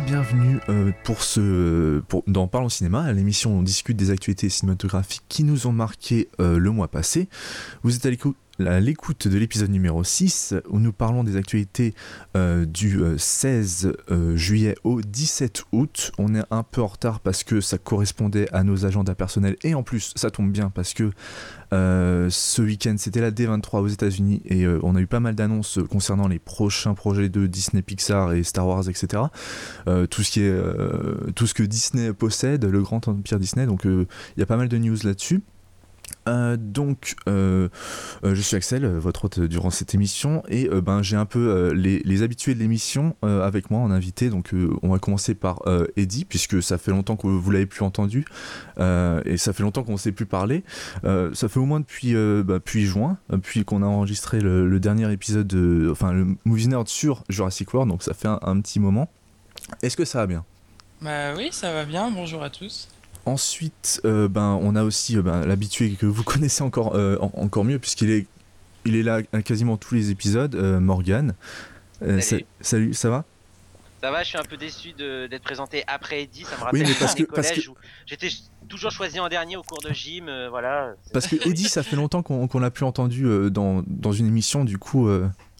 [0.00, 5.22] bienvenue euh, pour ce pour, dans Parlons Cinéma, l'émission où on discute des actualités cinématographiques
[5.28, 7.28] qui nous ont marqué euh, le mois passé.
[7.82, 11.94] Vous êtes à l'écoute l'écoute de l'épisode numéro 6 où nous parlons des actualités
[12.36, 16.12] euh, du 16 euh, euh, juillet au 17 août.
[16.18, 19.74] On est un peu en retard parce que ça correspondait à nos agendas personnels et
[19.74, 21.10] en plus ça tombe bien parce que
[21.72, 26.28] ce week-end c'était la D23 aux États-Unis et on a eu pas mal d'annonces concernant
[26.28, 29.24] les prochains projets de Disney, Pixar et Star Wars, etc.
[29.84, 33.66] tout ce tout ce que Disney possède, le grand empire Disney.
[33.66, 34.06] Donc il
[34.38, 35.42] y a pas mal de news là-dessus.
[36.28, 37.68] Euh, donc, euh,
[38.24, 42.22] euh, je suis Axel, votre hôte durant cette émission, et ben j'ai un peu les,
[42.22, 44.30] habitués de l'émission avec moi en invité.
[44.30, 45.62] Donc, on va commencer par
[45.96, 48.24] Eddie, puisque ça fait longtemps que vous l'avez plus entendu,
[48.78, 50.64] et ça fait longtemps qu'on ne s'est plus parlé.
[51.04, 55.88] ça fait au moins depuis, depuis juin, puis qu'on a enregistré le, dernier épisode, de,
[55.90, 59.08] enfin le Movie Nerd sur Jurassic World, donc ça fait un petit moment.
[59.82, 60.44] Est-ce que ça va bien?
[61.02, 62.10] Bah oui, ça va bien.
[62.10, 62.88] Bonjour à tous.
[63.26, 67.64] Ensuite, euh, ben, on a aussi euh, ben, l'habitué que vous connaissez encore, euh, encore
[67.64, 68.26] mieux, puisqu'il est,
[68.84, 71.34] il est là à quasiment tous les épisodes, Morgan.
[72.60, 72.94] Salut.
[72.94, 73.24] ça va?
[74.00, 76.88] Ça va, je suis un peu déçu d'être présenté après Eddie, ça me rappelle oui,
[76.88, 77.60] mais parce que, parce que...
[78.04, 78.28] j'étais
[78.68, 80.94] toujours choisi en dernier au cours de gym, voilà.
[81.12, 84.78] Parce que Eddie, ça fait longtemps qu'on l'a plus entendu dans, dans, une émission, du
[84.78, 85.10] coup...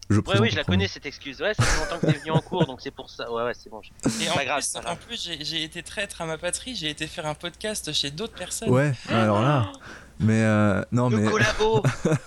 [0.09, 1.41] Je ouais, oui, je la connais cette excuse.
[1.41, 3.31] Ouais, ça fait longtemps que t'es venu en cours, donc c'est pour ça.
[3.33, 3.81] Ouais, ouais, c'est bon.
[4.23, 6.77] Et en, pas grave, plus, en plus, j'ai été traître à ma patrie.
[6.77, 8.71] J'ai été faire un podcast chez d'autres personnes.
[8.71, 9.73] Ouais, alors là.
[10.21, 11.31] Mais euh, non, le mais.
[11.31, 11.83] collabo.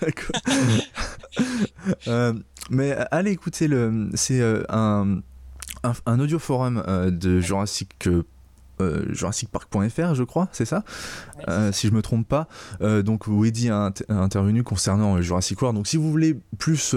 [2.08, 2.34] euh,
[2.70, 4.10] mais allez écouter le.
[4.14, 5.22] C'est euh, un,
[5.84, 8.10] un, un, audio forum de Jurassic
[8.82, 10.84] euh, JurassicPark.fr, je crois, c'est ça?
[11.48, 12.48] Euh, Si je me trompe pas.
[12.82, 15.78] Euh, donc, Weddy a, intervenu concernant Jurassic World.
[15.78, 16.96] Donc, si vous voulez plus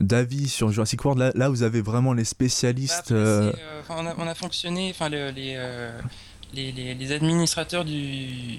[0.00, 3.12] d'avis sur Jurassic World, là, vous avez vraiment les spécialistes.
[3.12, 3.52] Bah,
[3.90, 5.58] on, a, fonctionné, enfin, les.
[6.54, 8.58] Les, administrateurs du,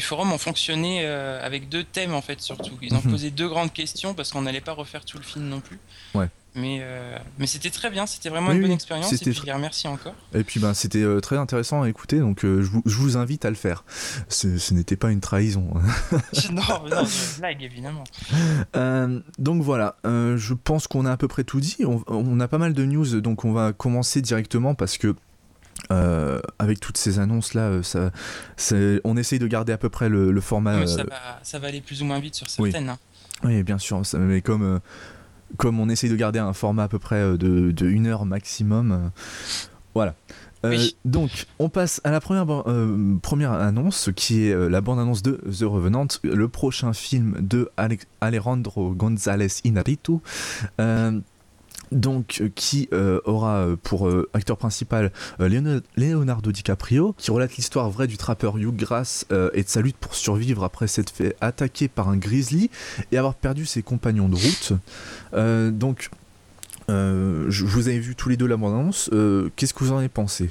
[0.00, 2.78] forum ont fonctionné avec deux thèmes en fait surtout.
[2.80, 3.10] Ils ont mhm.
[3.10, 5.78] posé deux grandes questions parce qu'on n'allait pas refaire tout le film non plus.
[6.14, 6.28] Ouais.
[6.54, 9.10] Mais, euh, mais c'était très bien, c'était vraiment une bonne expérience.
[9.12, 10.14] Et puis je les remercie encore.
[10.34, 13.16] Et puis ben, c'était euh, très intéressant à écouter, donc euh, je, vous, je, vous,
[13.16, 13.84] invite à le faire.
[14.28, 15.70] Ce, ce n'était pas une trahison.
[16.52, 18.04] non, non, une blague évidemment.
[19.38, 21.76] donc voilà, je pense qu'on a à peu près tout dit.
[21.86, 25.14] On, on, a pas mal de news, donc on va commencer directement parce que.
[26.58, 28.10] avec toutes ces annonces là, ça,
[29.04, 30.86] on essaye de garder à peu près le, format.
[30.86, 32.84] ça, va, ça, va, aller plus ou moins vite sur certaines.
[32.84, 32.98] Oui, hein.
[33.44, 34.80] oui bien sûr, mais comme
[35.56, 38.24] comme on essaye de garder un format à peu près euh, de, de une heure
[38.24, 38.92] maximum.
[38.92, 39.08] Euh,
[39.94, 40.14] voilà.
[40.64, 42.46] Euh, donc, on passe à la première,
[43.20, 47.68] première annonce qui est la bande-annonce de The Revenant, le prochain film de
[48.20, 50.18] Alejandro González Inarritu
[51.92, 58.06] donc euh, qui euh, aura euh, pour acteur principal Leonardo DiCaprio, qui relate l'histoire vraie
[58.06, 62.08] du trappeur Hugh Grass et de sa lutte pour survivre après s'être fait attaquer par
[62.08, 62.70] un grizzly
[63.10, 64.72] et avoir perdu ses compagnons de route.
[65.72, 66.10] donc,
[66.88, 69.10] je vous avais vu tous les deux la bande-annonce.
[69.56, 70.50] Qu'est-ce que vous en avez pensé?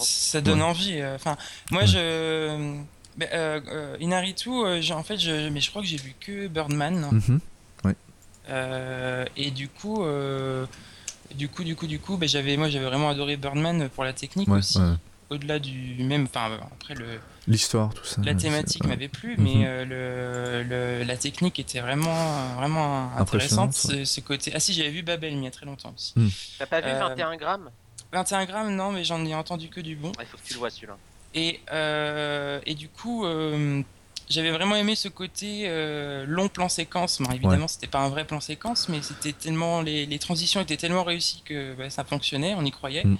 [0.00, 1.02] Ça, donne envie.
[1.14, 1.36] Enfin,
[1.70, 2.76] moi, je.
[4.00, 7.08] Inaritu, en fait, je, mais je crois que j'ai vu que Birdman.
[7.12, 7.40] Mhm.
[8.48, 10.66] Et du coup, euh,
[11.34, 14.12] du coup, du coup, du coup, ben, j'avais, moi, j'avais vraiment adoré Birdman pour la
[14.12, 14.78] technique aussi.
[15.30, 17.06] Au-delà du même, enfin après le
[17.48, 18.20] l'histoire, tout ça.
[18.22, 19.64] La thématique m'avait plu, mais mhm.
[19.66, 23.72] euh, le, la technique était vraiment, vraiment intéressante.
[23.72, 24.52] Ce, côté.
[24.54, 26.12] Ah si, j'avais vu Babel il y a très longtemps aussi.
[26.16, 26.28] Hmm.
[26.58, 27.70] T'as pas vu 21 grammes?
[28.12, 30.12] 21 grammes, non, mais j'en ai entendu que du bon.
[30.20, 30.98] Il faut que tu le vois celui-là.
[31.34, 31.60] Et,
[32.70, 33.24] et du coup,
[34.32, 37.20] j'avais vraiment aimé ce côté euh, long plan séquence.
[37.32, 41.04] évidemment, c'était pas un vrai plan séquence, mais c'était tellement les, les, transitions étaient tellement
[41.04, 43.04] réussies que bah, ça fonctionnait, on y croyait.
[43.04, 43.18] Mm.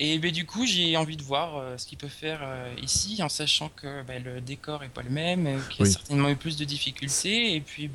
[0.00, 3.20] Et bah, du coup, j'ai envie de voir euh, ce qu'il peut faire euh, ici,
[3.22, 6.36] en sachant que bah, le décor est pas le même, qu'il y a certainement eu
[6.36, 7.88] plus de difficultés, et puis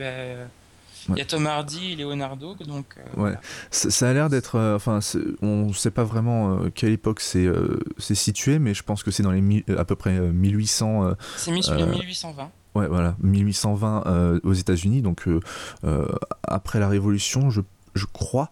[1.09, 2.85] il y a Tom Hardy et Leonardo, donc.
[2.97, 3.37] Euh, ouais.
[3.71, 4.55] Ça, a l'air d'être.
[4.55, 4.99] Euh, enfin,
[5.41, 7.45] on ne sait pas vraiment euh, quelle époque c'est
[8.15, 11.15] situé, mais je pense que c'est dans les à peu près 1800.
[11.37, 12.51] c'est 1820.
[12.75, 15.27] Ouais, voilà, 1820 aux États-Unis, donc
[16.43, 17.61] après la Révolution, je,
[17.93, 18.51] je crois.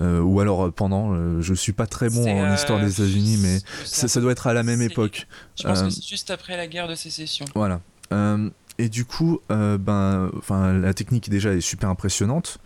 [0.00, 4.32] ou alors pendant, je suis pas très bon en histoire des États-Unis, mais ça, doit
[4.32, 5.26] être à la même époque.
[5.56, 7.44] Je pense que c'est juste après la guerre de sécession.
[7.54, 7.80] Voilà.
[8.78, 12.58] Et du coup, euh, ben, enfin, la technique déjà est super impressionnante.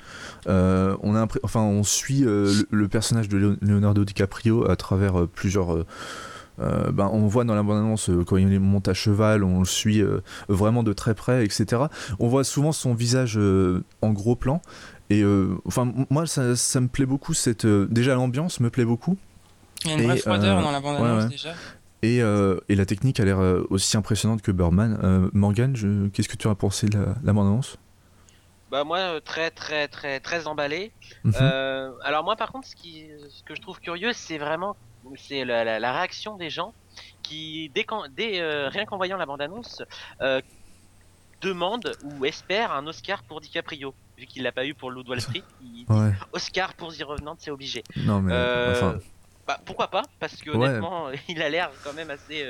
[0.47, 5.85] Euh, on a, enfin, on suit euh, le, personnage de Leonardo DiCaprio à travers plusieurs.
[6.59, 10.03] ben, on voit dans la bande-annonce quand il monte à cheval, on le suit
[10.49, 11.83] vraiment de très près, etc.
[12.19, 13.39] On voit souvent son visage
[14.03, 14.63] en gros plan
[15.11, 15.25] et
[15.67, 17.35] enfin, moi, ça, ça, me plaît beaucoup.
[17.35, 19.17] Cette, déjà, l'ambiance me plaît beaucoup.
[19.85, 21.55] Il y a une vraie froideur dans la bande-annonce déjà.
[22.03, 23.39] Et, et, la technique a l'air
[23.71, 25.31] aussi impressionnante que Birdman.
[25.33, 25.75] Morgan,
[26.13, 27.77] qu'est-ce que tu as pensé de la, la bande-annonce?
[28.71, 30.93] Bah moi très très très très emballé.
[31.25, 31.35] Mhm.
[32.05, 34.77] alors moi par contre ce qui ce que je trouve curieux c'est vraiment
[35.17, 36.75] c'est la, la, réaction des gens
[37.23, 37.87] qui, dès,
[38.17, 39.83] dès euh, rien qu'en voyant la bande-annonce,
[40.21, 40.41] euh,
[41.41, 43.95] demande ou espère un Oscar pour DiCaprio.
[44.17, 45.87] Vu qu'il l'a pas eu pour Loup Wall Street, il dit
[46.33, 47.85] Oscar pour The Revenant, c'est obligé.
[47.97, 48.99] Non, mais euh,
[49.49, 52.47] bah, pourquoi pas Parce que honnêtement, il a l'air quand même assez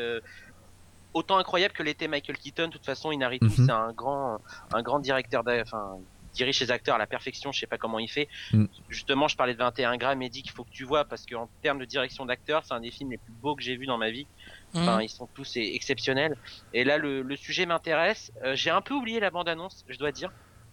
[1.15, 2.67] autant incroyable que l'était Michael Keaton.
[2.67, 4.39] De toute façon, Inaritu, mm c'est un grand,
[4.73, 5.99] un grand directeur, enfin,
[6.33, 8.29] dirige ses acteurs à la perfection, je sais pas comment il fait.
[8.53, 8.67] Mm.
[8.89, 11.49] Justement, je parlais de 21 grammes et dit qu'il faut que tu vois parce qu'en
[11.63, 13.99] termes de direction d'acteur, c'est un des films les plus beaux que j'ai vu dans
[13.99, 14.27] ma vie.
[14.75, 14.79] Mm.
[14.79, 16.37] Enfin, ils sont tous exceptionnels.
[16.73, 18.33] Et là, le, sujet m'intéresse.
[18.45, 20.31] Euh, j'ai un peu oublié la bande-annonce, je dois dire.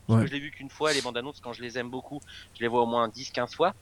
[0.07, 2.21] Parce que je l'ai vu qu'une fois, les bandes-annonces, quand je les aime beaucoup,
[2.53, 3.73] je les vois au moins 10-15 fois.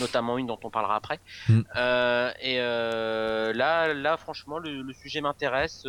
[0.00, 1.20] Notamment une dont on parlera après.
[1.48, 1.60] Mm.
[1.76, 5.86] Euh, et euh, là, là, franchement, le, le sujet m'intéresse.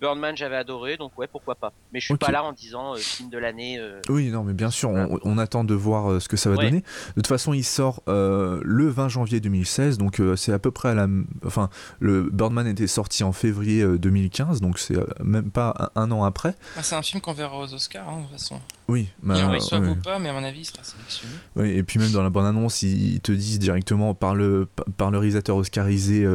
[0.00, 1.72] Birdman, j'avais adoré, donc ouais, pourquoi pas.
[1.92, 3.78] Mais je suis pas là en disant euh, film de l'année.
[3.78, 4.00] Euh.
[4.08, 6.80] Oui, non, mais bien sûr, on, attend de voir euh, ce que ça va donner.
[6.80, 10.94] De toute façon, il sort le 20 janvier 2016, donc c'est à peu près à
[10.94, 11.06] la.
[11.44, 11.68] Enfin,
[11.98, 16.54] le Birdman était sorti en février 2015, donc c'est même pas un, an après.
[16.76, 18.60] Ah, c'est un film qu'on verra aux Oscars, hein, de toute façon.
[18.90, 21.34] Oui, bah, il reçoit ou pas, mais à mon avis, il sera sélectionné.
[21.56, 25.18] Oui, et puis même dans la bande-annonce, ils te disent directement par le, par le
[25.18, 26.26] réalisateur oscarisé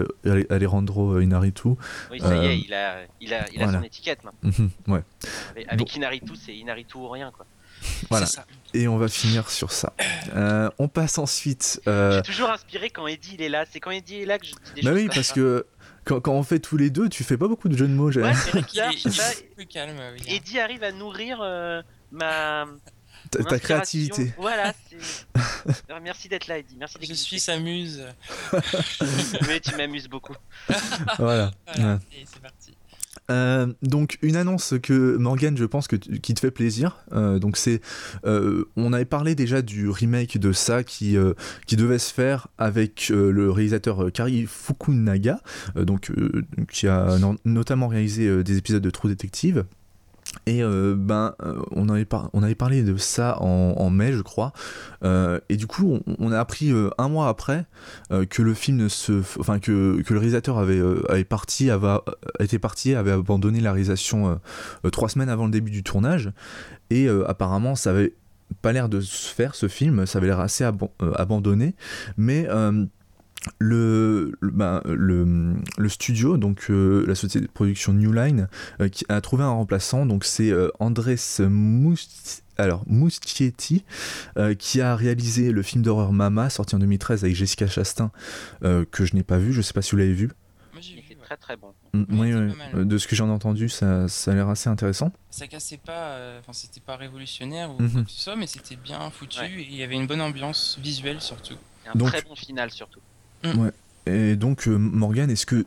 [0.49, 1.69] Alejandro Inarritu.
[2.11, 4.51] Oui, ça y est, il a, il a, il a son étiquette maintenant.
[4.57, 5.03] Mhm, ouais.
[5.67, 7.45] Avec, Inaritu, c'est Inaritu ou rien quoi.
[8.09, 8.27] Voilà.
[8.73, 9.93] Et on va finir sur ça.
[10.35, 11.81] Euh, on passe ensuite.
[11.87, 12.17] Euh...
[12.17, 13.65] J'ai toujours inspiré quand Eddie il est là.
[13.69, 14.99] C'est quand Eddie est là que je dis des bah choses.
[14.99, 15.65] oui, parce que
[16.03, 18.11] quand, quand, on fait tous les deux, tu fais pas beaucoup de jeux de mots.
[18.11, 18.51] Ouais, c'est
[19.55, 19.97] plus calme.
[20.27, 21.81] Eddie arrive à nourrir euh,
[22.11, 22.65] ma.
[23.31, 24.33] Ta, créativité.
[24.37, 24.73] Voilà.
[26.03, 26.77] Merci d'être là, Eddie.
[26.77, 28.05] Merci Je suis sa muse.
[29.47, 30.35] Mais tu m'amuses beaucoup.
[31.17, 31.51] voilà.
[31.65, 31.99] voilà.
[32.13, 32.75] Et c'est parti.
[33.31, 37.03] Euh, donc une annonce que Morgan, je pense que qui te fait plaisir.
[37.13, 37.81] Euh, donc c'est,
[38.25, 41.17] euh, on avait parlé déjà du remake de ça qui
[41.65, 45.39] qui devait se faire avec le réalisateur Kari Fukunaga,
[45.75, 46.11] donc
[46.69, 49.65] qui a notamment réalisé des épisodes de True Detective.
[50.45, 54.53] Et euh, ben, euh, on, avait on avait parlé de ça en, mai, je crois.
[55.03, 57.65] Euh, et du coup, on, a appris un mois après
[58.29, 63.11] que le film se, enfin que, que le réalisateur avait, avait parti, avait parti, avait
[63.11, 64.39] abandonné la réalisation
[64.91, 66.31] trois semaines avant le début du tournage.
[66.89, 68.13] Et apparemment, ça avait
[68.61, 71.75] pas l'air de se faire ce film, ça avait l'air assez abandonné,
[72.17, 72.47] mais
[73.59, 78.47] le, bah, le, le, studio, donc euh, la société de production New Line,
[78.81, 80.05] euh, qui a trouvé un remplaçant.
[80.05, 81.15] Donc c'est euh, Andrés
[82.57, 83.83] alors Muschietti
[84.59, 88.11] qui a réalisé le film d'horreur Mama sorti en 2013 avec Jessica Chastain
[88.61, 89.51] que je n'ai pas vu.
[89.51, 90.31] Je sais pas si vous l'avez vu.
[90.71, 91.01] Moi j'ai vu.
[91.21, 91.73] Très très bon.
[91.93, 95.11] Mm, oui, oui, De ce que j'en ai entendu, ça, ça a l'air assez intéressant.
[95.31, 99.09] Ça cassait pas, enfin c'était pas révolutionnaire ou quoi que ce soit, mais c'était bien
[99.09, 101.57] foutu et il y avait une bonne ambiance visuelle surtout.
[101.93, 103.01] un très bon final surtout.
[103.45, 103.59] Mm.
[103.59, 103.71] Ouais.
[104.07, 105.65] Et donc, euh, Morgan, est-ce que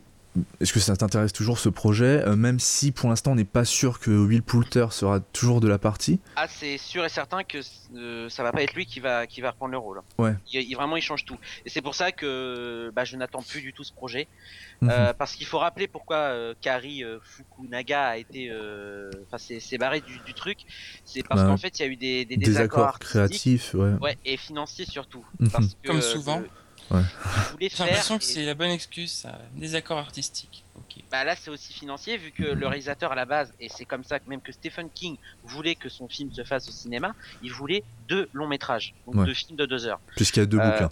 [0.61, 3.65] est-ce que ça t'intéresse toujours ce projet, euh, même si pour l'instant on n'est pas
[3.65, 6.19] sûr que Will Poulter sera toujours de la partie?
[6.35, 7.57] Ah, c'est sûr et certain que
[7.95, 10.01] euh, ça va pas être lui qui va, qui va reprendre le rôle.
[10.19, 10.35] Ouais.
[10.53, 11.37] Il, vraiment, il change tout.
[11.65, 14.27] Et c'est pour ça que bah, je n'attends plus du tout ce projet.
[14.81, 15.11] Mhm.
[15.17, 16.31] parce qu'il faut rappeler pourquoi
[16.61, 18.49] Kari Fukunaga a été.
[19.25, 20.59] Enfin, c'est barré du, du, truc.
[21.03, 23.93] C'est parce bah, qu'en fait, il y a eu des, des, désaccords, créatifs ouais.
[23.99, 24.17] ouais.
[24.23, 25.25] et financiers surtout.
[25.39, 25.49] Mhm.
[25.49, 26.43] Parce que, Comme souvent.
[26.91, 27.01] Ouais.
[27.59, 29.39] J'ai l'impression que c'est la bonne excuse, ça.
[29.53, 30.63] Désaccord artistique.
[31.11, 34.03] Bah là, c'est aussi financier, vu que le réalisateur à la base, et c'est comme
[34.03, 37.51] ça que même que Stephen King voulait que son film se fasse au cinéma, il
[37.51, 39.99] voulait deux longs métrages, donc deux films de deux heures.
[40.15, 40.91] Puisqu'il y a deux euh, bouquins.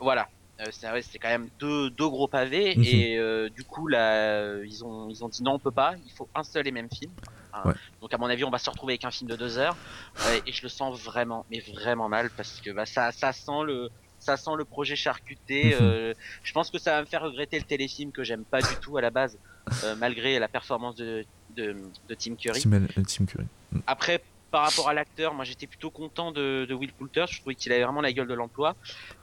[0.00, 0.28] Voilà.
[0.60, 2.84] Euh, c'est quand même deux, deux gros pavés, mhm.
[2.84, 6.12] et euh, du coup, là, ils ont, ils ont dit non, on peut pas, il
[6.12, 7.12] faut un seul et même film.
[8.00, 9.76] Donc à mon avis, on va se retrouver avec un film de deux heures,
[10.46, 13.90] et je le sens vraiment, mais vraiment mal, parce que bah, ça, ça sent le
[14.22, 15.74] ça sent le projet charcuté.
[15.74, 15.78] Mhm.
[15.80, 16.14] Euh,
[16.44, 18.96] je pense que ça va me faire regretter le téléfilm que j'aime pas du tout
[18.96, 19.36] à la base,
[19.84, 21.24] euh, malgré la performance de,
[21.56, 21.76] de,
[22.08, 22.62] de Tim Curry.
[22.62, 23.46] Tim Curry.
[23.72, 23.80] Mm.
[23.86, 24.22] Après,
[24.52, 27.24] par rapport à l'acteur, moi j'étais plutôt content de, de, Will Poulter.
[27.28, 28.76] Je trouvais qu'il avait vraiment la gueule de l'emploi.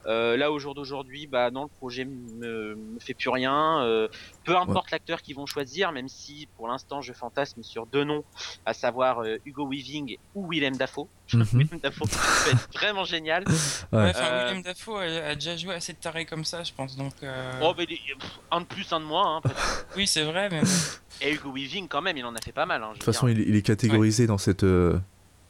[0.07, 3.83] Euh, là, au jour d'aujourd'hui, bah non, le projet me, me fait plus rien.
[3.83, 4.07] Euh,
[4.43, 8.23] peu importe l'acteur qu'ils vont choisir, même si pour l'instant je fantasme sur deux noms,
[8.65, 11.07] à savoir euh, Hugo Weaving ou Willem Dafoe.
[11.31, 13.43] Mm Willem Dafoe peut être vraiment génial.
[13.91, 14.11] Ouais.
[14.15, 16.97] Euh, Willem Dafoe a, déjà joué assez de tarés comme ça, je pense.
[16.97, 17.13] Donc.
[17.61, 17.85] Oh, mais
[18.49, 19.37] un de plus, un de moins.
[19.37, 19.51] Hein,
[19.95, 20.61] oui, c'est vrai, mais.
[21.21, 22.81] Et Hugo Weaving, quand même, il en a fait pas mal.
[22.81, 24.63] Hein, de toute façon, il, est catégorisé dans cette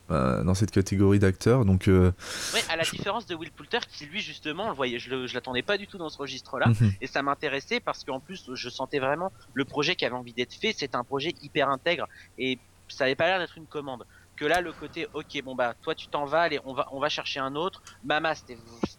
[0.09, 1.65] dans cette catégorie d'acteurs.
[1.65, 5.33] Donc, ouais, à la différence de Will Poulter, qui lui justement, le voyait, je, je
[5.33, 6.93] l'attendais pas du tout dans ce registre-là, mhm.
[7.01, 10.53] et ça m'intéressait parce qu'en plus, je sentais vraiment le projet qui avait envie d'être
[10.53, 10.73] fait.
[10.75, 14.61] C'est un projet hyper intègre et ça avait pas l'air d'être une commande que là
[14.61, 17.39] le côté ok bon bah toi tu t'en vas allez on va on va chercher
[17.39, 18.57] un autre Mama c'était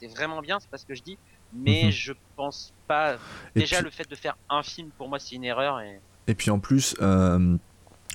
[0.08, 1.18] vraiment bien c'est pas ce que je dis
[1.52, 1.90] mais mhm.
[1.90, 3.16] je pense pas
[3.56, 6.50] déjà le fait de faire un film pour moi c'est une erreur et et puis
[6.50, 7.56] en plus euh,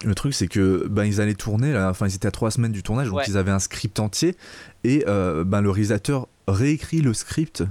[0.04, 2.74] le truc c'est que ben ils allaient tourner là, enfin ils étaient à trois semaines
[2.74, 4.36] du tournage donc ils avaient un script entier
[4.84, 7.64] et euh, ben le réalisateur réécrit le script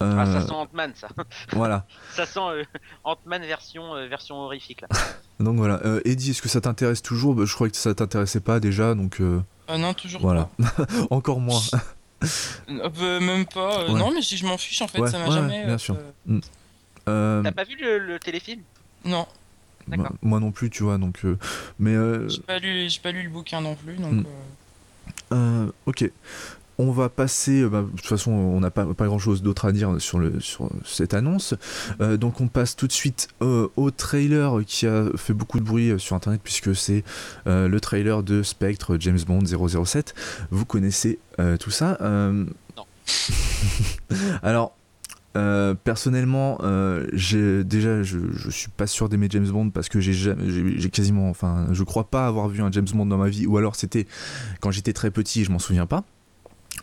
[0.00, 1.08] ah, ça euh, sent Ant-Man, ça.
[1.52, 1.84] Voilà.
[2.14, 2.64] ça sent euh,
[3.04, 4.88] Ant-Man version, euh, version horrifique, là.
[5.40, 5.80] Donc voilà.
[6.04, 7.34] Eddie, est-ce que ça t'intéresse toujours?
[7.34, 9.20] Bah, Je crois que ça t'intéressait pas déjà, donc.
[9.20, 10.48] non, toujours voilà.
[10.58, 10.86] pas.
[11.10, 11.60] Encore moins.
[12.68, 13.88] même pas.
[13.88, 15.64] Non, mais si je m'en fiche, en fait, ça m'a jamais.
[15.64, 15.96] Bien sûr.
[16.26, 16.40] Mm.
[17.04, 18.62] T'as pas vu le, téléfilm?
[19.04, 19.26] Non.
[20.22, 21.22] Moi non plus, tu vois, donc.
[21.78, 21.94] mais.
[22.28, 24.26] J'ai pas, lu, pas lu le bouquin non plus, donc.
[25.30, 25.70] Mm.
[25.86, 26.10] ok.
[26.80, 29.64] On va passer, euh, bah, de toute façon on n'a pas, pas grand chose d'autre
[29.64, 31.54] à dire sur, le, sur cette annonce,
[32.00, 35.64] euh, donc on passe tout de suite euh, au trailer qui a fait beaucoup de
[35.64, 37.02] bruit sur internet puisque c'est
[37.46, 40.14] le trailer de Spectre James Bond 007.
[40.50, 41.18] Vous connaissez
[41.58, 42.86] tout ça Non.
[44.42, 44.77] Alors,
[45.84, 46.58] personnellement,
[47.12, 51.28] j'ai déjà, je, je, suis pas sûr d'aimer James Bond parce que j'ai j'ai quasiment,
[51.30, 54.06] enfin, je crois pas avoir vu un James Bond dans ma vie, ou alors c'était
[54.60, 56.04] quand j'étais très petit, je m'en souviens pas.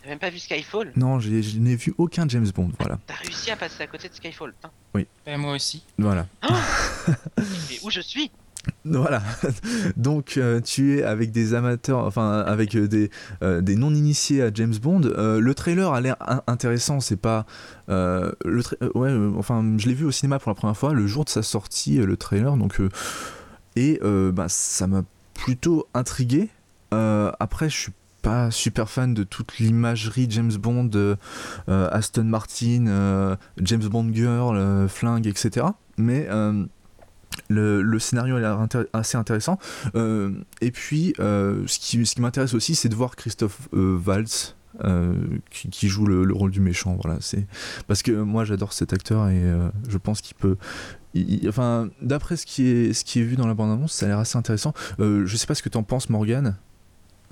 [0.02, 0.92] T'as même pas vu Skyfall?
[0.96, 2.98] Non, je n'ai vu aucun James Bond, voilà.
[3.06, 4.54] T'as réussi à passer à côté de Skyfall,
[4.94, 5.06] Oui.
[5.24, 5.84] Ben, moi aussi.
[5.98, 6.26] Voilà.
[7.38, 8.30] Mais où je suis?
[8.84, 9.22] Voilà.
[9.96, 13.10] Donc euh, tu es avec des amateurs, enfin avec euh, des,
[13.42, 15.00] euh, des non-initiés à James Bond.
[15.00, 17.00] le trailer a l'air intéressant.
[17.00, 17.46] C'est pas
[17.88, 18.62] le
[18.94, 21.42] ouais, enfin je l'ai vu au cinéma pour la première fois le jour de sa
[21.42, 22.56] sortie, le trailer.
[22.56, 22.80] Donc
[23.76, 24.00] et
[24.32, 25.02] bah ça m'a
[25.34, 26.48] plutôt intrigué.
[26.90, 27.92] après je suis
[28.22, 31.16] pas super fan de toute l'imagerie James Bond,
[31.68, 35.66] Aston Martin, James Bond Girl, flingue, etc.
[35.98, 36.28] Mais
[37.48, 39.58] le, scénario a l'air assez intéressant.
[39.94, 44.56] et puis, ce qui, ce qui m'intéresse aussi, c'est de voir Christophe Waltz.
[45.50, 47.46] qui, joue le, rôle du méchant voilà c'est
[47.86, 49.42] parce que moi j'adore cet acteur et
[49.88, 50.58] je pense qu'il peut
[51.48, 54.08] enfin d'après ce qui est ce qui est vu dans la bande annonce ça a
[54.10, 56.56] l'air assez intéressant je sais pas ce que tu en penses Morgan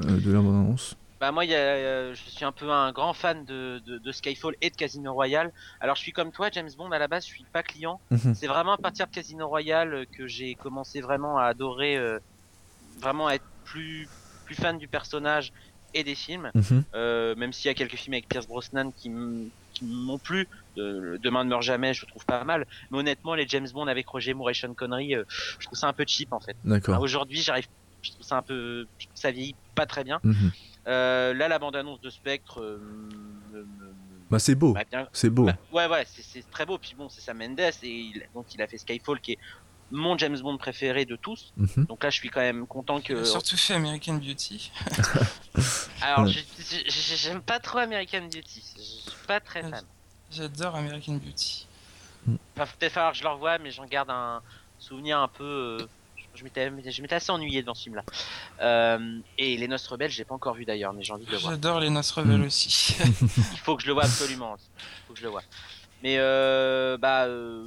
[0.03, 4.13] euh, de la annonce bah moi, je suis un peu un grand fan de, de,
[4.13, 5.53] Skyfall et de Casino Royale.
[5.81, 7.99] Alors je suis comme toi, James Bond à la base, je suis pas client.
[8.11, 8.35] Mhm.
[8.35, 12.19] C'est vraiment à partir de Casino Royale que j'ai commencé vraiment à adorer, euh,
[13.01, 14.07] vraiment à être plus
[14.45, 15.51] plus fan du personnage
[15.95, 16.51] et des films.
[16.55, 16.85] Mhm.
[16.95, 20.47] Euh, même s'il y a quelques films avec Pierce Brosnan qui m'ont plu.
[20.77, 22.67] Demain ne meurt jamais, je trouve pas mal.
[22.91, 25.15] Mais honnêtement, les James Bond avec Roger Moore et Sean Connery,
[25.59, 26.57] je trouve ça un peu cheap en fait.
[27.01, 27.65] Aujourd'hui, j'arrive
[28.05, 30.21] je trouve ça un peu, ça vieillit pas très bien.
[30.23, 30.53] Mhm.
[30.87, 32.61] Euh, là, la bande-annonce de Spectre.
[32.61, 33.67] Euh,
[34.31, 34.77] bah, c'est beau.
[35.13, 35.45] C'est beau.
[35.45, 36.79] Bah, ouais, ouais, c'est très beau.
[36.79, 39.39] Puis bon, c'est Sam Mendes et il, donc il a fait Skyfall qui est
[39.91, 41.53] mon James Bond préféré de tous.
[41.57, 41.87] Mhm.
[41.87, 43.13] Donc là, je suis quand même content que.
[43.13, 44.73] Il a surtout fait American Beauty.
[46.01, 48.63] Alors, j'aime pas trop American Beauty.
[48.77, 49.85] Je suis pas très fan.
[50.31, 51.67] J'adore American Beauty.
[52.57, 54.43] Enfin, peut-être falloir que je le revoie, mais j'en garde un
[54.79, 55.87] souvenir un peu.
[56.35, 58.05] Je m'étais assez ennuyé devant ce film là.
[58.61, 61.37] Euh, et Les Noces Rebelles, j'ai pas encore vu d'ailleurs, mais j'ai envie de le
[61.37, 61.53] voir.
[61.53, 62.47] J'adore Les Noces Rebelles mm.
[62.47, 62.97] aussi.
[63.01, 64.57] Il faut que je le vois absolument.
[64.57, 65.43] Il faut que je le vois.
[66.03, 67.67] Mais euh, bah euh,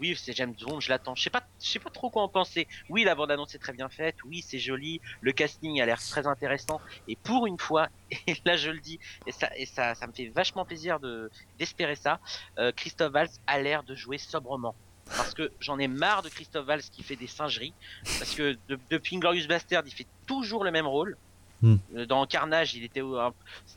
[0.00, 1.14] oui, c'est James Bond, je l'attends.
[1.14, 2.66] Je sais pas, je sais pas trop quoi en penser.
[2.88, 4.16] Oui, la bande annonce est très bien faite.
[4.24, 5.00] Oui, c'est joli.
[5.20, 6.80] Le casting a l'air très intéressant.
[7.06, 7.88] Et pour une fois,
[8.26, 11.30] et là je le dis, et ça, et ça, ça me fait vachement plaisir de
[11.58, 12.18] d'espérer ça.
[12.58, 14.74] Euh, Christophe Valls a l'air de jouer sobrement
[15.16, 17.74] parce que j'en ai marre de Christophe Valls qui fait des singeries,
[18.18, 18.56] parce que
[18.90, 21.16] depuis Inglorious Bastard, il fait toujours le même rôle.
[21.62, 21.76] Hmm.
[21.94, 23.02] Euh, dans Carnage, il était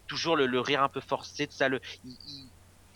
[0.07, 1.67] toujours le, rire un peu forcé, tout ça.
[1.69, 1.81] Le,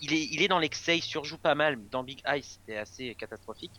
[0.01, 1.77] il, est, il est dans l'excès, il surjoue pas mal.
[1.91, 3.71] Dans Big Eye, c'était assez catastrophique.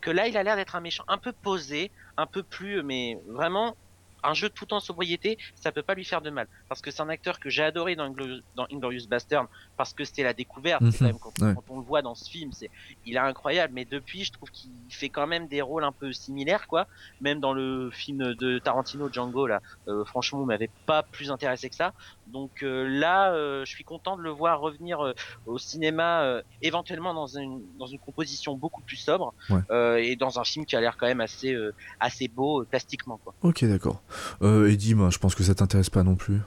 [0.00, 3.18] Que là, il a l'air d'être un méchant un peu posé, un peu plus, mais
[3.26, 3.76] vraiment
[4.24, 6.48] un jeu tout en sobriété, ça peut pas lui faire de mal.
[6.68, 8.08] Parce que c'est un acteur que j'ai adoré dans,
[8.56, 10.82] dans Inglorious Bastard, parce que c'était la découverte.
[10.82, 11.18] Mhm.
[11.20, 12.70] quand, on le voit dans ce film, c'est,
[13.06, 13.72] il est incroyable.
[13.74, 16.86] Mais depuis, je trouve qu'il fait quand même des rôles un peu similaires, quoi.
[17.20, 21.68] Même dans le film de Tarantino, Django, là, euh, franchement, il m'avait pas plus intéressé
[21.68, 21.92] que ça.
[22.26, 25.14] Donc euh, là, euh, je suis content de le voir revenir
[25.46, 29.34] au cinéma, éventuellement dans une dans une composition beaucoup plus sobre
[29.78, 31.54] et dans un film qui a l'air quand même assez
[32.00, 33.34] assez beau plastiquement, quoi.
[33.42, 34.02] Ok, d'accord.
[34.42, 36.40] Euh, Eddie, moi, je pense que ça t'intéresse pas non plus.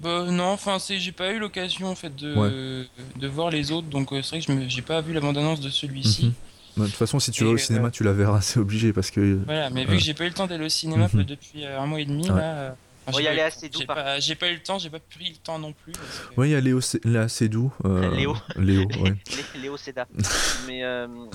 [0.00, 4.12] Bah, non, enfin, j'ai pas eu l'occasion en fait de, de voir les autres, donc
[4.12, 6.26] euh, c'est vrai que je j'ai pas vu la bande-annonce de celui-ci.
[6.26, 6.32] Mhm.
[6.76, 9.10] Bah, de toute façon, si tu vas au cinéma, tu la verras, c'est obligé parce
[9.10, 9.38] que.
[9.44, 11.24] Voilà, mais vu que j'ai pas eu le temps d'aller au cinéma mhm.
[11.24, 13.80] depuis euh, un mois et demi, là, Enfin, il y a Léa Seydoux.
[13.80, 15.92] J'ai pas, pas eu le temps, j'ai pas pris le temps non plus.
[16.36, 17.72] Oui, il y a Léo, Léa Seydoux.
[17.84, 18.36] Euh, Léo.
[18.56, 19.14] Léo, ouais.
[19.56, 20.06] Léo Seda.
[20.66, 21.06] Mais euh...
[21.08, 21.28] non,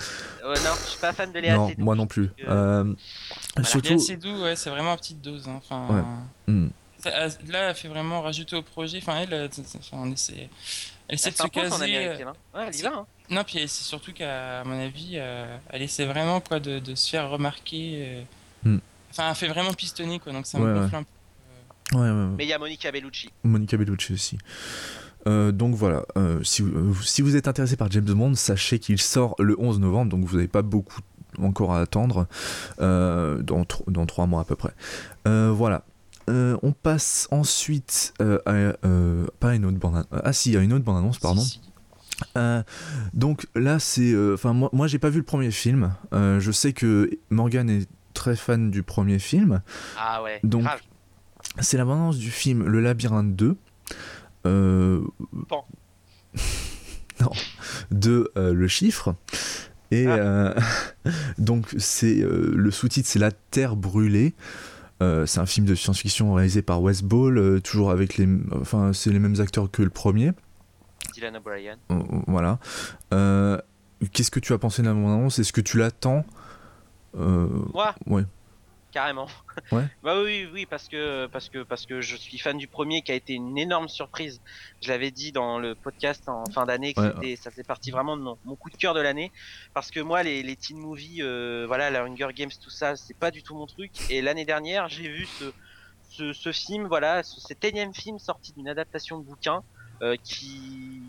[0.45, 2.29] je suis pas fan de Léa non, Moi non plus.
[2.47, 2.93] Euh...
[3.63, 3.89] Surtout...
[3.89, 5.47] Léa Seydoux, ouais, c'est vraiment une petite dose.
[5.47, 5.57] Hein.
[5.57, 5.87] Enfin,
[6.47, 6.53] ouais.
[6.53, 6.69] Hmm.
[7.49, 8.99] là, elle fait vraiment rajouter au projet.
[8.99, 10.49] Enfin, elle, enfin, essaie,
[11.09, 12.23] elle essaie de se caser.
[12.23, 12.33] Hein.
[12.55, 12.89] Ouais, elle y va.
[12.89, 13.05] Hein.
[13.29, 17.09] Non, puis c'est surtout qu'à mon avis, euh, elle essaie vraiment quoi, de, de se
[17.09, 17.95] faire remarquer.
[17.97, 18.23] Euh...
[18.63, 18.79] Hmm.
[19.09, 21.09] Enfin, elle fait vraiment pistonner, quoi, donc ça me gonfle un peu.
[21.93, 23.29] Ouais, ouais, Mais il y a Monica Bellucci.
[23.43, 24.37] Monica Bellucci aussi.
[25.27, 28.99] Euh, donc voilà, euh, si, euh, si, vous êtes intéressé par James Bond, sachez qu'il
[28.99, 31.01] sort le 11 novembre, donc vous n'avez pas beaucoup
[31.39, 32.27] encore à attendre,
[32.79, 34.73] dans, dans 3 mois à peu près.
[35.25, 35.83] voilà.
[36.27, 38.73] on passe ensuite à,
[39.39, 41.41] pas une autre bande Ah si, à une autre bande-annonce, pardon.
[41.41, 42.41] Si, si.
[43.13, 44.15] donc là, c'est.
[44.33, 45.93] Enfin, moi, moi j'ai pas vu le premier film.
[46.13, 49.61] je sais que Morgan est très fan du premier film.
[49.99, 50.65] Ah ouais, donc,
[51.59, 53.55] c'est l'abondance du film Le Labyrinthe 2.
[54.45, 55.01] Euh...
[57.21, 57.31] non,
[57.91, 59.15] de euh, le chiffre.
[59.91, 60.15] Et ah.
[60.15, 60.53] euh,
[61.37, 64.33] donc c'est euh, le sous-titre c'est La Terre brûlée.
[64.99, 68.27] c'est un film de science-fiction réalisé par Wes Ball, toujours avec les,
[68.59, 70.31] enfin c'est les mêmes acteurs que le premier.
[71.13, 71.77] Dylan O'Brien.
[72.27, 72.59] voilà.
[74.11, 76.25] Qu'est-ce que tu as pensé de la annonce Est-ce que tu l'attends?
[77.15, 77.95] Moi?
[78.05, 78.23] Ouais
[78.91, 79.27] carrément.
[79.71, 79.83] Ouais.
[80.03, 83.11] bah oui, oui, parce que parce que parce que je suis fan du premier, qui
[83.11, 84.41] a été une énorme surprise.
[84.81, 88.21] Je l'avais dit dans le podcast en fin d'année, que ça faisait partie vraiment de
[88.21, 89.31] mon, coup de cœur de l'année,
[89.73, 93.17] parce que moi, les, les teen movies, euh, voilà, la Hunger Games, tout ça, c'est
[93.17, 93.91] pas du tout mon truc.
[94.09, 95.51] Et l'année dernière, j'ai vu ce,
[96.09, 99.63] ce, ce film, voilà, cet énième film sorti d'une adaptation de bouquin.
[100.03, 101.01] Euh, qui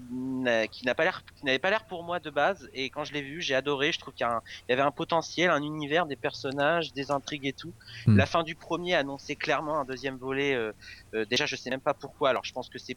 [0.71, 3.13] qui n'a pas l'air qui n'avait pas l'air pour moi de base et quand je
[3.13, 4.27] l'ai vu j'ai adoré je trouve qu'il
[4.69, 7.73] y, avait un potentiel un univers des personnages des intrigues et tout
[8.07, 8.17] hmm.
[8.17, 10.73] la fin du premier annonçait clairement un deuxième volet euh,
[11.15, 12.97] euh, déjà je sais même pas pourquoi alors je pense que c'est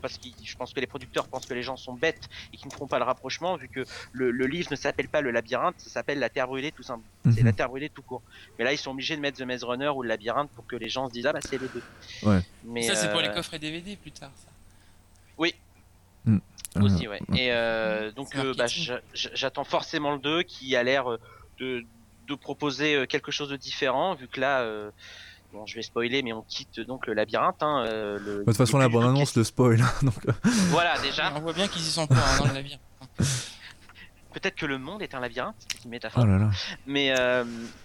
[0.00, 2.68] parce que je pense que les producteurs pensent que les gens sont bêtes et qu'ils
[2.68, 5.76] ne feront pas le rapprochement vu que le, le livre ne s'appelle pas le labyrinthe,
[5.78, 7.08] ça s'appelle la terre brûlée tout simplement.
[7.24, 7.46] C'est mhm.
[7.46, 8.22] la terre brûlée tout court.
[8.58, 10.76] Mais là ils sont obligés de mettre The Maze Runner ou le labyrinthe pour que
[10.76, 11.82] les gens se disent ah bah c'est les deux.
[12.24, 12.40] Ouais.
[12.64, 14.32] Mais ça c'est pour les coffrets DVD plus tard.
[14.36, 14.51] Ça.
[15.38, 15.54] Oui.
[16.24, 16.38] Mm.
[16.80, 17.20] Aussi, ouais.
[17.34, 18.66] Et euh, donc, euh, bah,
[19.14, 21.20] j'attends forcément le 2 qui a l'air euh,
[21.58, 21.84] de,
[22.28, 24.66] de, proposer quelque chose de différent, vu que là,
[25.52, 27.62] bon, je vais spoiler, mais on quitte donc le labyrinthe.
[27.62, 29.82] Hein, le, de toute façon, la bonne annonce le spoil.
[29.82, 30.14] Hein, donc...
[30.70, 31.32] Voilà, déjà.
[31.36, 32.80] On voit bien qu'ils y sont pas hein, dans le labyrinthe.
[34.32, 36.24] Peut-être que le monde est un labyrinthe, c'est une métaphore.
[36.24, 36.50] Oh là là.
[36.86, 37.14] Mais,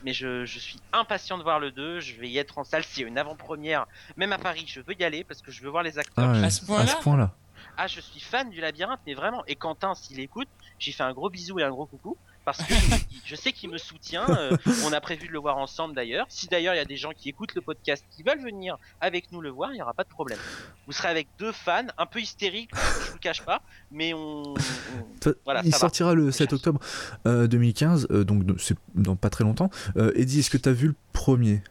[0.03, 1.99] mais je, je, suis impatient de voir le 2.
[1.99, 3.85] Je vais y être en salle s'il y a une avant-première.
[4.15, 6.31] Même à Paris, je veux y aller parce que je veux voir les acteurs.
[6.33, 7.31] Ah à ce point-là point
[7.77, 10.47] ah je suis fan du labyrinthe mais vraiment et Quentin s'il écoute
[10.79, 12.73] j'ai fait un gros bisou et un gros coucou parce que
[13.25, 14.55] je sais qu'il me soutient euh,
[14.85, 16.25] on a prévu de le voir ensemble d'ailleurs.
[16.29, 19.33] Si d'ailleurs il y a des gens qui écoutent le podcast qui veulent venir avec
[19.33, 20.39] nous le voir il n'y aura pas de problème.
[20.85, 24.53] Vous serez avec deux fans un peu hystériques je vous cache pas mais on,
[25.43, 26.79] voilà il sortira le 7 octobre
[27.25, 29.69] 2015 euh, donc c'est dans pas très longtemps.
[29.97, 31.61] Euh, Eddie est-ce que tu as vu le premier?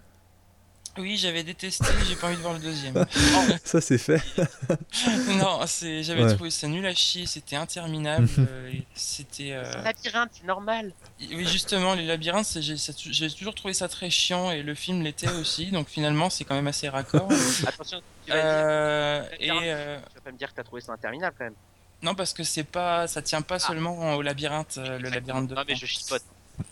[0.98, 2.94] Oui, j'avais détesté, j'ai pas envie de voir le deuxième.
[3.64, 4.22] ça c'est fait.
[5.38, 8.28] non, c'est, j'avais trouvé ça nul à chier, c'était interminable.
[8.46, 9.52] Euh, c'était.
[9.52, 9.82] Euh...
[9.82, 10.92] labyrinthe, c'est normal.
[11.20, 15.70] Oui, justement, les labyrinthes, j'ai, toujours trouvé ça très chiant et le film l'était aussi,
[15.70, 17.28] donc finalement c'est quand même assez raccord.
[17.66, 19.32] Attention, tu vas euh, dire.
[19.40, 19.98] Et, euh...
[20.10, 21.54] Tu vas pas me dire que t'as trouvé ça interminable quand même.
[22.02, 23.58] Non, parce que c'est pas, ça tient pas ah.
[23.58, 25.54] seulement au labyrinthe, euh, le labyrinthe de.
[25.54, 26.22] Non, mais je chipote.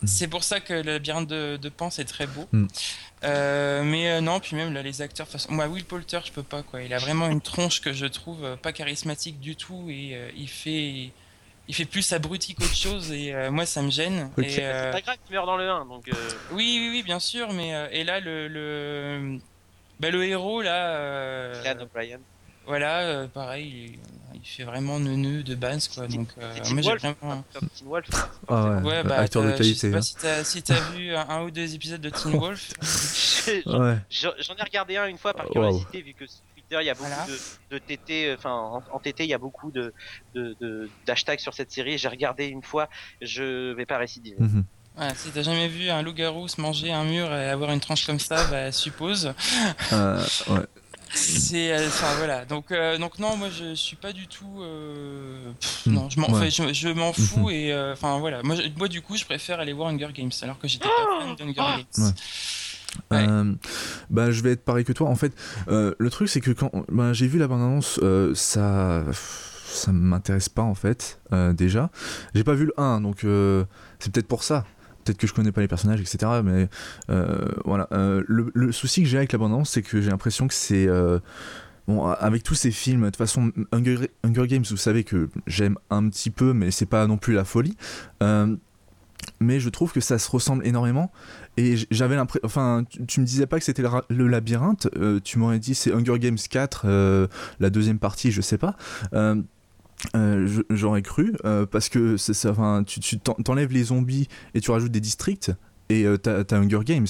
[0.05, 2.47] C'est pour ça que le labyrinthe de, de Pan c'est très beau.
[2.51, 2.67] Mm.
[3.23, 5.51] Euh, mais euh, non, puis même là, les acteurs, façon...
[5.51, 6.81] moi Will Poulter, je peux pas quoi.
[6.81, 10.49] Il a vraiment une tronche que je trouve euh, pas charismatique du tout et il
[10.49, 11.11] fait,
[11.67, 14.29] il fait plus abruti qu'autre chose et moi ça me gêne.
[14.37, 16.05] C'est pas grave qu'il meurt dans le 1 donc.
[16.51, 19.39] Oui, oui, oui, bien sûr, mais et là le le,
[19.99, 21.53] bah, le héros là.
[21.81, 22.19] O'Brien.
[22.67, 23.99] Voilà, pareil,
[24.45, 26.07] il fait vraiment neuneux de base quoi.
[26.07, 27.43] Donc euh, moi j'ai vraiment.
[27.75, 28.07] Teen Wolf.
[28.47, 29.73] Ah ouais, ouais bah, acteur de qualité.
[29.73, 30.43] Je sais pas hein.
[30.43, 32.73] si t'as si vu un, ou deux épisodes de Teen Wolf.
[34.09, 36.93] J'en ai regardé un une fois par curiosité vu que sur Twitter il y a
[36.93, 39.93] beaucoup de, de TT, enfin en, en, TT il y a beaucoup de
[41.05, 41.97] d'hashtags de, sur cette série.
[41.97, 42.89] J'ai regardé une fois,
[43.21, 44.37] je vais pas récidiver.
[44.39, 44.61] Mm
[44.97, 48.05] Ouais, si t'as jamais vu un loup-garou se manger un mur et avoir une tranche
[48.05, 49.33] comme ça, bah suppose.
[49.91, 50.61] Euh, ouais.
[51.13, 52.45] C'est, euh, enfin voilà.
[52.45, 54.61] Donc, euh, donc non, moi je suis pas du tout.
[54.61, 55.51] Euh...
[55.59, 56.49] Pff, non, je m'en, ouais.
[56.49, 57.49] je, je m'en fous mhm.
[57.49, 58.43] et euh, enfin voilà.
[58.43, 61.35] Moi, moi, du coup, je préfère aller voir Hunger Games alors que j'étais pas fan
[61.35, 62.13] d'Hunger oh Games.
[63.11, 63.27] Ouais.
[63.27, 63.53] Euh,
[64.09, 65.09] bah, je vais être pareil que toi.
[65.09, 65.33] En fait,
[65.67, 70.49] euh, le truc, c'est que quand bah, j'ai vu la bande-annonce, euh, ça, ça m'intéresse
[70.49, 71.19] pas en fait.
[71.53, 71.89] déjà,
[72.33, 73.25] j'ai pas vu le 1, donc
[73.99, 74.65] c'est peut-être pour ça.
[75.05, 76.41] Peut-être que je connais pas les personnages, etc.
[76.43, 76.67] Mais
[77.63, 77.87] voilà.
[77.91, 80.87] Le, souci que j'ai avec l'abondance, c'est que j'ai l'impression que c'est
[81.87, 86.09] Bon, avec tous ces films, de toute façon, Hunger, Games, vous savez que j'aime un
[86.09, 87.77] petit peu, mais c'est pas non plus la folie.
[88.23, 88.55] Euh,
[89.39, 91.11] mais je trouve que ça se ressemble énormément.
[91.57, 92.45] Et j'avais l'impression.
[92.45, 96.17] Enfin, tu, me disais pas que c'était le, labyrinthe, euh, tu m'aurais dit c'est Hunger
[96.17, 97.27] Games 4, euh,
[97.59, 98.75] la deuxième partie, je sais pas.
[100.69, 101.33] J'aurais cru,
[101.71, 105.51] parce que ça, enfin, tu t'enlèves les zombies et tu rajoutes des districts,
[105.89, 107.07] et t'as as Hunger Games.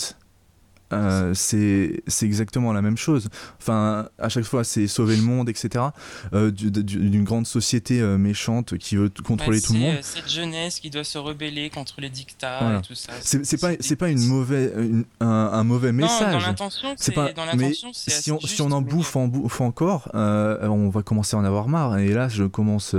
[0.93, 3.29] Euh, c'est exactement la même chose.
[3.59, 5.85] Enfin, à chaque fois, c'est sauver le monde, etc.
[6.33, 9.97] Euh, d'une grande société euh, méchante qui veut contrôler tout le monde.
[10.01, 13.13] Cette jeunesse qui doit se rebeller contre les dictats et tout ça.
[13.21, 14.71] C'est pas, c'est pas une mauvaise,
[15.19, 16.33] un, mauvais message.
[16.33, 17.31] Non, dans l'intention, c'est pas.
[17.55, 21.45] mais si on, si on en bouffe, en bouffe encore, on va commencer à en
[21.45, 21.97] avoir marre.
[21.97, 22.95] Et là, je commence.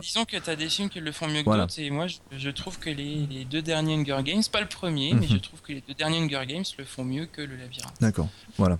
[0.00, 1.78] disons que tu as des films qui le font mieux que d'autres.
[1.78, 5.26] Et moi, je, trouve que les, les, deux derniers Hunger Games, pas le premier, mais
[5.26, 5.32] mhm.
[5.32, 7.94] je trouve que les deux derniers Hunger Games le font mieux que le labyrinthe.
[8.00, 8.78] D'accord, voilà.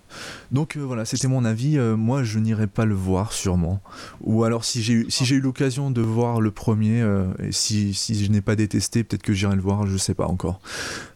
[0.51, 1.79] Donc euh, voilà, c'était mon avis.
[1.79, 3.81] Euh, moi, je n'irai pas le voir sûrement.
[4.21, 7.53] Ou alors, si j'ai eu, si j'ai eu l'occasion de voir le premier, euh, et
[7.53, 10.61] si, si je n'ai pas détesté, peut-être que j'irai le voir, je sais pas encore.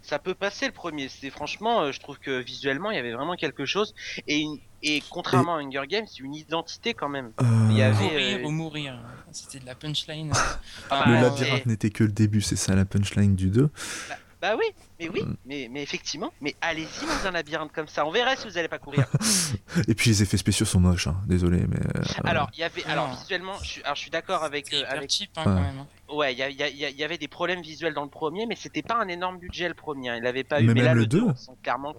[0.03, 1.09] Ça peut passer le premier.
[1.09, 3.95] C'est franchement, je trouve que visuellement, il y avait vraiment quelque chose.
[4.27, 4.45] Et,
[4.83, 7.31] et contrairement à Hunger Games, une identité quand même.
[7.71, 8.99] Il y avait ou mourir.
[9.31, 10.33] C'était de la punchline.
[10.91, 13.71] Ah, le labyrinthe n'était que le début, c'est ça la punchline du 2.
[14.09, 14.17] Bah
[14.59, 14.65] oui,
[14.99, 15.37] mais oui, mm.
[15.47, 18.69] mais, mais effectivement, mais allez-y dans un labyrinthe comme ça, on verra si vous allez
[18.69, 19.07] pas courir.
[19.89, 21.17] Et puis les effets spéciaux sont moches, hein.
[21.27, 21.79] désolé, mais.
[21.79, 24.73] Euh, alors, il y avait, alors visuellement, je suis, alors, je suis d'accord avec.
[24.73, 25.11] Euh, avec...
[25.11, 25.79] Cheap, hein, quand même.
[25.79, 25.87] Hein.
[26.13, 29.09] Ouais, il y, y, avait des problèmes visuels dans le premier, mais c'était pas un
[29.09, 30.11] énorme budget le premier.
[30.11, 30.17] Hein.
[30.19, 30.67] Il avait pas eu.
[30.67, 31.23] Mais, là, le 2
[31.63, 31.95] clairement.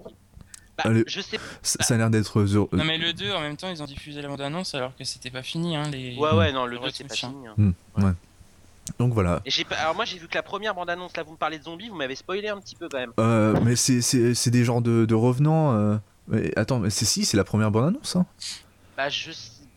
[0.78, 1.40] Bah, je sais.
[1.62, 2.40] Ça, a l'air d'être.
[2.40, 4.96] Euh, non mais le 2 en même temps ils ont diffusé la bande annonce alors
[4.96, 6.18] que c'était pas fini hein, les.
[6.18, 7.46] Ouais ouais non le 2 c'est pas fini.
[7.58, 8.12] Hmm, ouais.
[9.00, 9.42] Donc voilà.
[9.80, 11.90] Alors moi j'ai vu que la première bande annonce là vous me parlez de zombies,
[11.90, 13.14] vous m'avez spoilé un petit peu quand même.
[13.20, 15.74] Euh, mais c'est des genres de, revenants.
[15.74, 15.98] Euh.
[16.28, 18.16] Mais attends, mais c'est si, c'est la première bande annonce.
[18.16, 18.26] Hein.
[18.98, 19.32] Bah je.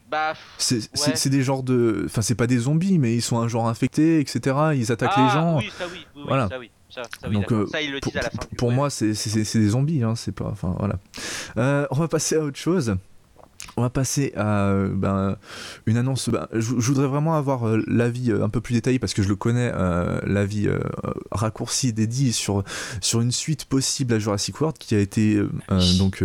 [0.09, 0.35] Bah.
[0.59, 2.05] C'est des genres de.
[2.07, 4.57] Enfin, c'est pas des zombies, mais ils sont un genre infecté, etc.
[4.75, 5.59] Ils attaquent les ah, gens.
[5.59, 6.49] Oui, ça oui, voilà.
[6.49, 6.71] ça oui.
[6.88, 8.38] Ça, ça, Donc, euh, ça, ils le disent à la fin.
[8.57, 10.47] Pour moi, c'est des zombies, hein, c'est pas.
[10.47, 10.99] Enfin, voilà.
[11.57, 12.97] Euh, on va passer à autre chose.
[13.79, 15.37] On va passer à ben,
[15.85, 16.31] une annonce.
[16.31, 19.29] Ben, je, voudrais vraiment avoir euh, l'avis euh, un peu plus détaillé parce que je
[19.29, 20.69] le connais, euh, l'avis
[21.31, 22.65] raccourci dédié sur,
[23.01, 25.41] sur une suite possible à Jurassic World qui a été
[25.99, 26.25] donc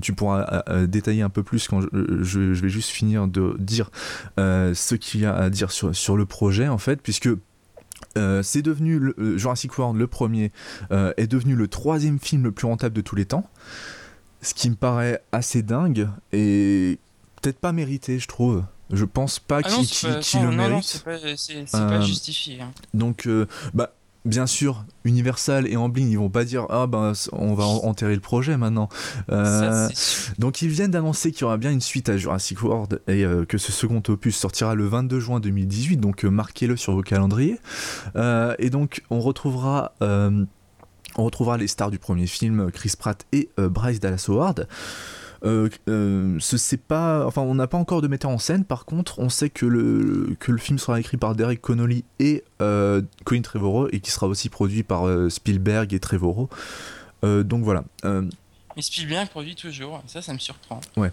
[0.00, 3.90] tu pourras détailler un peu plus quand je, vais juste finir de dire
[4.36, 7.28] ce qu'il y a à dire sur, sur le projet en fait puisque
[8.42, 10.52] c'est devenu le, Jurassic World le premier
[10.90, 13.48] est devenu le troisième film le plus rentable de tous les temps
[14.42, 16.98] ce qui me paraît assez dingue et
[17.40, 18.64] peut-être pas mérité, je trouve.
[18.92, 20.84] Je pense pas ah qu'il le mérite.
[20.84, 21.18] c'est pas,
[21.78, 22.60] pas, euh, justifié.
[22.60, 22.72] Hein.
[22.92, 27.54] Donc, euh, bah, bien sûr, Universal et Amblin, ils vont pas dire ah ben on
[27.54, 28.88] va enterrer le projet maintenant.
[29.30, 29.88] Euh,
[30.38, 33.56] donc ils viennent d'annoncer qu'il y aura bien une suite à Jurassic World et que
[33.56, 35.98] ce second opus sortira le 22 juin 2018.
[35.98, 37.60] Donc marquez-le sur vos calendriers.
[38.58, 39.94] et donc on retrouvera
[41.16, 44.68] on retrouvera les stars du premier film, Chris Pratt et euh, Bryce Dallas Howard.
[45.42, 48.64] Euh, euh, ce pas, enfin, on n'a pas encore de metteur en scène.
[48.64, 52.44] Par contre, on sait que le, que le film sera écrit par Derek Connolly et
[52.58, 56.48] Colin Trevorrow et qui sera aussi produit par Spielberg et Trevorrow.
[57.22, 57.84] donc voilà.
[58.04, 60.80] Mais Spielberg produit toujours, ça, ça me surprend.
[60.96, 61.10] Ouais.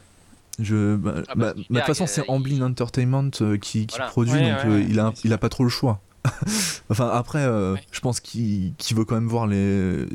[0.59, 3.29] Je, bah, ah bah, bah, de toute façon, c'est Amblin Entertainment
[3.61, 6.01] qui, produit, donc il, a, il a pas trop le choix.
[6.89, 10.05] enfin, après, euh, je pense qu'il veut quand même voir les.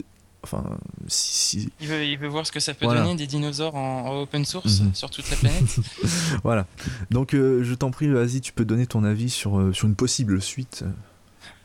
[0.44, 0.64] Enfin,
[1.06, 4.44] si, Il, veut, il veut voir ce que ça peut donner des dinosaures en, open
[4.44, 4.92] source mhm.
[4.92, 5.78] sur toute la planète.
[6.42, 6.66] voilà.
[7.10, 9.94] Donc, euh, je t'en prie, vas-y, tu peux donner ton avis sur, euh, sur une
[9.94, 10.84] possible suite.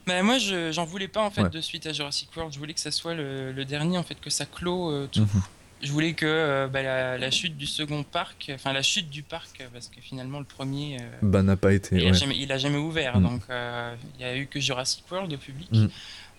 [0.06, 2.54] Bah, moi, j'en voulais pas en fait de suite à Jurassic World.
[2.54, 5.22] Je voulais que ça soit le, dernier, en fait, que ça clôt tout.
[5.22, 5.42] Mhm
[5.82, 6.82] je voulais que euh, bah,
[7.18, 10.98] la, chute du second parc, enfin la chute du parc, parce que finalement le premier,
[11.00, 11.96] euh, bah, n'a pas été.
[11.96, 13.24] Il, a jamais, a jamais, ouvert, mm.
[13.24, 15.70] donc euh, il n'y a eu que Jurassic World au public.
[15.72, 15.88] Mm.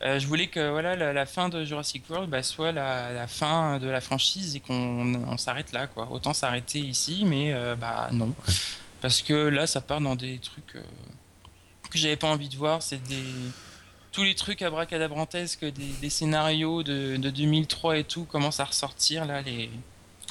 [0.01, 4.01] je voulais que voilà la, fin de Jurassic World bah, soit la, fin de la
[4.01, 6.09] franchise et qu'on s'arrête là, quoi.
[6.11, 8.35] Autant s'arrêter ici, mais bah non,
[9.01, 12.83] parce que là ça part dans des trucs que j'avais pas envie de voir.
[12.83, 13.23] C'est des
[14.19, 19.43] tous les trucs abracadabrantesques des, des scénarios de, 2003 et tout commencent à ressortir là
[19.43, 19.71] les,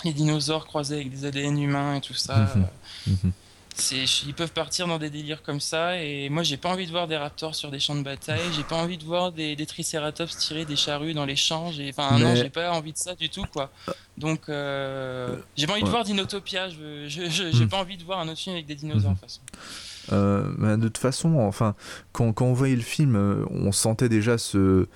[0.03, 2.67] les dinosaures croisés avec des ADN humains et tout ça mhm.
[3.07, 3.31] Mhm.
[3.75, 6.91] c'est ils peuvent partir dans des délires comme ça et moi j'ai pas envie de
[6.91, 9.65] voir des raptors sur des champs de bataille j'ai pas envie de voir des, des
[9.65, 13.29] triceratops tirer des charrues dans les champs enfin non j'ai pas envie de ça du
[13.29, 13.71] tout quoi
[14.17, 17.69] donc euh, j'ai pas envie de voir Dinotopia je j'ai mhm.
[17.69, 19.39] pas envie de voir un autre film avec des dinosaures de toute façon
[20.11, 21.75] euh, bah, de toute façon, enfin,
[22.11, 24.87] quand, quand, on voyait le film, euh, on sentait déjà ce,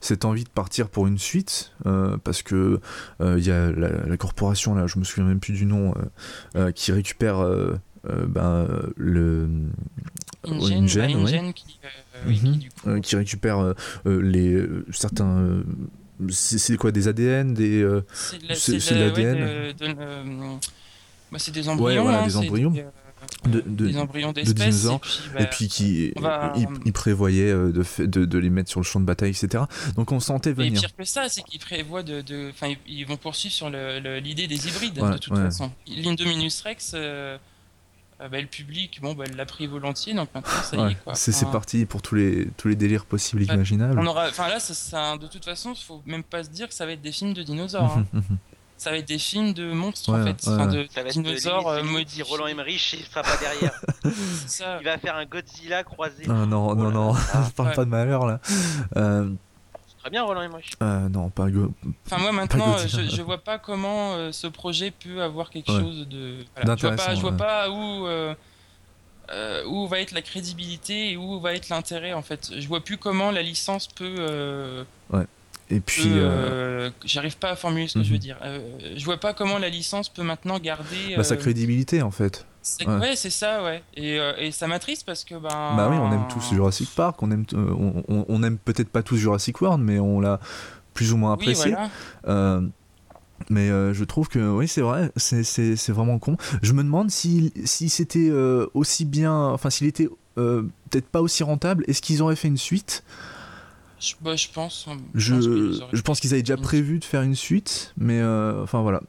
[0.00, 1.72] cette envie de partir pour une suite
[2.22, 2.80] parce que
[3.20, 5.92] il y a la, corporation là, je me souviens même plus du nom,
[6.74, 7.44] qui récupère
[8.04, 9.48] ben, le
[10.44, 11.52] InGen,
[13.02, 15.62] qui, récupère les certains
[16.30, 19.74] c'est quoi des ADN des c'est de l'ADN
[21.30, 22.72] bah, c'est des embryons ouais, hein, des embryons
[23.44, 26.12] de, des embryons d'espèces et, puis, bah, et puis qui
[26.84, 29.64] il, prévoyait euh, de, de, de, les mettre sur le champ de bataille etc
[29.96, 30.72] donc on sentait venir.
[30.72, 34.68] et pire que ça c'est qu'ils prévoient de enfin ils vont poursuivre sur l'idée des
[34.68, 35.70] hybrides de toute façon.
[35.86, 37.38] l'Indominus Rex euh,
[38.20, 41.14] euh, bah, le public bon bah, l'a pris volontiers donc maintenant ça y est quoi.
[41.14, 43.98] C'est parti pour tous les tous les délires possibles et imaginables.
[43.98, 46.86] on aura enfin là ça, de toute façon faut même pas se dire que ça
[46.86, 48.20] va être des films de dinosaures hein.
[48.78, 51.82] Ça va être des films de monstres en fait, enfin, de ça va dinosaures euh,
[51.82, 52.22] maudits.
[52.22, 53.80] Roland Emmerich, il sera pas derrière.
[54.46, 54.78] ça.
[54.80, 56.26] Il va faire un Godzilla croisé.
[56.26, 58.40] Non, non, non, non, ah, parle pas de malheur là.
[58.96, 59.28] Euh...
[59.98, 60.74] Très bien, Roland Emmerich.
[60.80, 61.74] Euh, non, pas go...
[62.06, 66.06] Enfin, moi maintenant, je, je, vois pas comment euh, ce projet peut avoir quelque chose
[66.06, 66.36] de.
[66.54, 66.76] Voilà.
[66.76, 68.06] Je vois pas, je vois pas où.
[69.30, 72.50] Euh, où va être la crédibilité et où va être l'intérêt en fait.
[72.56, 74.84] Je vois plus comment la licence peut.
[75.10, 75.26] Ouais
[75.70, 76.04] et puis.
[76.06, 78.20] Euh, J'arrive pas à formuler ce que je veux mhm.
[78.20, 78.36] dire.
[78.42, 78.60] Euh,
[78.96, 81.16] je vois pas comment la licence peut maintenant garder.
[81.16, 82.46] Bah, sa euh, crédibilité en fait.
[82.86, 83.82] Ouais, c'est ça, ouais.
[83.94, 85.34] Et, euh, et ça m'attriste parce que.
[85.34, 85.48] Ben...
[85.76, 89.16] Bah oui, on aime tous Jurassic Park, on aime, on, on, aime peut-être pas tous
[89.16, 90.40] Jurassic World, mais on l'a
[90.92, 91.74] plus ou moins apprécié.
[93.50, 96.36] mais je trouve que oui, c'est vrai, c'est vraiment con.
[96.62, 98.30] Je me demande si, si c'était
[98.74, 99.34] aussi bien.
[99.34, 103.02] Enfin, s'il était peut-être pas aussi rentable, est-ce qu'ils auraient fait une suite
[104.00, 104.86] je, bah, je pense.
[104.88, 108.82] Hein, je, je pense qu'ils avaient déjà prévu de faire une suite, mais euh, enfin
[108.82, 109.02] voilà.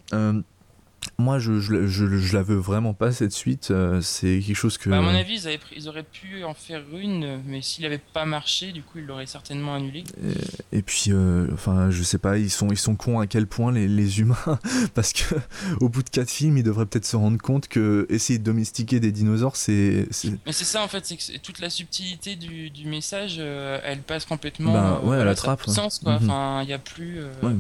[0.99, 3.71] Euh, moi, je, je, je, la veux vraiment pas cette suite.
[3.71, 4.89] Euh, c'est quelque chose que.
[4.89, 8.71] Bah, à mon avis, ils, auraient pu en faire une, mais s'il n'avait pas marché,
[8.71, 10.03] du coup, ils l'auraient certainement annulé.
[10.71, 13.71] Et, puis, euh, enfin, je sais pas, ils sont, ils sont cons à quel point
[13.71, 14.59] les, les humains,
[14.93, 15.35] parce que
[15.81, 18.99] au bout de quatre films, ils devraient peut-être se rendre compte que essayer de domestiquer
[18.99, 20.07] des dinosaures, c'est.
[20.45, 23.99] Mais c'est ça en fait, c'est que toute la subtilité du, du message, euh, elle
[23.99, 24.73] passe complètement.
[24.73, 25.65] Bah, ouais, à la trappe.
[25.67, 26.19] Sens, quoi.
[26.19, 26.29] Mhm.
[26.29, 27.19] Enfin, il n'y a plus.
[27.43, 27.53] Ouais.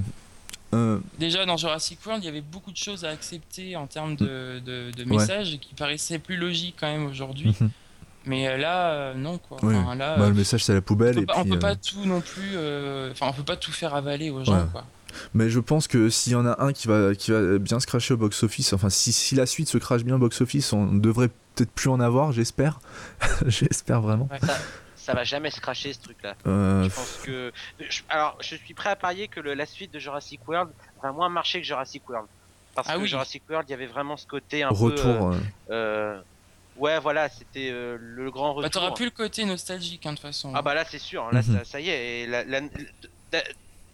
[0.73, 4.15] Euh, Déjà dans Jurassic World, il y avait beaucoup de choses à accepter en termes
[4.15, 7.55] de, de, messages qui paraissaient plus logiques quand même aujourd'hui.
[7.59, 7.69] Mhm.
[8.25, 9.57] Mais euh, là, euh, non quoi.
[9.95, 11.17] là, bah, le message c'est la poubelle.
[11.17, 12.57] On peut, et pas, on peut pas tout non plus.
[13.11, 14.85] Enfin, on peut pas tout faire avaler aux gens quoi.
[15.33, 17.87] Mais je pense que s'il y en a un qui va, qui va bien se
[17.87, 21.29] cracher au box-office, enfin si, si, la suite se crache bien au box-office, on devrait
[21.55, 22.79] peut-être plus en avoir, j'espère.
[23.47, 24.55] j'espère vraiment ça
[25.13, 26.35] va jamais se cracher ce truc-là.
[26.45, 27.51] Euh, je pense que.
[28.09, 31.29] Alors, je suis prêt à parier que le, la suite de Jurassic World va moins
[31.29, 32.27] marcher que Jurassic World.
[32.75, 35.35] Parce ah que Jurassic World, il y avait vraiment ce côté un retour, peu.
[35.35, 35.39] Euh,
[35.71, 36.21] euh,
[36.77, 38.63] ouais, voilà, c'était le grand retour.
[38.63, 40.53] Bah, t'auras plus le côté nostalgique, hein, de toute façon.
[40.55, 41.23] Ah, bah là, c'est sûr.
[41.23, 41.65] Hein, là, mhm.
[41.65, 42.21] ça, y est.
[42.21, 42.43] Et la,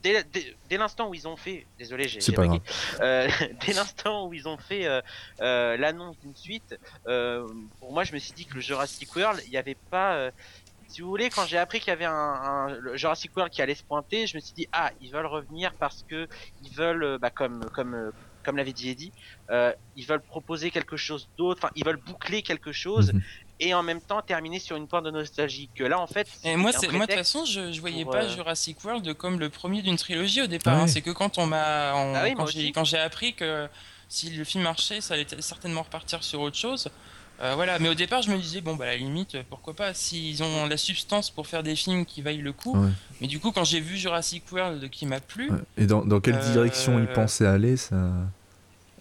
[0.04, 2.19] dès, l'instant où ils ont fait, désolé, j'ai
[2.99, 3.28] euh,
[3.65, 4.88] dès l'instant où ils ont fait
[5.39, 9.58] l'annonce d'une suite, pour moi, je me suis dit que le Jurassic World, il n'y
[9.58, 10.32] avait pas,
[10.95, 13.75] si vous voulez, quand j'ai appris qu'il y avait un, un, Jurassic World qui allait
[13.75, 16.29] se pointer, je me suis dit ah ils veulent revenir parce que
[16.63, 18.12] ils veulent euh, bah, comme comme euh,
[18.45, 19.12] comme l'avait dit Eddie,
[19.49, 23.21] euh, ils veulent proposer quelque chose d'autre, enfin ils veulent boucler quelque chose mhm.
[23.60, 25.69] et en même temps terminer sur une pointe de nostalgie.
[25.75, 26.29] Que là en fait.
[26.45, 29.49] Et moi c'est moi de toute façon je, je voyais pas Jurassic World comme le
[29.49, 30.79] premier d'une trilogie au départ.
[30.79, 30.88] Hein.
[30.88, 32.25] C'est que quand on m'a ah
[32.73, 33.67] quand j'ai appris que
[34.08, 36.89] si le film marchait, ça allait certainement repartir sur autre chose.
[37.41, 39.93] Euh, voilà, mais au départ, je me disais, bon, bah, à la limite, pourquoi pas,
[39.93, 42.78] s'ils ont la substance pour faire des films qui vaillent le coup.
[43.21, 45.52] Mais du coup, quand j'ai vu Jurassic World qui m'a plu.
[45.78, 47.95] Et dans, dans quelle direction ils euh, pensaient aller, ça.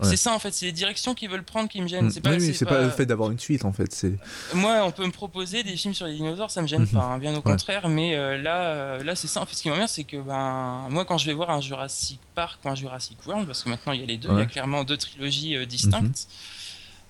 [0.02, 2.06] C'est ça en fait, c'est les directions qu'ils veulent prendre qui me gênent.
[2.06, 2.10] Mm.
[2.10, 2.82] C'est pas, oui, c'est pas...
[2.82, 3.92] le fait d'avoir une suite en fait.
[3.92, 4.18] C'est.
[4.52, 6.92] Moi, on peut me proposer des films sur les dinosaures, ça me gêne mm-hmm.
[6.92, 7.88] pas, hein, bien au contraire.
[7.88, 9.40] Mais euh, là, là, c'est ça.
[9.40, 12.20] En fait, ce qui m'emmerde, c'est que ben, moi, quand je vais voir un Jurassic
[12.34, 14.42] Park ou un Jurassic World, parce que maintenant il y a les deux, il y
[14.42, 16.18] a clairement deux trilogies distinctes.
[16.18, 16.53] Mm-hmm.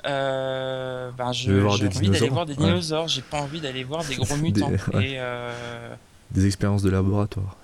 [0.06, 4.16] Euh, ben je, j'ai envie d'aller voir des dinosaures, j'ai pas envie d'aller voir des
[4.16, 4.70] gros mutants.
[4.70, 5.94] des, et euh...
[6.30, 7.56] des expériences de laboratoire.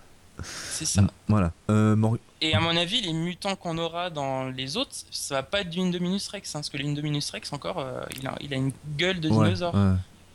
[0.43, 1.03] C'est ça.
[1.29, 1.53] Voilà.
[1.71, 1.97] Euh,
[2.41, 5.71] et à mon avis, les mutants qu'on aura dans les autres, ça va pas être
[5.71, 8.73] du Indominus Rex, hein, parce que l'Indominus Rex, encore, euh, il, a, il, a, une
[8.97, 9.75] gueule de dinosaure.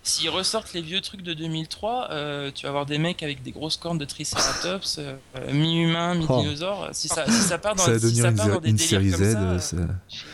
[0.04, 3.50] S'ils ressortent les vieux trucs de 2003, euh, tu vas avoir des mecs avec des
[3.50, 5.16] grosses cornes de Triceratops, euh,
[5.52, 6.90] mi-humain, mi-dinosaure.
[6.92, 9.58] Si, ça, si ça part dans, ça si ça part dans des une série Z,
[9.60, 9.78] ça...
[10.08, 10.28] j'ai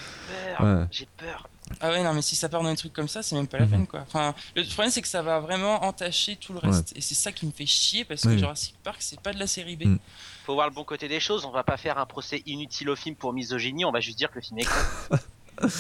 [0.58, 0.88] peur.
[0.92, 1.48] J'ai peur.
[1.80, 3.58] Ah ouais, non, mais si ça part dans des trucs comme ça, c'est même pas
[3.58, 3.72] la mhm.
[3.72, 4.02] peine, quoi.
[4.02, 6.96] Enfin, le problème, c'est que ça va vraiment entacher tout le reste.
[6.96, 9.48] Et c'est ça qui me fait chier, parce que Jurassic Park, c'est pas de la
[9.48, 9.86] série B.
[9.86, 10.00] Mm.
[10.46, 12.96] Faut voir le bon côté des choses, on va pas faire un procès inutile au
[12.96, 15.18] film pour misogynie, on va juste dire que le film est con.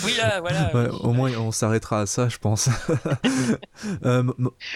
[0.05, 0.71] Oui, là, voilà.
[0.93, 2.69] au moins, on s'arrêtera à ça, je pense.
[4.05, 4.31] Euh,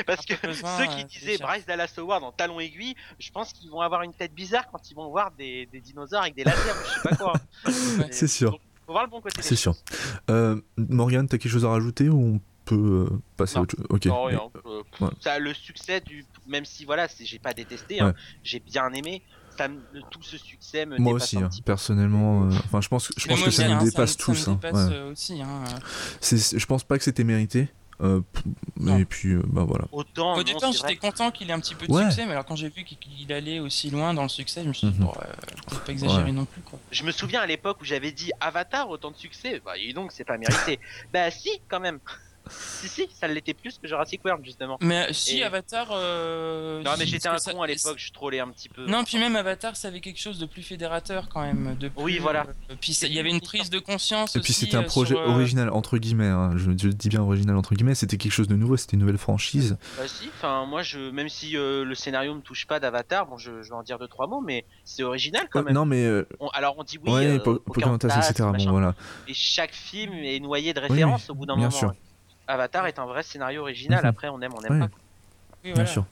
[0.07, 3.81] Parce que ceux qui disaient Bryce Dallas Howard en talon aiguille, je pense qu'ils vont
[3.81, 6.93] avoir une tête bizarre quand ils vont voir des, des dinosaures avec des lasers, je
[6.93, 7.33] sais pas quoi.
[8.11, 8.59] C'est sûr.
[8.85, 9.41] Faut voir le bon côté.
[9.41, 9.75] C'est sûr.
[10.29, 13.85] Euh, Morgan, t'as quelque chose à rajouter ou on peut euh, passer à autre chose
[13.89, 14.05] Ok.
[14.05, 14.41] Non, rien.
[15.21, 19.21] Ça, le succès du, même si voilà, j'ai pas détesté, hein, j'ai bien aimé.
[20.11, 23.51] Tout ce succès me moi aussi hein, personnellement euh, enfin je pense je pense que
[23.51, 25.63] ça nous dépasse tous hein, euh, aussi, hein,
[26.21, 27.69] je pense pas que c'était mérité
[28.01, 28.21] euh,
[28.87, 29.85] et puis bah voilà.
[29.91, 32.55] Autant au départ j'étais content qu'il ait un petit peu de succès mais alors quand
[32.55, 35.05] j'ai vu qu'il allait aussi loin dans le succès je me suis dit mhm.
[35.05, 35.13] bon
[35.69, 36.79] faut pas exagérer non plus quoi.
[36.91, 40.11] je me souviens à l'époque où j'avais dit Avatar autant de succès bah et donc
[40.11, 40.79] c'est pas mérité.
[41.13, 41.99] Bah si quand même
[42.49, 44.77] si, si, ça l'était plus que Jurassic World, justement.
[44.81, 45.87] Mais si, Avatar.
[45.91, 48.85] Euh, non, mais j'étais un con à l'époque, je trollais un petit peu.
[48.85, 51.75] Non, puis même Avatar, ça avait quelque chose de plus fédérateur quand même.
[51.79, 52.45] De Oui, voilà.
[52.69, 54.35] Euh, puis il y avait une prise de conscience.
[54.35, 56.27] Et puis c'était un euh, projet original, entre guillemets.
[56.27, 56.53] Hein.
[56.55, 57.95] Je, dis bien original, entre guillemets.
[57.95, 59.77] C'était quelque chose de nouveau, c'était une nouvelle franchise.
[59.97, 63.51] Bah, si, enfin, moi, je, même si le scénario me touche pas d'Avatar, bon, je,
[63.51, 65.73] vais en dire deux, trois mots, mais c'est original quand même.
[65.73, 66.07] non, mais.
[66.53, 67.11] alors on dit oui.
[67.11, 68.49] Ouais, Pocahontas, etc.
[68.53, 68.95] Bon, voilà.
[69.27, 71.69] Et chaque film est noyé de références au bout d'un moment.
[71.69, 71.93] Bien sûr.
[72.47, 74.01] Avatar est un vrai scénario original.
[74.01, 74.09] Mhm.
[74.09, 74.89] Après, on aime, on aime pas.
[75.63, 76.05] Bien sûr.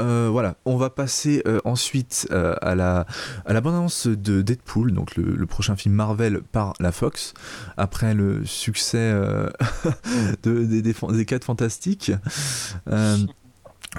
[0.00, 3.06] Euh, voilà, on va passer euh, ensuite euh, à la
[3.46, 7.32] à l'abondance de Deadpool, donc le, prochain film Marvel par la Fox,
[7.76, 9.12] après le succès
[10.42, 12.10] de, des, des, des 4 fantastiques.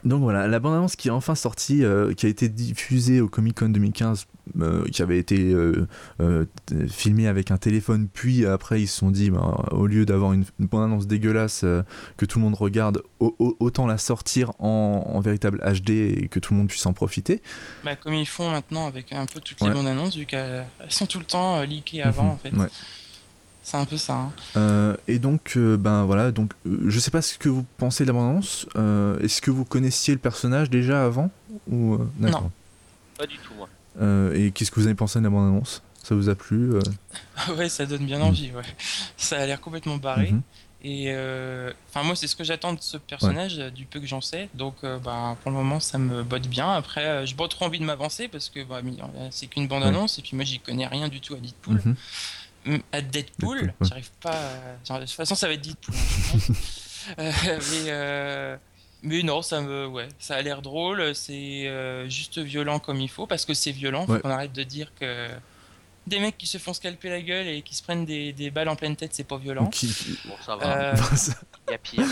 [0.03, 3.59] Donc voilà, la bande-annonce qui est enfin sortie, euh, qui a été diffusée au Comic
[3.59, 4.27] Con 2015,
[4.59, 5.87] euh, qui avait été euh,
[6.89, 10.45] filmée avec un téléphone, puis après ils se sont dit, bah, au lieu d'avoir une,
[10.59, 11.61] bande-annonce dégueulasse
[12.17, 16.59] que tout le monde regarde, autant la sortir en, véritable HD et que tout le
[16.59, 17.41] monde puisse en profiter.
[17.83, 21.19] Bah, comme ils font maintenant avec un peu toutes les bandes-annonces, vu qu'elles sont tout
[21.19, 22.29] le temps leakées avant mhm.
[22.29, 22.51] en fait.
[23.65, 24.13] C'est un peu ça.
[24.13, 24.31] Hein.
[24.57, 28.03] Euh, et donc, euh, ben voilà, donc euh, je sais pas ce que vous pensez
[28.03, 28.67] de la bande-annonce.
[29.23, 31.31] Est-ce que vous connaissiez le personnage déjà avant
[31.67, 32.51] ou Non,
[33.17, 33.67] pas du tout moi.
[34.35, 35.81] et qu'est-ce que vous avez pensé de la bande-annonce?
[36.03, 36.73] Ça vous a plu
[37.57, 38.51] Ouais, ça donne bien envie.
[38.51, 38.61] Ouais.
[39.17, 40.31] Ça a l'air complètement barré.
[40.31, 40.41] Mhm.
[40.83, 41.09] Et
[41.89, 44.47] enfin moi c'est ce que j'attends de ce personnage du peu que j'en sais.
[44.53, 46.69] Donc bah, pour le moment ça me botte bien.
[46.69, 48.81] Après j'ai pas trop envie de m'avancer parce que bah,
[49.31, 51.81] c'est qu'une bande annonce et puis moi j'y connais rien du tout à Deadpool.
[51.83, 51.95] Mhm
[52.91, 53.73] à Deadpool.
[53.81, 54.37] J'arrive pas.
[54.89, 54.99] À...
[54.99, 55.95] De toute façon, ça va être Deadpool.
[57.19, 58.57] euh, mais, euh...
[59.03, 61.13] mais non, ça me, ouais, ça a l'air drôle.
[61.15, 64.05] C'est euh, juste violent comme il faut parce que c'est violent.
[64.05, 65.29] Faut qu'on arrête de dire que
[66.07, 68.69] des mecs qui se font scalper la gueule et qui se prennent des, des balles
[68.69, 69.69] en pleine tête, c'est pas violent.
[70.25, 70.91] Bon, ça va.
[70.91, 70.95] Euh,
[71.67, 72.05] il y a pire.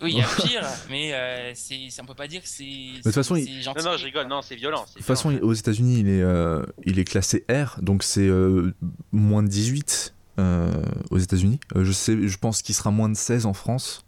[0.00, 2.64] Oui, il y a pire, mais euh, c'est, on peut pas dire que c'est.
[2.64, 3.64] De toute façon, il...
[3.64, 4.84] non, non, je rigole, non, c'est violent.
[4.88, 8.74] De toute façon, aux États-Unis, il est, euh, il est classé R, donc c'est euh,
[9.12, 10.72] moins de 18 euh,
[11.10, 11.58] aux États-Unis.
[11.74, 14.04] Euh, je sais, je pense qu'il sera moins de 16 en France.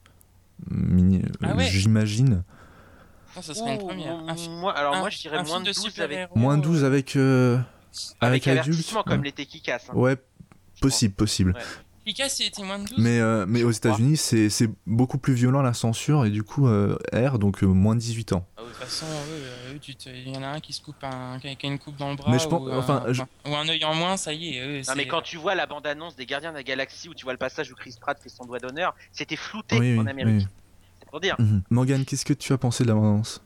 [1.42, 2.44] Ah j'imagine.
[3.34, 4.18] Ah, ça serait une première.
[4.50, 6.36] moi, alors moi je dirais moins de 12 avec.
[6.36, 7.16] Moins 12 avec.
[7.16, 8.94] avec, avec adultes.
[9.06, 9.86] comme l'été qui casse.
[9.94, 10.16] Ouais,
[10.80, 11.54] possible, possible.
[12.06, 12.98] Était moins de 12.
[12.98, 16.96] Mais, euh, mais aux États-Unis, c'est beaucoup plus violent la censure et du coup, euh,
[17.12, 18.46] R, donc euh, moins de 18 ans.
[18.56, 19.06] Ah de toute façon,
[20.06, 22.16] il y en a un qui se coupe un, qui a une coupe dans le
[22.16, 22.30] bras.
[22.30, 23.04] Mais ou, enfin,
[23.46, 24.88] ou un œil en moins, ça y est.
[24.88, 27.32] non, mais quand tu vois la bande-annonce des Gardiens de la Galaxie où tu vois
[27.32, 30.46] le passage où Chris Pratt fait son doigt d'honneur, c'était flouté en Amérique.
[31.00, 31.36] C'est pour dire.
[31.38, 31.62] Mhm.
[31.70, 33.42] Morgan, qu'est-ce que tu as pensé de la bande-annonce?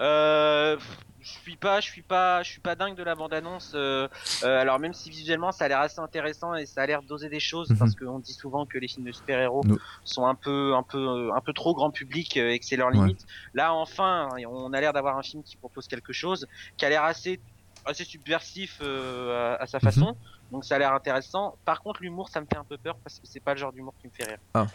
[0.00, 0.78] Euh,
[1.22, 3.72] je suis pas, je suis pas, je suis pas dingue de la bande annonce.
[3.74, 4.08] Euh,
[4.42, 7.28] euh, alors même si visuellement ça a l'air assez intéressant et ça a l'air d'oser
[7.28, 8.06] des choses, parce mhm.
[8.06, 9.62] qu'on dit souvent que les films de super héros
[10.04, 13.26] sont un peu, un peu, un peu trop grand public et que c'est leur limite.
[13.54, 17.04] Là enfin, on a l'air d'avoir un film qui propose quelque chose, qui a l'air
[17.04, 17.40] assez,
[17.84, 19.82] assez subversif euh, à, sa mhm.
[19.82, 20.16] façon.
[20.50, 21.56] Donc ça a l'air intéressant.
[21.64, 23.72] Par contre l'humour ça me fait un peu peur parce que c'est pas le genre
[23.72, 24.38] d'humour qui me fait rire.
[24.54, 24.66] Ah.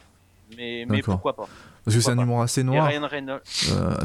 [0.55, 1.47] Mais, mais pourquoi pas
[1.83, 2.87] Parce que c'est un humour assez noir.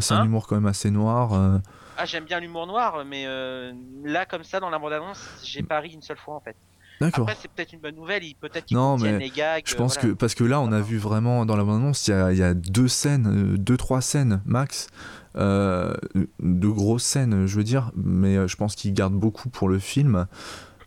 [0.00, 1.60] c'est un hein humour quand même assez noir.
[1.96, 3.72] Ah, j'aime bien l'humour noir, mais euh,
[4.04, 6.56] là, comme ça, dans la bande-annonce, j'ai pas ri une seule fois en fait.
[7.00, 7.22] D'accord.
[7.22, 9.62] Après, c'est peut-être une bonne nouvelle, peut-être qu'ils mais les gags.
[9.66, 12.42] Je pense que, parce que là, on a vu vraiment dans la bande-annonce, il y
[12.42, 14.88] a, deux scènes, euh, deux, trois scènes max,
[15.36, 15.94] euh,
[16.40, 20.26] de grosses scènes, je veux dire, mais je pense qu'ils gardent beaucoup pour le film.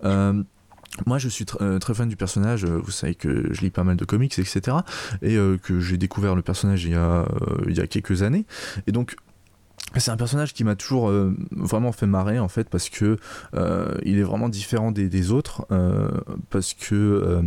[0.03, 2.65] moi, je suis très fan du personnage.
[2.65, 4.77] Vous savez que je lis pas mal de comics, etc.
[5.23, 7.25] Et que j'ai découvert le personnage il y, a,
[7.67, 8.45] il y a quelques années.
[8.85, 9.15] Et donc,
[9.99, 13.17] c'est un personnage qui m'a toujours euh, vraiment fait marrer en fait parce que
[13.55, 16.09] euh, il est vraiment différent des, autres euh,
[16.49, 17.43] parce que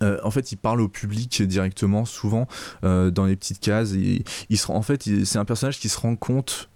[0.00, 2.46] en fait, il parle au public directement, souvent
[2.82, 3.92] dans les petites cases.
[3.92, 4.24] il
[4.68, 6.70] en fait, c'est un personnage qui se rend compte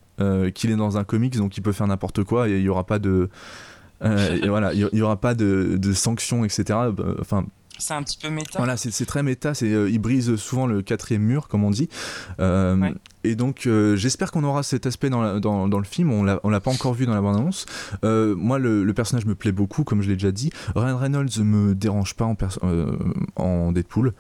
[0.54, 2.84] qu'il est dans un comics, donc il peut faire n'importe quoi et il y aura
[2.84, 3.30] pas de,
[4.00, 6.78] voilà, il y, aura pas de, de sanctions, etc.
[7.20, 7.46] Enfin,
[7.78, 8.58] c'est un petit peu méta.
[8.58, 9.54] Voilà, c'est très méta.
[9.54, 11.88] C'est il brise souvent le quatrième mur, comme on dit.
[13.24, 16.12] Et donc, j'espère qu'on aura cet aspect dans, dans, dans le film.
[16.12, 17.66] On l'a pas encore vu dans la bande-annonce.
[18.02, 20.50] moi, le, le, personnage me plaît beaucoup, comme je l'ai déjà dit.
[20.74, 22.36] Ryan Reynolds me dérange pas en,
[23.36, 24.12] en Deadpool.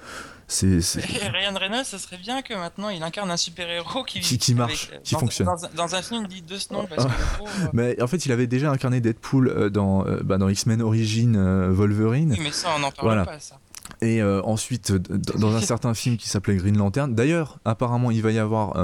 [0.48, 4.90] C'est, Ryan Reynolds, ça serait bien que maintenant il incarne un super-héros qui, qui, marche,
[5.02, 5.48] qui dans, fonctionne.
[5.74, 6.86] Dans, un film dit de ce nom.
[6.86, 7.10] Parce que,
[7.72, 11.34] mais en fait, il avait déjà incarné Deadpool euh, dans, euh, bah, dans X-Men Origin
[11.36, 12.32] euh, Wolverine.
[12.32, 13.58] Oui, mais ça, on n'en parle pas, ça.
[14.02, 17.14] Et ensuite, dans un certain film qui s'appelait Green Lantern.
[17.14, 18.74] D'ailleurs, apparemment, il va y avoir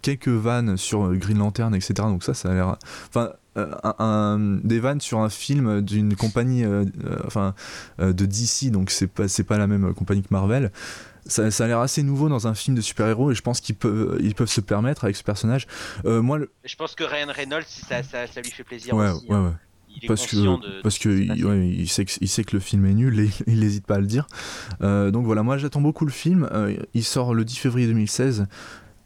[0.00, 1.92] quelques vannes sur Green Lantern, etc.
[1.98, 2.76] Donc ça, ça a l'air.
[3.08, 6.64] Enfin, un, des vannes sur un film d'une compagnie,
[7.26, 7.54] enfin,
[7.98, 8.70] de DC.
[8.70, 10.70] Donc c'est pas, pas la même compagnie que Marvel
[11.28, 14.18] ça, a l'air assez nouveau dans un film de super-héros et je pense qu'ils peuvent,
[14.20, 15.66] ils peuvent se permettre avec ce personnage.
[16.04, 19.26] Euh, moi, Je pense que Ryan Reynolds, ça, ça, ça lui fait plaisir ouais, aussi.
[19.26, 19.44] Ouais, hein.
[19.46, 19.52] ouais.
[20.02, 23.18] Il parce que, parce que il, sait que, il sait que le film est nul
[23.18, 24.26] et il n'hésite pas à le dire.
[24.82, 26.46] Euh, donc voilà, moi j'attends beaucoup le film.
[26.52, 28.46] Euh, il sort le 10 février 2016.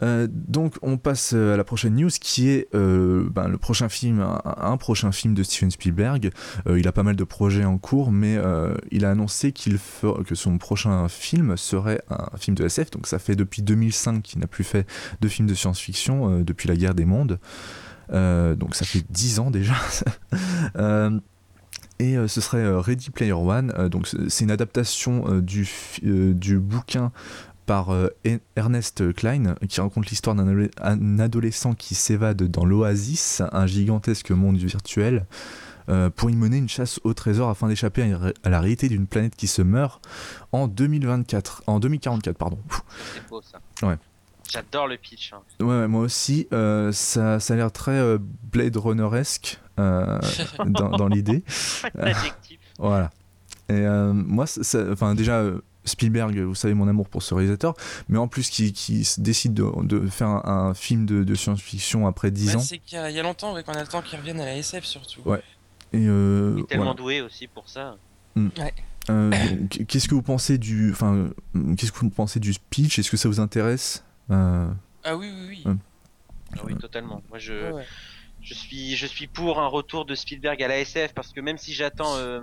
[0.02, 3.88] Euh, donc on passe euh, à la prochaine news qui est euh, ben, le prochain
[3.88, 6.30] film, un, prochain film de Steven Spielberg.
[6.68, 8.38] il a pas mal de projets en cours, mais
[8.90, 9.78] il a annoncé qu'il
[10.26, 12.90] que son prochain film serait un film de SF.
[12.90, 14.86] Donc ça fait depuis 2005 qu'il n'a plus fait
[15.20, 17.38] de film de science-fiction depuis la guerre des mondes.
[18.10, 19.74] donc ça fait 10 ans déjà.
[21.98, 23.88] et ce serait Ready Player One.
[23.88, 25.68] donc c'est une adaptation du,
[26.02, 27.12] du bouquin
[27.70, 28.08] par euh,
[28.56, 35.24] Ernest Klein, qui raconte l'histoire d'un adolescent qui s'évade dans l'Oasis, un gigantesque monde virtuel,
[35.88, 38.12] euh, pour y mener une chasse au trésor afin d'échapper
[38.42, 40.04] à, la réalité d'une planète qui se meurt
[40.50, 42.58] en 2024, en 2044 pardon.
[43.14, 43.60] C'est beau ça.
[43.86, 43.98] Ouais.
[44.52, 45.32] J'adore le pitch.
[45.32, 45.64] Hein.
[45.64, 46.48] Ouais, moi aussi.
[46.52, 48.18] Euh, ça, ça a l'air très
[48.50, 51.44] Blade Runner-esque dans, dans l'idée.
[52.80, 53.10] voilà.
[53.68, 54.46] Et moi,
[54.90, 55.44] enfin déjà,
[55.84, 57.74] Spielberg, vous savez mon amour pour ce réalisateur,
[58.08, 62.30] mais en plus qui, qui décide de, de faire un, film de, de science-fiction après
[62.30, 62.58] 10 ans.
[62.60, 65.22] C'est qu'il y, a longtemps qu'on a le temps qu'il revienne à la SF surtout.
[65.24, 65.42] Ouais.
[65.92, 67.96] Et euh, Il est tellement doué aussi pour ça.
[68.36, 68.74] Ouais.
[69.08, 69.30] Euh,
[69.88, 71.30] qu'est-ce que vous pensez du, enfin,
[71.76, 72.98] qu'est-ce que vous pensez du speech?
[72.98, 74.04] Est-ce que ça vous intéresse?
[74.30, 74.68] Euh...
[75.04, 75.74] Ah oui, oui, oui.
[76.56, 77.22] Ah oui, totalement.
[77.30, 77.72] Moi, je,
[78.42, 81.58] je suis, je suis pour un retour de Spielberg à la SF parce que même
[81.58, 82.40] si j'attends euh,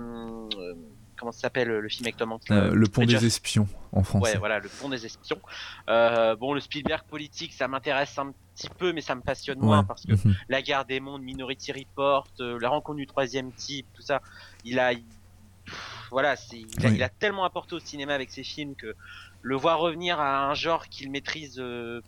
[1.18, 4.32] comment ça s'appelle le film avec Tom Hanks euh, Le Pont des Espions en français.
[4.32, 5.40] Ouais, voilà, le Pont des Espions.
[5.88, 9.84] Euh, bon, le Spielberg politique, ça m'intéresse un petit peu, mais ça me passionne moins
[9.84, 10.34] parce que mhm.
[10.48, 14.22] la guerre des mondes, Minority Report, euh, la rencontre du troisième type, tout ça,
[14.64, 14.92] il a,
[16.10, 18.94] voilà, il, a, tellement apporté au cinéma avec ses films que
[19.42, 21.62] le voir revenir à un genre qu'il maîtrise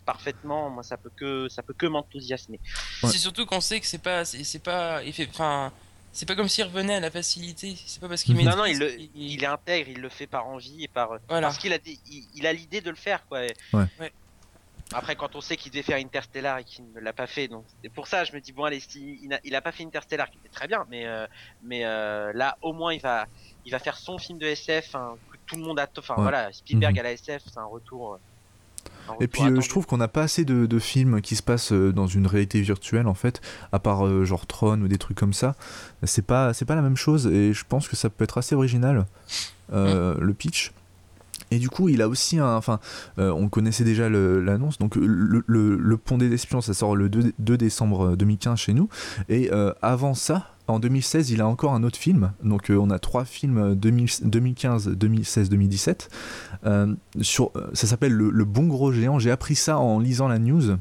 [0.05, 2.59] parfaitement, moi ça peut que ça peut que m'enthousiasmer.
[3.03, 5.73] C'est surtout qu'on sait que c'est pas c'est pas enfin
[6.13, 7.77] c'est pas comme s'il revenait à la facilité.
[7.87, 10.85] C'est pas parce qu'il Non, non, il, le, il, intègre, il le fait par envie
[10.85, 11.19] et par.
[11.29, 11.79] Parce qu'il a,
[12.35, 13.43] il, a l'idée de le faire, quoi.
[13.73, 14.13] Ouais.
[14.93, 17.65] Après, quand on sait qu'il devait faire Interstellar et qu'il ne l'a pas fait, donc
[17.81, 20.29] c'est pour ça, je me dis bon, allez, il, a, il a pas fait Interstellar,
[20.31, 21.29] qui était très bien, mais euh,
[21.63, 23.27] mais euh, là, au moins, il va,
[23.65, 26.53] il va faire son film de SF, hein, que tout le monde a, enfin voilà,
[26.53, 27.01] Spielberg mhm.
[27.01, 28.19] à la SF, c'est un retour.
[29.21, 31.93] Et puis euh, je trouve qu'on n'a pas assez de, films qui se passent euh,
[31.93, 33.41] dans une réalité virtuelle en fait,
[33.73, 35.55] à part euh, genre Tron ou des trucs comme ça.
[36.05, 38.55] C'est pas c'est pas la même chose et je pense que ça peut être assez
[38.55, 39.07] original
[39.73, 40.73] le pitch.
[41.53, 42.57] Et du coup, il a aussi un.
[42.57, 42.79] Enfin,
[43.17, 44.79] on connaissait déjà l'annonce.
[44.79, 48.89] Donc, le, Pont des Espions, ça sort le 2, 2 décembre 2015 chez nous.
[49.29, 49.51] Et
[49.83, 52.33] avant ça, en 2016, il a encore un autre film.
[52.43, 56.09] Donc, euh, on a trois films 2015, 2016, 2017.
[57.21, 59.19] sur, euh, ça s'appelle le, Bon Gros Géant.
[59.19, 60.77] J'ai appris ça en lisant la news.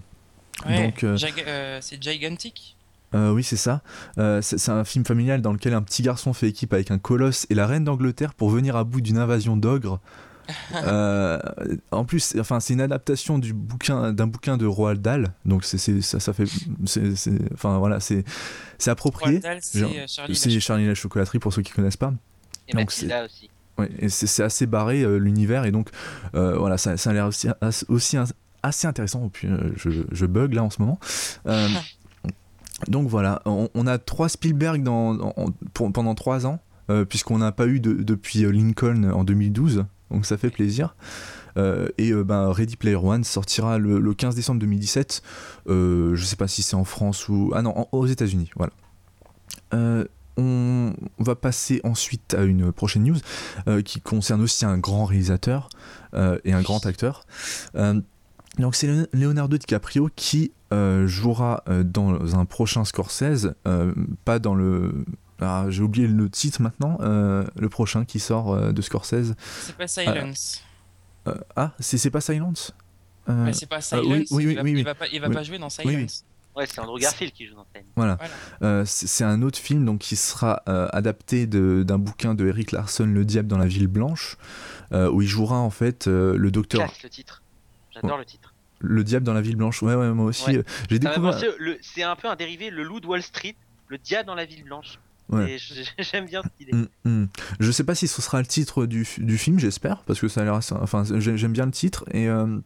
[0.67, 2.75] Donc, euh, c'est Gigantic?
[3.13, 3.81] Oui, c'est ça.
[4.41, 7.55] c'est un film familial dans lequel un petit garçon fait équipe avec un colosse et
[7.55, 9.99] la reine d'Angleterre pour venir à bout d'une invasion d'ogres
[10.75, 11.39] euh,
[11.91, 16.01] en plus, enfin, c'est une adaptation du bouquin d'un bouquin de Roald Dahl, donc c'est
[16.01, 16.45] ça, ça fait,
[17.53, 18.23] enfin voilà, c'est
[18.77, 19.41] c'est approprié.
[19.61, 22.13] C'est euh, Charlie, la chocolaterie pour ceux qui connaissent pas.
[22.67, 23.49] Et donc c'est aussi.
[23.77, 25.89] Ouais, et c'est assez barré euh, l'univers et donc
[26.33, 27.47] voilà, ça, ça a l'air aussi,
[27.87, 28.17] aussi
[28.61, 29.25] assez intéressant.
[29.25, 30.99] Et puis je, je, bug là en ce moment.
[32.87, 35.33] donc voilà, on, a trois Spielberg dans,
[35.73, 36.59] pendant trois ans.
[37.07, 40.95] puisqu'on n'a pas eu de, depuis Lincoln en 2012, donc ça fait plaisir.
[41.57, 45.21] Euh, et euh, ben, Ready Player One sortira le, 15 décembre 2017.
[45.67, 47.51] Euh, je sais pas si c'est en France ou.
[47.55, 48.73] Ah non, aux États-Unis, voilà.
[50.37, 55.69] on va passer ensuite à une prochaine news qui concerne aussi un grand réalisateur
[56.15, 57.25] et un grand acteur.
[57.75, 60.53] donc c'est Leonardo DiCaprio qui
[61.05, 63.53] jouera dans un prochain Scorsese,
[64.23, 65.05] pas dans le
[65.69, 69.33] j'ai oublié le titre maintenant, le prochain qui sort de Scorsese.
[69.61, 70.63] C'est pas Silence.
[71.55, 72.73] ah, c'est pas Silence
[73.51, 74.05] C'est pas Silence.
[74.05, 76.25] oui, oui, il, va, oui, il, va, pas, il va pas jouer dans Silence.
[76.55, 77.91] Ouais, c'est Andrew Garfield qui joue dans Silence.
[77.95, 78.85] Voilà.
[78.85, 80.63] c'est un autre film donc, qui sera
[80.93, 84.37] adapté d'un bouquin de Eric Larson, Le Diable dans la Ville Blanche,
[84.91, 86.85] où il jouera en fait le docteur.
[86.85, 87.41] Classe, le titre.
[87.93, 88.53] J'adore le titre.
[88.79, 89.81] Le diable dans la ville blanche.
[89.81, 90.57] Ouais, ouais, moi aussi.
[90.57, 91.37] Euh, j'ai découvert.
[91.81, 93.55] C'est un peu un dérivé, le loup de Wall Street,
[93.87, 94.99] le diable dans la ville blanche.
[95.99, 96.73] J'aime bien cette idée.
[96.73, 97.27] Mm, mm.
[97.59, 100.41] Je sais pas si ce sera le titre du, du film, j'espère, parce que ça
[100.41, 100.59] a l'air.
[100.81, 102.05] Enfin, j'aime bien le titre.
[102.11, 102.27] Et.
[102.27, 102.59] Euh,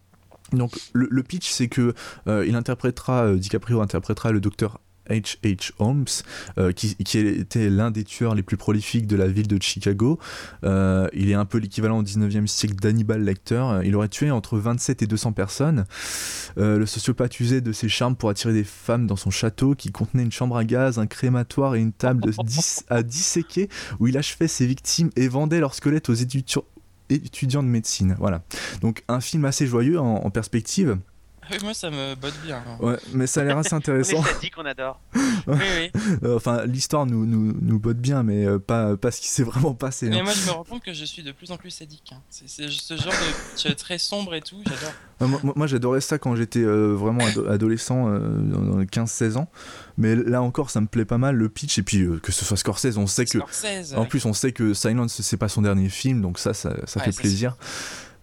[0.51, 1.95] donc le, pitch c'est que
[2.27, 5.37] euh, il interprétera DiCaprio interprétera le docteur H.
[5.43, 5.71] H.
[5.79, 6.05] Holmes,
[6.57, 10.19] euh, qui, était l'un des tueurs les plus prolifiques de la ville de Chicago.
[10.63, 13.81] Euh, il est un peu l'équivalent au 19e siècle d'Hannibal Lecter.
[13.83, 15.85] Il aurait tué entre 27 et 200 personnes.
[16.57, 19.91] Euh, le sociopathe usait de ses charmes pour attirer des femmes dans son château qui
[19.91, 24.07] contenait une chambre à gaz, un crématoire et une table de 10 à disséquer où
[24.07, 26.63] il achevait ses victimes et vendait leurs squelettes aux étudiants
[27.09, 28.15] de médecine.
[28.19, 28.43] Voilà.
[28.81, 30.97] Donc un film assez joyeux en perspective.
[31.51, 32.63] Oui, moi ça me botte bien.
[32.65, 32.77] Hein.
[32.79, 34.23] Ouais, mais ça a l'air assez intéressant.
[34.41, 34.99] dit qu'on adore.
[35.47, 35.91] oui, oui.
[36.23, 39.43] Euh, enfin, l'histoire nous, nous, nous, botte bien, mais euh, pas, pas ce qui s'est
[39.43, 40.09] vraiment passé.
[40.09, 40.23] Mais hein.
[40.23, 42.13] moi je me rends compte que je suis de plus en plus sadique.
[42.13, 42.21] Hein.
[42.29, 43.13] C'est ce genre
[43.65, 45.55] de très sombre et tout, j'adore.
[45.55, 49.49] moi, j'adorais ça quand j'étais euh, vraiment adolescent, dans 15-16 ans.
[49.97, 51.77] Mais là encore, ça me plaît pas mal le pitch.
[51.77, 53.39] Et puis que ce soit Scorsese, on sait que.
[53.95, 56.99] En plus, on sait que Silence, c'est pas son dernier film, donc ça, ça, ça
[57.01, 57.57] fait plaisir.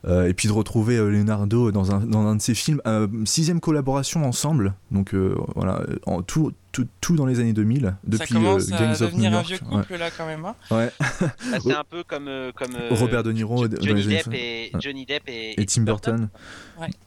[0.06, 2.80] Euh, et puis de retrouver euh, Leonardo dans un, dans un de ses films.
[2.86, 5.14] Euh, sixième collaboration ensemble, donc
[5.54, 9.42] voilà, en tout, tout, tout, dans les années 2000, depuis ça commence à devenir un
[9.42, 10.44] vieux couple là quand même.
[10.44, 10.54] Hein.
[10.70, 10.90] ouais.
[11.20, 15.66] Bah, c'est un peu comme, comme Robert De Niro, Johnny, Depp et, Johnny Depp et,
[15.66, 16.28] Tim Burton.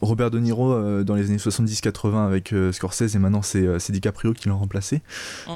[0.00, 4.54] Robert De Niro dans les années 70-80 avec Scorsese et maintenant c'est DiCaprio qui l'a
[4.54, 5.02] remplacé.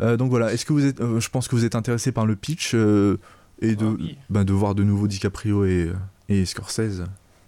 [0.00, 2.74] donc voilà, est-ce que vous êtes, je pense que vous êtes intéressé par le pitch
[2.74, 5.92] et de, ah bah, de voir de nouveau DiCaprio et
[6.40, 7.04] et Scorsese.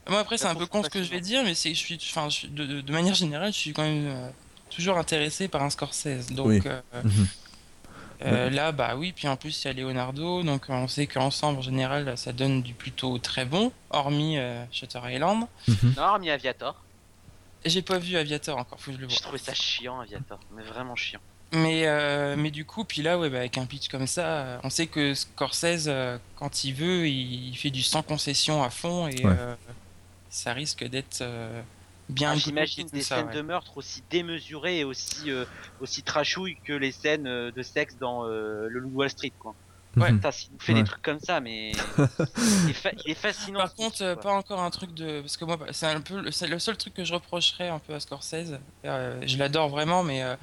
[0.08, 1.98] Moi après c'est un peu con ce que je vais dire, mais c'est je suis,
[2.10, 4.28] enfin, de, de, manière générale, je suis quand même euh,
[4.70, 6.30] toujours intéressé par un Scorsese.
[6.30, 7.26] Donc euh, mhm.
[8.26, 11.58] euh, là, bah oui, puis en plus il y a Leonardo, donc on sait qu'ensemble
[11.58, 14.36] en général ça donne du plutôt très bon, hormis
[14.70, 15.46] Shutter Island.
[15.68, 15.94] Mhm.
[15.96, 16.76] Non, hormis Aviator.
[17.64, 19.14] J'ai pas vu Aviator encore, faut que je le vois.
[19.14, 21.20] J'ai trouvé ça chiant Aviator, mais vraiment chiant.
[21.54, 24.70] Mais, euh, mais du coup, puis là, ouais, bah, avec un pitch comme ça, on
[24.70, 29.24] sait que Scorsese, euh, quand il veut, il, fait du sans concession à fond et
[29.24, 29.54] euh,
[30.30, 31.24] ça risque d'être
[32.08, 32.32] bien.
[32.32, 35.30] Ah, J'imagine des scènes de meurtre aussi démesurées et aussi,
[35.80, 39.54] aussi trashouilles que les scènes de sexe dans le Loup Wall Street, quoi.
[39.96, 40.10] Ouais.
[40.20, 41.70] Ça, il fait des trucs comme ça, mais
[42.66, 43.60] il, est fascinant.
[43.60, 46.76] Par contre, pas encore un truc de, parce que moi, c'est un peu le seul
[46.76, 48.58] truc que je reprocherais un peu à Scorsese.
[48.82, 50.34] je l'adore vraiment, mais euh,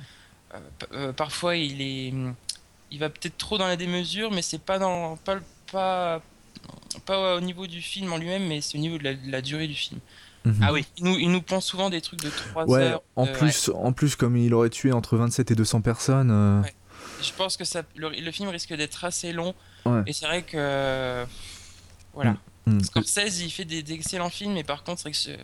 [0.94, 2.14] euh, parfois il est
[2.92, 5.38] il va peut-être trop dans la démesure mais c'est pas dans pas
[5.72, 6.22] pas
[7.06, 9.76] pas au niveau du film en lui-même mais c'est au niveau de la, durée du
[9.76, 10.00] film.
[10.44, 10.60] Mhm.
[10.64, 10.86] ah oui.
[10.98, 13.94] Il nous, il nous prend souvent des trucs de 3 ouais, heures en plus en
[13.94, 16.62] plus comme il aurait tué entre 27 et 200 personnes euh,
[17.22, 19.54] je pense que ça le, film risque d'être assez long
[20.06, 21.26] et c'est vrai que
[22.14, 22.32] voilà.
[22.66, 22.78] Mm.
[22.78, 22.84] Mm.
[22.84, 25.38] Scorsese il fait des, excellents films mais par contre c'est que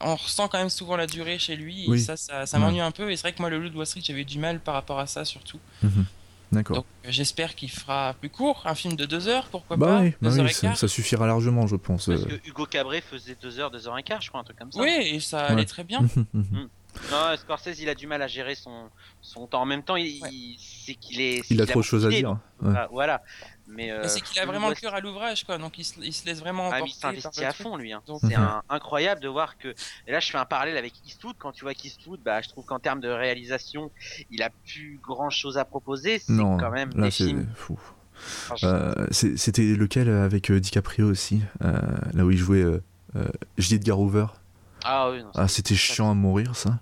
[0.00, 3.10] on ressent quand même souvent la durée chez lui et ça, ça, m'ennuie un peu
[3.10, 4.98] et c'est vrai que moi le Loup de Wall Street j'avais du mal par rapport
[4.98, 6.04] à ça surtout mhm.
[6.52, 10.00] d'accord donc j'espère qu'il fera plus court un film de deux heures pourquoi bah pas
[10.00, 13.70] oui, bah oui ça, suffira largement je pense parce que Hugo Cabret faisait deux heures
[13.70, 15.84] deux heures et quart je crois un truc comme ça oui et ça allait très
[15.84, 16.44] bien mhm, mhm.
[16.52, 16.68] Mm.
[17.10, 18.88] Non, Scorsese, il a du mal à gérer son,
[19.20, 19.62] son temps.
[19.62, 20.20] En même temps, il,
[20.58, 21.42] c'est qu'il est.
[21.50, 22.38] Il a trop de choses à dire.
[22.90, 23.22] Voilà.
[23.68, 25.58] Mais, euh, c'est qu'il a vraiment le cœur à l'ouvrage, quoi.
[25.58, 27.92] Donc il se, il se laisse vraiment ah, il s'investit à fond, lui.
[27.92, 28.02] Hein.
[28.20, 28.34] C'est
[28.68, 29.74] incroyable de voir que.
[30.06, 31.36] Et là, je fais un parallèle avec Eastwood.
[31.38, 33.90] Quand tu vois qu'Eastwood, bah, je trouve qu'en termes de réalisation,
[34.30, 36.18] il a plus grand chose à proposer.
[36.18, 37.78] C'est quand même là, des Fou.
[38.64, 42.64] Euh, c'était lequel avec euh, DiCaprio aussi, là où il jouait
[43.58, 43.74] J.
[43.76, 44.26] Edgar Hoover?
[44.84, 45.22] Ah oui.
[45.34, 46.78] ah, c'était chiant à mourir, ça.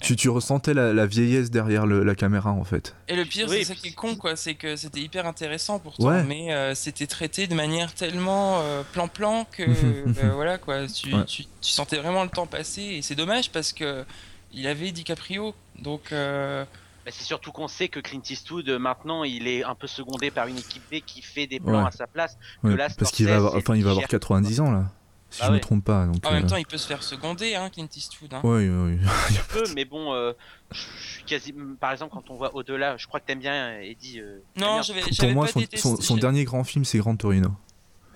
[0.00, 2.94] Tu, tu, ressentais la, vieillesse derrière la caméra en fait.
[3.08, 6.22] Et le pire, c'est ça qui est con, quoi, c'est que c'était hyper intéressant pourtant,
[6.24, 11.44] mais euh, c'était traité de manière tellement euh, plan-plan que euh, voilà quoi, tu, tu,
[11.60, 14.04] sentais vraiment le temps passer et c'est dommage parce que
[14.52, 16.12] il avait DiCaprio, donc.
[16.12, 20.46] Bah, c'est surtout qu'on sait que Clint Eastwood maintenant il est un peu secondé par
[20.46, 22.36] une équipe B qui fait des plans à sa place.
[22.62, 24.90] Que là, parce qu'il va enfin il va avoir 90 ans là
[25.30, 26.06] si bah je ne me trompe pas.
[26.06, 28.32] Donc, en même euh, temps, il peut se faire seconder, hein, Clint Eastwood.
[28.32, 28.40] Hein.
[28.44, 28.98] Oui, oui.
[29.30, 30.32] il peut, mais bon, euh,
[30.70, 31.54] je suis quasi.
[31.78, 34.20] Par exemple, quand on voit au-delà, je crois que t'aimes bien Eddie.
[34.20, 35.02] Euh, non, j'avais.
[35.02, 37.50] Pour moi, son, son, dernier grand film, c'est Grand Torino.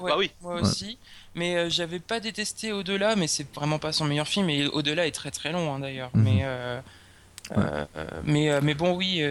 [0.00, 0.32] Ouais, bah oui.
[0.40, 0.98] Moi aussi.
[1.34, 4.48] Mais j'avais pas détesté Au-delà, mais c'est vraiment pas son meilleur film.
[4.48, 6.10] Et Au-delà est très très long hein, d'ailleurs.
[6.14, 6.24] Mhm.
[6.24, 6.82] Mais
[8.24, 9.22] mais, mais bon, oui.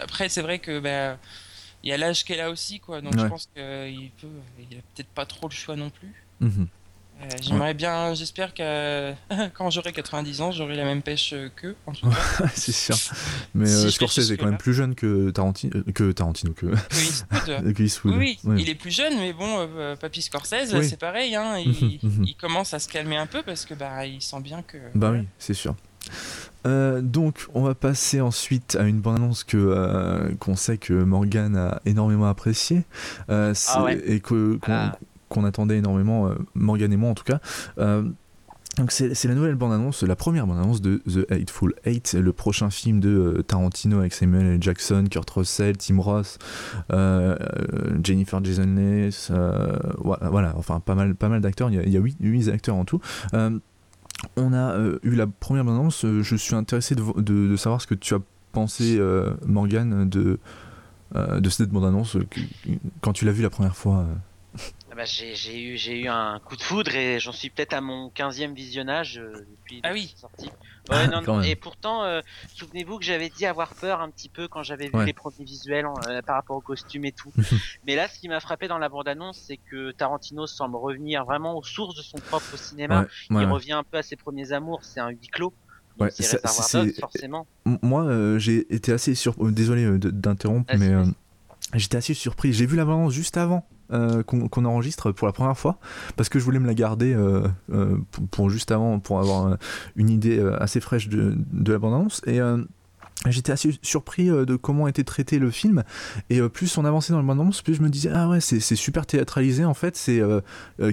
[0.00, 1.16] Après, c'est vrai que bah,
[1.82, 3.00] il y a l'âge qu'elle a aussi, quoi.
[3.00, 6.12] Donc je pense qu'il peut, il a peut-être pas trop le choix non plus.
[6.40, 6.68] Mhm.
[7.20, 9.12] Euh, j'aimerais bien, j'espère que
[9.54, 11.74] quand j'aurai 90 ans, j'aurai la même pêche qu'eux.
[12.54, 12.96] c'est sûr.
[13.54, 16.66] Mais euh, Scorsese est quand même plus jeune que Tarantino, euh, que Tarantino que,
[17.82, 18.14] Eastwood.
[18.14, 21.34] Oui, il est plus jeune, mais bon, euh, Papy Scorsese, c'est pareil.
[21.34, 24.62] Hein, il, il, commence à se calmer un peu parce que bah, il sent bien
[24.62, 24.78] que.
[24.94, 25.74] Bah oui, c'est sûr.
[26.66, 31.56] Euh, donc, on va passer ensuite à une bande-annonce que euh, qu'on sait que Morgan
[31.56, 32.84] a énormément apprécié
[33.30, 34.90] euh, ah et que qu'on
[35.44, 37.40] attendait énormément, Morgan et moi en tout cas.
[37.76, 43.00] donc c'est la nouvelle bande-annonce, la première bande-annonce de The Hateful Eight, le prochain film
[43.00, 44.62] de Tarantino avec Samuel L.
[44.62, 46.38] Jackson, Kurt Russell, Tim Roth,
[48.02, 49.30] Jennifer Jason Leigh,
[50.00, 53.00] voilà, enfin pas mal, pas mal d'acteurs, il y a, 8, acteurs en tout
[54.36, 56.04] on a euh, eu la première annonce.
[56.04, 58.20] Euh, je suis intéressé de, savoir ce que tu as
[58.52, 60.38] pensé, euh, Morgan, de,
[61.14, 62.16] de cette bande-annonce
[63.00, 64.06] quand tu l'as vue la première fois.
[64.98, 68.08] Ah bah, j'ai eu, eu un coup de foudre et j'en suis peut-être à mon
[68.08, 70.12] 15e visionnage depuis ah oui.
[70.16, 70.50] sortie.
[70.90, 71.40] Ouais, non, non.
[71.40, 72.20] Et pourtant, euh,
[72.56, 75.86] souvenez-vous que j'avais dit avoir peur un petit peu quand j'avais vu les premiers visuels
[76.08, 77.32] euh, par rapport au costume et tout.
[77.86, 81.56] Mais là, ce qui m'a frappé dans la bande-annonce, c'est que Tarantino semble revenir vraiment
[81.56, 83.06] aux sources de son propre cinéma.
[83.30, 84.80] Il revient un peu à ses premiers amours.
[84.82, 85.54] C'est un huis clos.
[86.00, 86.44] Ouais, c'est
[86.98, 87.46] forcément.
[87.82, 89.52] Moi, euh, j'ai été assez surpris.
[89.52, 90.90] Désolé d'interrompre, mais
[91.74, 92.52] j'étais assez surpris.
[92.52, 95.78] J'ai vu la bande-annonce juste avant euh, qu'on enregistre pour la première fois
[96.16, 97.96] parce que je voulais me la garder euh, euh,
[98.30, 99.56] pour, juste avant pour avoir
[99.96, 102.20] une idée assez fraîche de, de la bande-annonce.
[102.26, 102.38] Et
[103.26, 105.82] J'étais assez surpris euh, de comment était traité le film.
[106.30, 108.60] Et euh, plus on avançait dans le bande plus je me disais ah ouais c'est
[108.60, 109.96] super théâtralisé en fait.
[109.96, 110.40] C'est euh,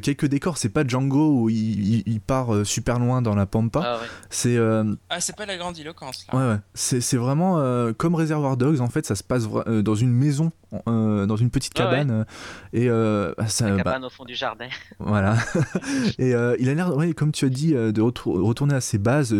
[0.01, 0.57] quelques décors.
[0.57, 3.81] C'est pas Django où il, part super loin dans la pampa.
[3.83, 3.99] Ah,
[4.29, 6.37] c'est ah c'est pas la grandiloquence là.
[6.37, 6.59] Ouais, ouais.
[6.73, 7.61] c'est vraiment
[7.93, 10.51] comme Reservoir Dogs en fait ça se passe dans une maison
[10.85, 12.25] dans une petite cabane.
[12.73, 14.67] Et ça, la bah cabane au fond du jardin.
[14.99, 15.35] Voilà.
[16.17, 19.33] Et il a l'air ouais, comme tu as dit de retourner à ses bases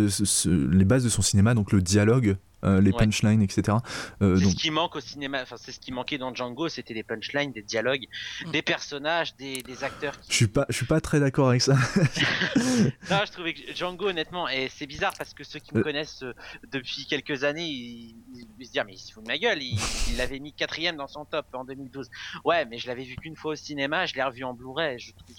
[0.46, 3.78] les bases de son cinéma donc le dialogue euh, les punchlines, etc.
[4.22, 6.94] Euh, c'est ce qui manque au cinéma, enfin c'est ce qui manquait dans Django, c'était
[6.94, 8.08] des punchlines, des dialogues,
[8.46, 8.52] mm.
[8.52, 10.14] des personnages, des, acteurs.
[10.30, 11.74] Je suis pas, je suis pas très d'accord avec ça.
[13.10, 15.84] non, je trouvais que Django, honnêtement, et c'est bizarre parce que ceux qui me euh.
[15.84, 16.24] connaissent
[16.72, 18.16] depuis quelques années, ils,
[18.66, 19.78] se disent mais il se fout de ma gueule, il
[20.18, 22.10] l'avait mis quatrième dans son top en 2012.
[22.44, 25.14] Ouais, mais je l'avais vu qu'une fois au cinéma, je l'ai revu en Blu-ray, je
[25.14, 25.36] trouve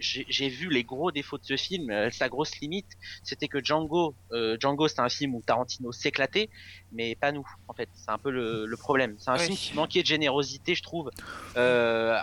[0.00, 1.90] j'ai vu les gros défauts de ce film.
[1.90, 2.88] Euh, sa grosse limite,
[3.22, 6.48] c'était que Django, euh, Django, c'est un film où Tarantino s'éclatait,
[6.92, 7.46] mais pas nous.
[7.68, 9.16] En fait, c'est un peu le, le problème.
[9.18, 11.10] C'est un film qui manquait de générosité, je trouve.
[11.56, 12.18] Euh,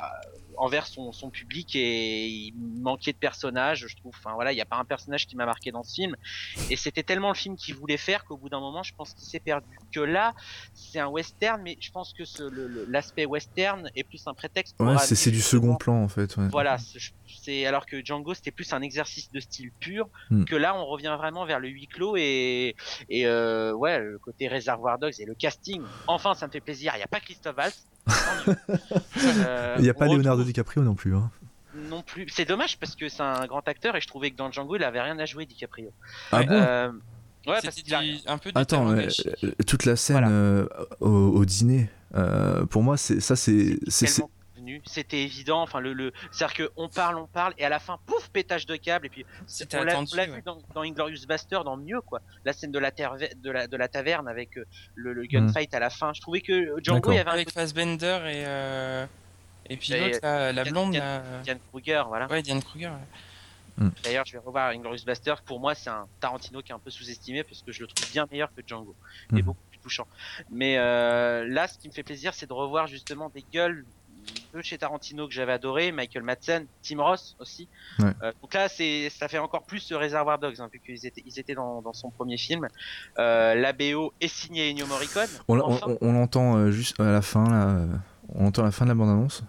[0.58, 4.14] envers son, son, public et il manquait de personnages, je trouve.
[4.18, 6.16] Enfin voilà, il n'y a pas un personnage qui m'a marqué dans ce film.
[6.70, 9.28] Et c'était tellement le film qu'il voulait faire qu'au bout d'un moment, je pense qu'il
[9.28, 9.68] s'est perdu.
[9.92, 10.34] Que là,
[10.74, 12.24] c'est un western, mais je pense que
[12.90, 14.76] l'aspect western est plus un prétexte.
[14.78, 16.36] Pour ouais, c'est du second plan en fait.
[16.38, 16.48] Ouais.
[16.50, 16.78] Voilà,
[17.42, 20.10] c'est alors que Django c'était plus un exercice de style pur.
[20.30, 20.46] Hmm.
[20.46, 22.76] Que là, on revient vraiment vers le huis clos et
[23.10, 25.82] et euh, ouais, le côté réservoir dogs et le casting.
[26.08, 26.94] Enfin, ça me fait plaisir.
[26.96, 27.88] Il n'y a pas Christophe Waltz
[29.78, 31.16] il n'y a pas Leonardo DiCaprio non plus.
[31.16, 31.30] Hein.
[31.90, 32.28] Non plus.
[32.30, 34.84] C'est dommage parce que c'est un grand acteur et je trouvais que dans Django il
[34.84, 35.92] avait rien à jouer DiCaprio.
[36.32, 36.92] Ah bon euh,
[37.46, 38.52] Ouais, parce qu'il a un peu.
[38.56, 39.08] Attends, euh,
[39.66, 40.68] toute la scène euh,
[41.00, 41.90] au, dîner,
[42.70, 43.80] pour moi, c'est ça, c'est
[44.86, 45.62] c'était évident.
[45.62, 46.14] Enfin, le, le...
[46.32, 49.08] c'est-à-dire qu'on parle, on parle, et à la fin, pouf, pétage de câble.
[49.08, 49.26] Et puis,
[49.74, 52.22] on l'a vu dans, dans, Inglorious Buster, dans mieux, quoi.
[52.46, 54.66] La scène de la, de la, de la taverne avec euh,
[54.96, 56.14] le, le, gunfight à la fin.
[56.14, 59.06] Je trouvais que Django, il y avait avec Fassbender et euh...
[59.70, 62.28] et puis l'autre, la, blonde, Diane, Kruger, voilà.
[62.28, 62.92] Ouais, Diane Kruger.
[63.78, 63.90] Hmm.
[64.04, 65.36] D'ailleurs, je vais revoir Inglorious Buster.
[65.46, 68.12] Pour moi, c'est un Tarantino qui est un peu sous-estimé parce que je le trouve
[68.12, 68.96] bien meilleur que Django.
[69.32, 69.42] Et hmm.
[69.42, 70.08] beaucoup plus touchant.
[70.50, 73.86] Mais euh, là, ce qui me fait plaisir, c'est de revoir justement des gueules
[74.52, 77.68] peu chez Tarantino que j'avais adoré, Michael Madsen, Tim Ross aussi.
[78.00, 81.24] Euh, donc là, c'est, ça fait encore plus ce Réservoir Dogs, hein, vu qu'ils étaient,
[81.26, 82.68] ils étaient dans, dans son premier film.
[83.20, 85.30] Euh, la BO est signée Ennio Morricone.
[85.48, 85.60] On,
[86.02, 87.86] on, l'entend euh, juste à la fin, là,
[88.34, 89.44] on entend la fin de la bande-annonce,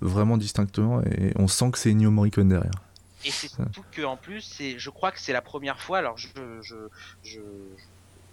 [0.00, 2.72] vraiment distinctement, et on sent que c'est Ennio Morricone derrière.
[3.24, 5.98] Et c'est surtout que en plus, c'est, je crois que c'est la première fois.
[5.98, 6.28] Alors je,
[6.60, 6.76] je,
[7.22, 7.40] je,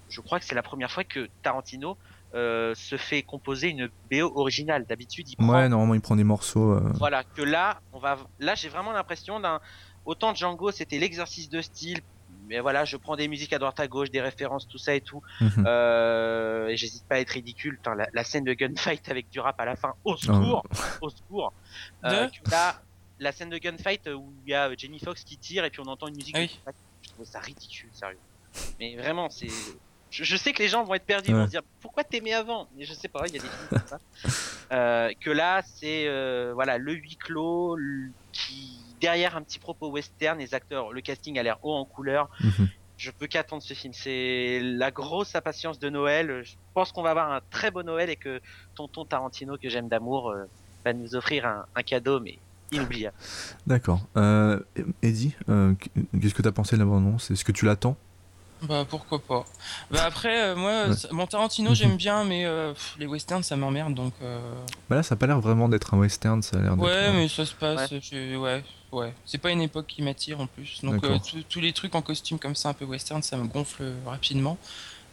[0.09, 1.97] je crois que c'est la première fois que Tarantino
[2.33, 4.85] euh, se fait composer une BO originale.
[4.85, 5.49] D'habitude, il prend...
[5.49, 6.71] Ouais, normalement, il prend des morceaux.
[6.71, 6.91] Euh.
[6.95, 8.17] Voilà, que là, on va.
[8.39, 9.59] Là, j'ai vraiment l'impression d'un.
[10.05, 11.99] Autant Django, c'était l'exercice de style.
[12.47, 15.01] Mais voilà, je prends des musiques à droite à gauche, des références, tout ça et
[15.01, 15.21] tout.
[15.39, 15.63] Mhm.
[15.67, 17.79] Euh, et j'hésite pas à être ridicule.
[18.13, 20.63] la, scène de gunfight avec du rap à la fin, au secours,
[21.01, 21.53] au secours.
[22.01, 22.81] là,
[23.19, 25.89] la scène de gunfight où il y a Jenny Fox qui tire et puis on
[25.89, 26.35] entend une musique.
[26.65, 26.71] Ah
[27.01, 28.17] je trouve ça ridicule, sérieux.
[28.79, 29.47] Mais vraiment, c'est
[30.11, 32.67] je, sais que les gens vont être perdus, ils vont se dire pourquoi t'aimais avant?
[32.75, 33.99] Mais je sais pas, il y a des films comme ça.
[34.71, 37.77] Euh, que là, c'est euh, voilà le huis clos
[38.31, 42.29] qui derrière un petit propos western, les acteurs, le casting a l'air haut en couleur.
[42.41, 42.69] Mhm.
[42.95, 43.91] Je peux qu'attendre ce film.
[43.93, 46.43] C'est la grosse impatience de Noël.
[46.45, 48.39] Je pense qu'on va avoir un très beau Noël et que
[48.73, 50.45] Tonton Tarantino, que j'aime d'amour, euh,
[50.85, 52.39] va nous offrir un, cadeau, mais
[52.71, 53.17] inoubliable.
[53.67, 53.99] D'accord.
[55.01, 57.97] Eddie, qu'est-ce que tu as pensé de la Est-ce que tu l'attends?
[58.63, 59.45] Bah pourquoi pas.
[59.89, 64.13] Bah après, euh, moi, mon Tarantino j'aime bien, mais euh, les westerns ça m'emmerde donc.
[64.21, 64.39] Euh.
[64.89, 66.77] Bah là, ça a pas l'air vraiment d'être un western, ça a l'air.
[66.77, 67.91] Ouais, mais ça se passe.
[67.91, 69.13] Ouais, ouais.
[69.25, 70.81] C'est pas une époque qui m'attire en plus.
[70.83, 71.03] Donc
[71.49, 74.57] tous les trucs en costume comme ça, un peu western, ça me gonfle rapidement.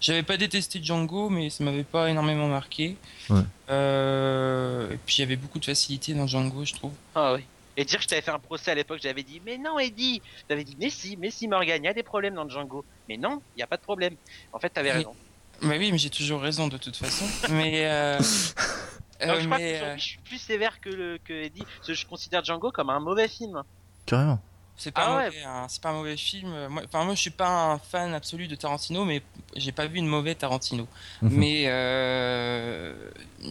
[0.01, 2.97] J'avais pas détesté Django, mais ça m'avait pas énormément marqué.
[3.31, 3.41] Ouais.
[3.71, 6.93] et puis il y avait beaucoup de facilité dans Django, je trouve.
[7.15, 7.45] Ah oui
[7.79, 10.21] et dire que je t'avais fait un procès à l'époque, j'avais dit mais non Eddie,
[10.49, 12.85] t'avais dit mais si, mais si Morgan, il y a des problèmes dans Django.
[13.09, 14.17] Mais non, il n'y a pas de problème.
[14.53, 15.15] En fait, t'avais raison.
[15.63, 17.25] Mais oui, mais j'ai toujours raison de toute façon.
[17.53, 18.19] mais euh...
[19.23, 21.95] euh je, crois que euh, je suis plus sévère que, le, que Eddie, parce que
[21.95, 23.63] je considère Django comme un mauvais film.
[24.07, 24.41] Carrément.
[24.79, 26.69] C'est pas, ah hein, c'est pas un mauvais film.
[26.69, 29.23] Moi, enfin, moi, je suis pas un fan absolu de Tarantino, mais
[29.57, 30.87] j'ai pas vu une mauvaise Tarantino.
[31.21, 31.31] Mhm.
[31.33, 32.95] Mais, euh,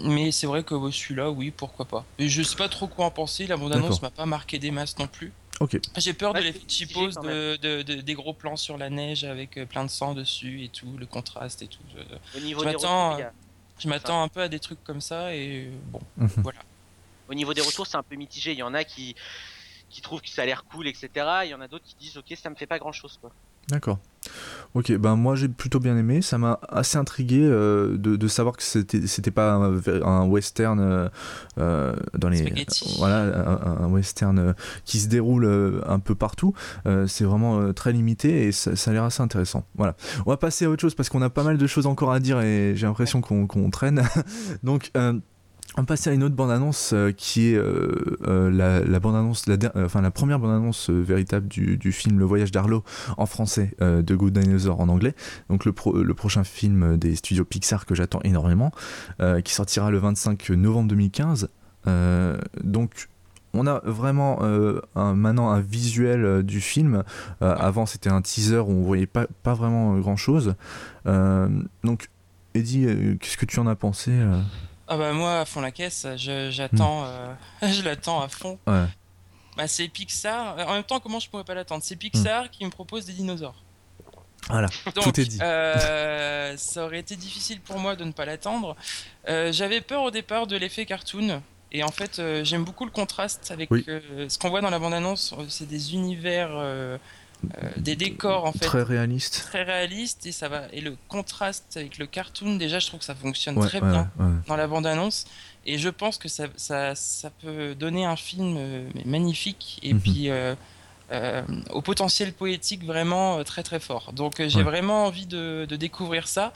[0.05, 2.05] mais c'est vrai que celui-là, oui, pourquoi pas.
[2.17, 3.45] Et je sais pas trop quoi en penser.
[3.45, 5.33] La bande-annonce m'a pas marqué des masses non plus.
[5.97, 9.57] J'ai peur de l'effet cheapos, de, de, de, des gros plans sur la neige avec
[9.57, 11.81] euh, plein de sang dessus et tout, le contraste et tout.
[12.35, 13.17] Au niveau je m'attends,
[13.79, 16.29] je m'attends un peu à des trucs comme ça et bon, mhm.
[16.37, 16.59] voilà.
[17.29, 18.53] Au niveau des retours, c'est un peu mitigé.
[18.53, 19.15] Il y en a qui
[19.89, 21.09] qui trouvent que ça a l'air cool, etc.
[21.43, 23.31] Il y en a d'autres qui disent ok, ça me fait pas grand chose quoi.
[23.69, 23.99] D'accord.
[24.75, 26.21] Ok, ben moi j'ai plutôt bien aimé.
[26.21, 31.09] Ça m'a assez intrigué euh, de, de, savoir que c'était c'était pas un, western euh,
[31.57, 32.65] euh, dans les
[32.97, 33.23] voilà
[33.81, 34.53] un, western
[34.85, 36.53] qui se déroule un peu partout.
[37.07, 39.65] c'est vraiment très limité et ça, ça a l'air assez intéressant.
[39.75, 39.95] Voilà.
[40.25, 42.19] On va passer à autre chose parce qu'on a pas mal de choses encore à
[42.19, 44.03] dire et j'ai l'impression qu'on traîne.
[44.63, 44.91] Donc
[45.77, 50.01] on va passer à une autre bande-annonce euh, qui est euh, euh, la, bande-annonce, enfin
[50.01, 52.83] la première bande-annonce véritable du, film Le Voyage d'Arlo
[53.17, 55.13] en français, de Good Dinosaur en anglais.
[55.49, 58.71] Donc le, prochain film des studios Pixar que j'attends énormément,
[59.43, 61.49] qui sortira le 25 novembre 2015.
[62.63, 63.09] donc
[63.53, 64.39] on a vraiment
[64.95, 67.03] maintenant un visuel du film.
[67.39, 70.55] avant, c'était un teaser où on voyait pas, pas vraiment grand chose.
[71.05, 72.09] donc,
[72.53, 72.87] Eddie,
[73.19, 74.11] qu'est-ce que tu en as pensé
[74.87, 77.07] ah bah moi à fond la caisse, j'attends, hmm.
[77.07, 77.33] euh,
[77.71, 78.57] je l'attends à fond.
[78.67, 78.85] Ouais.
[79.55, 80.57] Bah c'est Pixar.
[80.67, 81.83] En même temps, comment je pourrais pas l'attendre?
[81.83, 82.49] C'est Pixar hmm.
[82.49, 83.63] qui me propose des dinosaures.
[84.49, 85.39] Voilà, tout est dit.
[85.41, 88.75] Euh, ça aurait été difficile pour moi de ne pas l'attendre.
[89.27, 91.41] Euh, j'avais peur au départ de l'effet cartoon.
[91.73, 95.35] Et en fait, j'aime beaucoup le contraste avec ce qu'on voit dans la bande-annonce.
[95.49, 96.51] C'est des univers
[97.63, 98.65] euh, des décors en fait.
[98.65, 102.87] Très réalistes très réalistes et ça va et le contraste avec le cartoon déjà je
[102.87, 104.09] trouve que ça fonctionne très bien
[104.47, 105.25] dans la bande annonce
[105.65, 109.79] et je pense que ça, ça, ça peut donner un film euh, magnifique.
[109.83, 109.99] Et mhm.
[109.99, 110.55] puis euh,
[111.71, 114.13] au potentiel poétique vraiment très très fort.
[114.13, 116.53] Donc j'ai vraiment envie de, de, découvrir ça.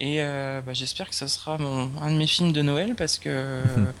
[0.00, 3.62] Et bah, j'espère que ça sera mon, un de mes films de Noël parce que
[3.62, 3.92] mhm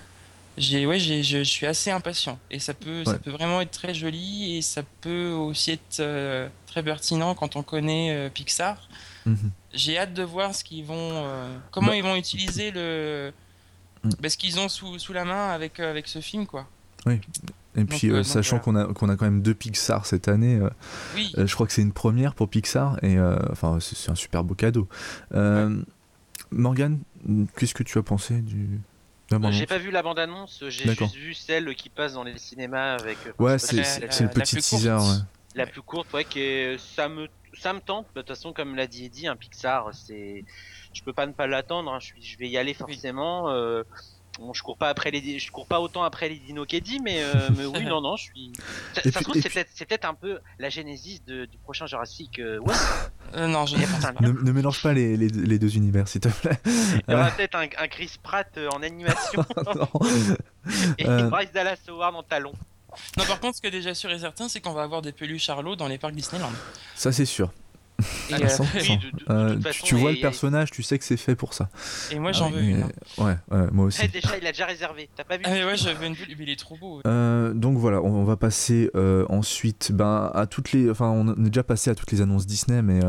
[0.60, 2.38] j'ai ouais j'ai je, suis assez impatient.
[2.50, 6.48] Et ça peut ça peut vraiment être très joli et ça peut aussi être euh,
[6.66, 8.88] très pertinent quand on connaît euh, Pixar.
[9.26, 9.50] Mhm.
[9.74, 13.32] j'ai hâte de voir ce qu'ils vont euh, comment bah, ils vont utiliser le
[14.02, 14.10] mm.
[14.18, 16.66] bah, ce qu'ils ont sous, sous, la main avec avec ce film quoi.
[17.06, 17.20] Oui.
[17.76, 20.60] Et puis sachant qu'on a qu'on a quand même deux Pixar cette année
[21.14, 21.32] oui.
[21.36, 23.18] je crois que c'est une première pour Pixar et
[23.50, 24.88] enfin c'est un super beau cadeau.
[26.52, 26.98] Morgan
[27.56, 28.80] qu'est-ce que tu as pensé du
[29.50, 33.18] j'ai pas vu la bande-annonce, j'ai juste vu celle qui passe dans les cinémas avec.
[33.26, 34.96] Euh, ouais, c'est le petit teaser.
[35.54, 37.28] La plus courte, ouais, qui ça me
[37.58, 38.06] ça me tente.
[38.14, 40.44] De toute façon, comme l'a dit Eddie, un Pixar, c'est,
[40.92, 41.92] je peux pas ne pas l'attendre.
[41.92, 41.98] Hein.
[42.00, 43.50] Je, je vais y aller forcément.
[43.50, 43.82] Euh,
[44.38, 47.22] Bon, je cours pas après les, je cours pas autant après les dinos qu'Eddie, mais,
[47.22, 48.52] euh, mais oui, non, non, je suis.
[48.94, 49.50] Ça, se trouve, c'est
[49.84, 52.74] peut-être, peut un peu la génésis de, du prochain Jurassic euh, ouais.
[53.34, 53.76] Euh, non, je
[54.20, 56.58] ne, ne mélange pas les, les, les, deux univers, s'il te plaît.
[56.64, 59.44] Il y aura peut-être un, un, Chris Pratt en animation.
[60.98, 62.52] et Bryce Dallas Howard en talon.
[63.16, 65.12] Non, par contre, ce qui est déjà sûr et certain, c'est qu'on va avoir des
[65.12, 66.50] peluches Charlot dans les parcs Disneyland.
[66.94, 67.52] Ça, c'est sûr.
[69.84, 71.68] Tu, vois le personnage, tu sais que c'est fait pour ça.
[72.10, 72.82] Et moi j'en veux une.
[72.82, 72.90] Hein.
[73.18, 73.36] Ouais,
[73.72, 74.06] moi aussi.
[74.08, 75.08] déjà, il a déjà réservé.
[75.16, 77.00] T'as pas vu ah, Ouais, j'avais une vue, il est trop beau.
[77.06, 80.90] Euh, donc voilà, on, va passer euh, ensuite ben, à toutes les.
[80.90, 83.00] Enfin, on est déjà passé à toutes les annonces Disney, mais.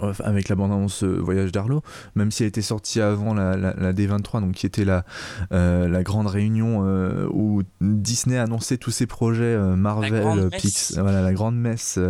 [0.00, 1.82] Avec la bande-annonce euh, Voyage d'Arlo,
[2.16, 5.04] même si elle était sortie avant la, la, D23, donc qui était la,
[5.52, 11.32] euh, la grande réunion euh, où Disney annonçait tous ses projets Marvel, Pix, voilà la
[11.32, 12.00] grande messe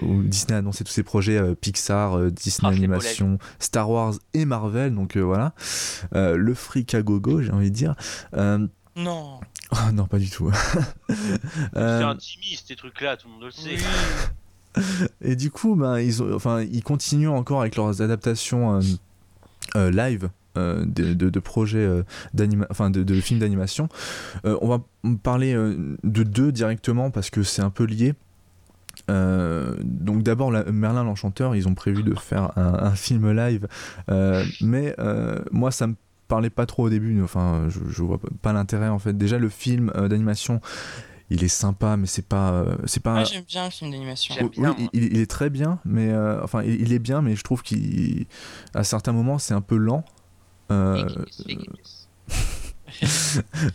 [0.00, 4.44] où Disney a annoncé tous ses projets Pixar, Disney Oh, la Animation, Star Wars et
[4.44, 4.94] Marvel.
[4.94, 5.52] Donc voilà,
[6.12, 7.94] le fric à gogo, j'ai envie de dire.
[8.36, 8.66] Euh,
[8.96, 9.40] Non.
[9.72, 10.50] oh, non, pas du tout.
[11.08, 11.16] C'est
[11.76, 13.76] Euh, intimiste ces trucs-là, tout le monde le sait.
[15.20, 18.80] Et du coup, ben, ils, ont, enfin, ils continuent encore avec leurs adaptations euh,
[19.76, 22.02] euh, live euh, de, projets euh,
[22.70, 23.88] enfin, de, films d'animation.
[24.44, 24.82] On va
[25.22, 28.14] parler de deux directement parce que c'est un peu lié.
[29.08, 33.66] Donc d'abord Merlin l'Enchanteur, ils ont prévu de faire un, film live,
[34.60, 34.94] mais
[35.50, 35.94] moi ça me
[36.28, 37.20] parlait pas trop au début.
[37.22, 39.16] Enfin, je, je vois pas l'intérêt en fait.
[39.16, 40.60] Déjà le film d'animation,
[41.30, 43.14] il est sympa, mais c'est pas, euh, c'est pas.
[43.14, 44.34] Moi, j'aime bien le film d'animation.
[44.34, 44.90] J'aime Oui, bien, il, moi.
[44.92, 47.62] il- il est très bien, mais euh, enfin, il, il est bien, mais je trouve
[47.62, 50.04] qu'à certains moments, c'est un peu lent.
[50.70, 51.08] Euh,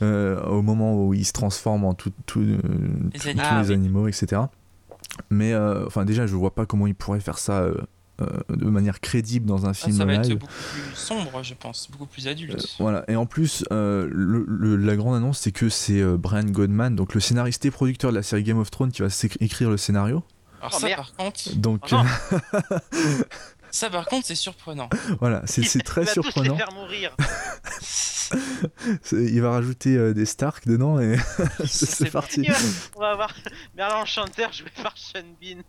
[0.02, 2.60] euh, au moment où il se transforme en tout, tout, euh,
[3.14, 3.40] Les tous.
[3.42, 4.44] Ah, les animaux, etc.
[5.30, 7.68] Mais euh, enfin, déjà, je vois pas comment il pourrait faire ça
[8.22, 11.54] euh, de manière crédible dans un Ah, film ça va être beaucoup plus sombre, je
[11.54, 12.56] pense, beaucoup plus adulte.
[12.56, 16.18] Euh, voilà, et en plus, euh, le- le- la grande annonce, c'est que c'est euh,
[16.18, 19.10] Brian Godman, donc le scénariste et producteur de la série Game of Thrones, qui va
[19.40, 20.24] écrire le scénario.
[20.62, 20.98] Alors Oh, ça, merde.
[21.02, 22.06] par contre, Donc Oh non.
[23.72, 24.90] ça, par contre, c'est surprenant.
[25.20, 26.54] voilà, c'est très Il va tous surprenant.
[26.54, 27.16] les faire mourir.
[29.12, 31.16] Il va rajouter euh, des Stark dedans et
[31.66, 32.48] c'est parti.
[32.96, 33.34] On va avoir
[33.76, 35.62] Merlin Enchanteur joué par Sean Bean.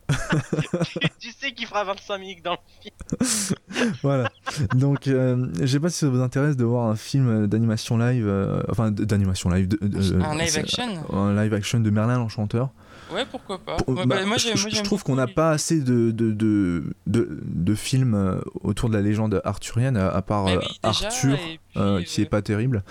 [1.19, 3.95] tu, sais qu'il fera 25 minutes dans le film.
[4.03, 4.31] Voilà.
[4.75, 8.27] Donc, euh, je sais pas si ça vous intéresse de voir un film d'animation live,
[8.27, 12.71] euh, enfin d'animation live, de, de- Un live action un live action de Merlin l'Enchanteur.
[13.13, 13.77] Ouais, pourquoi pas.
[13.77, 16.95] Pour- Ouais, bah, bah, moi, je, moi, trouve qu'on n'a pas assez de, de, de,
[17.07, 20.67] de, de films euh, autour de la légende arthurienne, à, à part les- euh, Mais
[20.67, 22.83] oui, déjà, Arthur, puis, euh, qui est euh, pas terrible.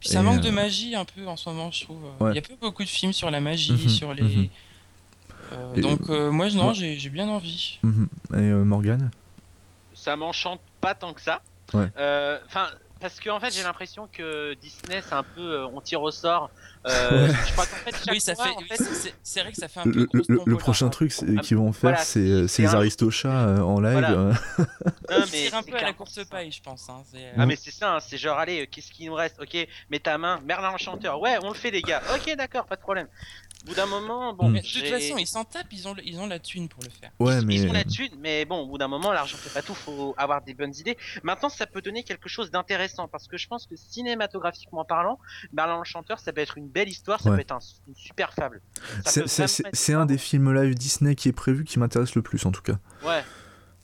[0.00, 1.98] puis ça et, manque euh, de magie un peu en ce moment, je trouve.
[2.20, 2.34] Il Ouais.
[2.34, 4.22] y a pas beaucoup de films sur la magie, Mhm, sur les.
[4.22, 4.48] mhm.
[5.52, 7.78] Euh, donc, euh, moi, non, moi- j'ai j'ai bien envie.
[7.82, 8.08] Mhm.
[8.32, 9.10] Et euh, Morgane?
[9.94, 11.40] Ça m'enchante pas tant que ça.
[11.72, 11.88] Ouais.
[13.04, 16.10] Parce que en fait, j'ai l'impression que Disney, c'est un peu, euh, on tire au
[16.10, 16.48] sort.
[16.86, 18.50] Euh, Je crois qu'en fait, Oui, ça fois, fait.
[18.52, 18.82] en oui, fait,
[19.22, 20.06] c'est- vrai que ça fait un peu le,
[20.56, 20.88] prochain hein.
[20.88, 23.92] truc c'est- qu'ils vont faire, voilà, c'est euh, c'est les un- Aristochats euh, en live.
[23.92, 24.08] Voilà.
[24.18, 24.32] non,
[25.10, 25.92] mais C'est un peu à la ça.
[26.24, 26.88] paille, je pense.
[26.88, 29.38] hein, c'est- Ah mais c'est ça, hein, c'est genre allez, qu'est-ce qu'il nous reste?
[29.38, 29.54] Ok,
[29.90, 31.20] mets ta main, Merlin Enchanteur.
[31.20, 32.00] Ouais, on le fait les gars.
[32.14, 33.08] Ok, d'accord, pas de problème.
[33.64, 34.52] Au bout d'un moment, bon, Mm.
[34.52, 36.90] Mais de toute façon, ils s'en tapent, ils ont, ils ont la thune pour le
[36.90, 37.10] faire.
[37.18, 37.54] Ouais, ils, mais.
[37.54, 40.14] ils ont la thune, mais bon, au bout d'un moment, l'argent fait pas tout, faut
[40.18, 40.98] avoir des bonnes idées.
[41.22, 45.18] Maintenant, ça peut donner quelque chose d'intéressant parce que je pense que cinématographiquement parlant,
[45.54, 47.36] Merlin Enchanteur, ça peut être une belle histoire, ça Ouais.
[47.36, 47.58] peut être un-
[47.88, 48.60] une super fable.
[49.06, 52.62] C'est- un des films live Disney qui est prévu qui m'intéresse le plus en tout
[52.62, 52.76] cas.
[53.02, 53.22] Ouais,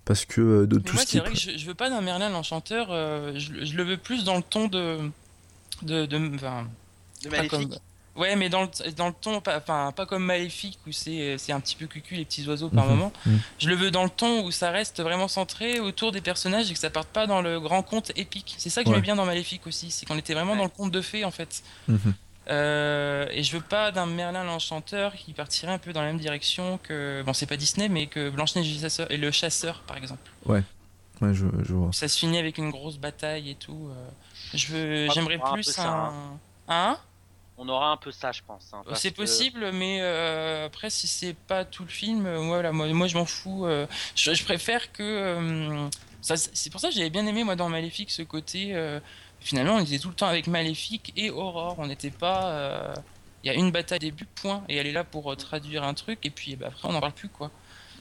[0.04, 1.66] Parce que euh, de Mais tout moi, ce qui c'est est vrai que je, je
[1.66, 4.98] veux pas d'un Merlin l'Enchanteur, euh, je, je le veux plus dans le ton de.
[5.82, 6.64] de, de de pas
[7.30, 7.50] Maléfique.
[7.50, 7.78] comme-
[8.20, 11.52] Ouais, mais dans le, dans le ton, pas, enfin, pas comme Maléfique où c'est c'est
[11.52, 13.12] un petit peu cucu les petits oiseaux par Mhm, moment.
[13.26, 13.40] mhm.
[13.58, 16.74] Je le veux dans le ton où ça reste vraiment centré autour des personnages et
[16.74, 18.54] que ça parte pas dans le grand conte épique.
[18.58, 18.94] C'est ça que Ouais.
[18.96, 20.58] j'aimais bien dans Maléfique aussi, c'est qu'on était vraiment Ouais.
[20.58, 21.62] dans le conte de fées en fait.
[21.88, 22.14] Mhm.
[22.48, 26.18] Euh, et je veux pas d'un Merlin l'Enchanteur qui partirait un peu dans la même
[26.18, 27.22] direction que.
[27.24, 30.30] Bon, c'est pas Disney, mais que Blanche-Neige et le chasseur- et le chasseur par exemple.
[30.46, 30.62] Ouais,
[31.22, 31.90] je, je vois.
[31.92, 33.88] Ça se finit avec une grosse bataille et tout.
[33.90, 34.08] euh,
[34.54, 36.12] Je veux, crois j'aimerais qu'on aura un plus ça,
[36.68, 36.98] un?
[37.62, 38.70] On aura un peu ça, je pense.
[38.72, 42.72] hein, C'est que- possible, mais euh, après, si c'est pas tout le film, euh, voilà,
[42.72, 43.66] moi, moi je m'en fous.
[43.66, 43.86] euh,
[44.16, 45.88] je, je préfère que.
[46.22, 48.74] c'est pour ça que j'avais bien aimé, moi, dans Maléfique, ce côté.
[49.40, 51.74] finalement, on était tout le temps avec Maléfique et Aurore.
[51.78, 52.94] On n'était pas.
[53.44, 56.18] Il y a une bataille début, point, et elle est là pour traduire un truc,
[56.24, 57.50] et puis bah, après, on n'en parle plus, quoi.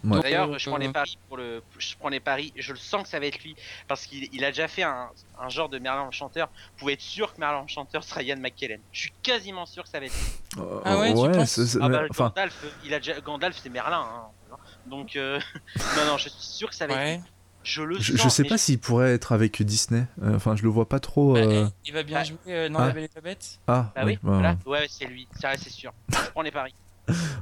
[0.04, 0.22] Ouais.
[0.22, 2.54] D'ailleurs, euh, je prends les euh, paris pour le, je prends les paris.
[2.56, 3.56] Je le sens que ça va être lui
[3.88, 6.47] parce qu'il il a déjà fait un, un genre de Merlin Enchanteur.
[6.47, 8.80] Vous pouvez être sûr que Merlin Enchanteur sera Ian McKellen.
[8.91, 10.14] Je suis quasiment sûr que ça va être.
[10.14, 10.62] lui.
[10.86, 13.70] Ah ouais, tu penses c'est- c'est- Ah bah, enfin, Gandalf, il a déjà Gandalf, c'est
[13.70, 14.02] Merlin.
[14.02, 14.56] hein.
[14.88, 15.39] Donc euh,
[15.97, 17.00] non, non, je suis sûr que ça va être.
[17.00, 17.18] Ouais.
[17.18, 17.24] lui.
[17.62, 18.24] Je le je, sens.
[18.24, 20.06] je sais pas s'il pourrait être avec Disney.
[20.24, 21.34] Euh, Enfin, je le vois pas trop.
[21.34, 22.24] Bah, euh, il va bien Ah.
[22.24, 22.88] jouer euh, dans Ah.
[22.88, 23.60] La Belle et la Bête.
[23.68, 24.56] Ah, Bah oui, bah, voilà.
[24.66, 25.28] Ouais, c'est lui.
[25.39, 25.91] Ça, c'est sûr.
[26.10, 26.74] Je prends les paris.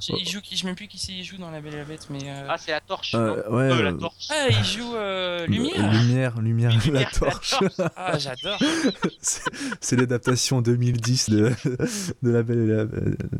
[0.01, 1.73] Je- Il joue qui Je sais même plus qui c'est, il joue dans La Belle
[1.75, 2.19] et la Bête, mais.
[2.25, 3.13] euh, Ah, c'est la torche.
[3.15, 4.27] Euh, non ouais, Euh, la euh, torche.
[4.29, 7.49] Ah, il joue euh, Lumière Lumière, lumière, la Lumière, la torche.
[7.59, 7.89] torche.
[7.95, 8.59] Ah, j'adore
[9.81, 11.51] C'est- l'adaptation 2010 de,
[12.23, 12.85] de La Belle et la,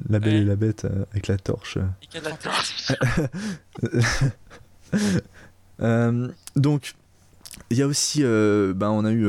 [0.09, 0.41] la, Belle Ouais.
[0.41, 1.77] et la Bête avec la torche.
[2.11, 2.91] Quatre La torche.
[5.81, 6.93] Euh, donc,
[7.69, 9.27] il y a aussi, euh, ben, on a eu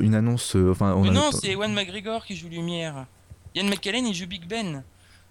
[0.00, 0.56] une annonce.
[0.56, 3.06] euh, enfin, on Mais a- non, c'est Ewan McGregor qui joue Lumière.
[3.54, 4.82] Ian McKellen, il joue Big Ben.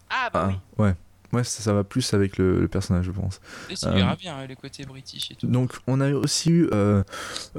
[0.09, 0.85] Ah bah Ah, oui.
[0.85, 0.95] ouais.
[1.33, 3.41] Ouais, ça, ça va plus avec le, le personnage, je pense.
[3.69, 5.45] Et ça Euh, lui ira bien, le côté british et tout.
[5.47, 7.03] Donc, on a aussi eu euh,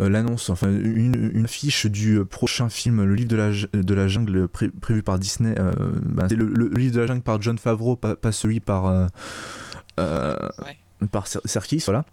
[0.01, 3.51] euh, l'annonce, enfin, une, une fiche du prochain film, le livre de la,
[3.83, 5.55] de la jungle pré- prévu par Disney.
[5.59, 5.73] euh,
[6.03, 8.87] ben, c'est le, le livre de la jungle par John Favreau, pas, pas celui par.
[8.87, 9.07] euh,
[10.01, 10.35] euh,
[10.65, 11.07] Ouais.
[11.11, 12.05] par Serkis, voilà.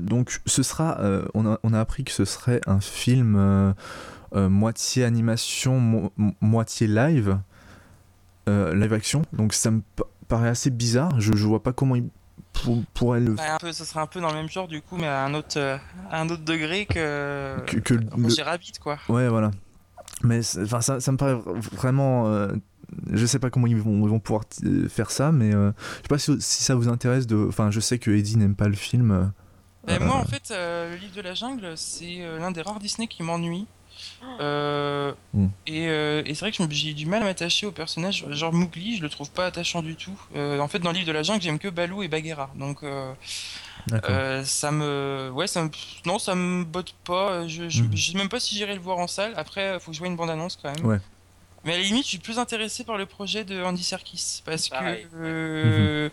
[0.00, 0.98] donc ce sera,
[1.34, 3.74] on a, on, a, appris que ce serait un film
[4.32, 7.38] moitié animation, moitié live,
[8.46, 9.22] live action.
[9.32, 9.82] Donc ça me
[10.28, 11.20] paraît assez bizarre.
[11.20, 12.08] Je, je vois pas comment il
[12.94, 13.30] pour, elle.
[13.30, 15.24] Bah, un peu, ce serait un peu dans le même genre du coup, mais à
[15.24, 15.76] un autre, euh,
[16.10, 18.42] un autre degré que, que, que le...
[18.42, 18.98] Rabbit, quoi.
[19.08, 19.50] Ouais, voilà.
[20.22, 21.38] Mais enfin, ça, ça, me paraît
[21.72, 22.28] vraiment.
[22.28, 22.52] Euh,
[23.10, 25.72] je sais pas comment ils vont, ils vont pouvoir euh, faire ça, mais je
[26.02, 27.46] sais pas si, si, ça vous intéresse de.
[27.48, 29.32] Enfin, je sais que Eddie n'aime pas le film.
[29.86, 33.22] Bah, moi, en fait, le livre de la jungle, c'est l'un des rares Disney qui
[33.22, 33.66] m'ennuie.
[34.40, 35.46] Euh, hmm.
[35.70, 38.24] euh, et, c'est vrai que j'ai du mal à m'attacher au personnage.
[38.30, 40.18] Genre Mowgli, je le trouve pas attachant du tout.
[40.36, 42.50] Euh, en fait, dans le livre de la jungle, j'aime que Balou et Bagheera.
[42.56, 42.80] Donc
[44.44, 45.70] ça me, ouais, ça me,
[46.06, 47.46] non, ça me botte pas.
[47.48, 47.96] Je, je, hmm.
[47.96, 49.32] sais même pas si j'irai le voir en salle.
[49.36, 51.00] Après, faut que je vois une bande annonce quand même.
[51.64, 54.68] Mais à la limite, je suis plus intéressé par le projet de Andy Serkis parce
[54.68, 56.04] que.
[56.04, 56.10] Mhm.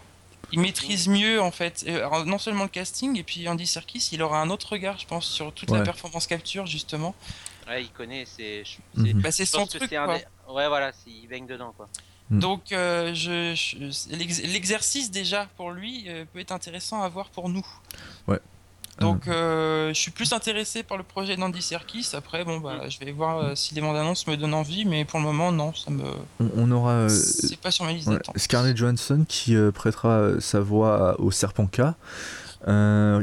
[0.51, 1.85] il maîtrise mieux en fait
[2.25, 5.27] non seulement le casting et puis Andy Serkis il aura un autre regard je pense
[5.27, 7.13] sur toute la performance capture justement
[7.69, 8.63] Ouais, il connaît, c'est.
[8.95, 9.21] Mhm.
[9.21, 9.87] Bah, c'est son truc.
[9.87, 10.17] Quoi.
[10.49, 11.87] Ouais, voilà, il baigne dedans, quoi.
[12.31, 12.39] Mhm.
[12.39, 13.53] Donc, euh, je,
[14.47, 17.65] l'exercice déjà pour lui euh, peut être intéressant à voir pour nous.
[18.27, 18.39] Ouais.
[18.99, 22.09] Donc, euh, je suis plus intéressé par le projet d'Andy Serkis.
[22.13, 22.91] Après, bon, bah, mhm.
[22.91, 25.73] je vais voir si les bandes annonces me donnent envie, mais pour le moment, non,
[25.73, 26.03] ça me.
[26.39, 27.07] On, aura.
[27.07, 28.09] C'est pas sur ma liste.
[28.35, 31.81] Scarlett Johansson qui prêtera sa voix au Serpent K.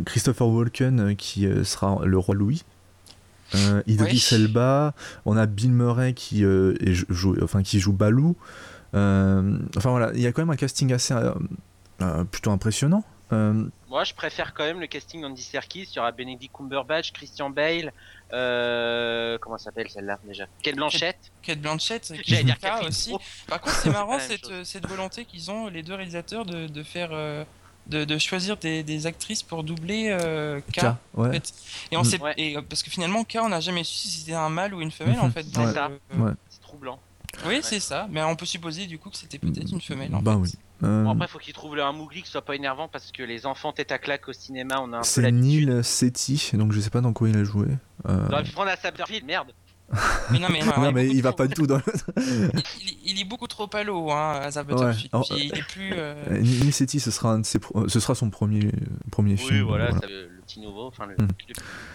[0.07, 2.65] Christopher Walken qui sera le roi Louis.
[3.55, 4.95] Euh, Idris Elba,
[5.25, 8.37] on a Bill Murray qui, euh, joue, enfin, qui joue Balou.
[8.95, 13.05] Euh, enfin voilà, il y a quand même un casting assez euh, plutôt impressionnant.
[13.31, 15.89] Moi, je préfère quand même le casting d'Andy Serkis.
[15.93, 17.93] Il y aura Benedict Cumberbatch, Christian Bale,
[18.31, 20.47] comment s'appelle celle-là déjà?
[20.63, 21.17] Kate Blanchett.
[21.43, 23.15] Kate Blanchett, qui dire aussi.
[23.49, 27.11] Par contre, c'est marrant cette, cette, volonté qu'ils ont les deux réalisateurs de, de faire
[27.89, 30.85] de, choisir des, actrices pour doubler euh, K.
[31.91, 32.05] Et on mm.
[32.05, 34.81] sait, et, parce que finalement, K, on n'a jamais su si c'était un mâle ou
[34.81, 35.33] une femelle en mm-hmm.
[35.33, 35.47] fait.
[35.53, 35.91] C'est ça.
[36.49, 36.99] C'est troublant.
[37.47, 38.07] Oui, c'est ça.
[38.11, 40.15] Mais on peut supposer du coup que c'était peut-être une femelle.
[40.15, 40.53] En bah oui.
[40.83, 43.47] Euh, bon, après, faut qu'il trouve un Mougli qui soit pas énervant parce que les
[43.47, 46.81] enfants tête à claque au cinéma, on a un peu C'est Neil Setti, donc je
[46.81, 47.69] sais pas dans quoi il a joué.
[48.07, 48.29] Euh...
[48.29, 48.77] Dans le prendre à
[49.25, 49.53] merde.
[50.33, 51.83] Mais non, mais, non, mais il va pas du tout dans le.
[52.81, 54.95] il, il, est beaucoup trop palo, hein, à ouais.
[55.37, 55.93] il est plus.
[55.93, 56.15] Euh...
[56.31, 58.73] euh Nicetti, ce sera, un de ses ce sera son premier,
[59.13, 59.63] premier oui, film.
[59.63, 60.09] voilà, voilà.
[60.09, 60.87] le petit nouveau.
[60.87, 61.15] Enfin, le...
[61.15, 61.29] Hmm.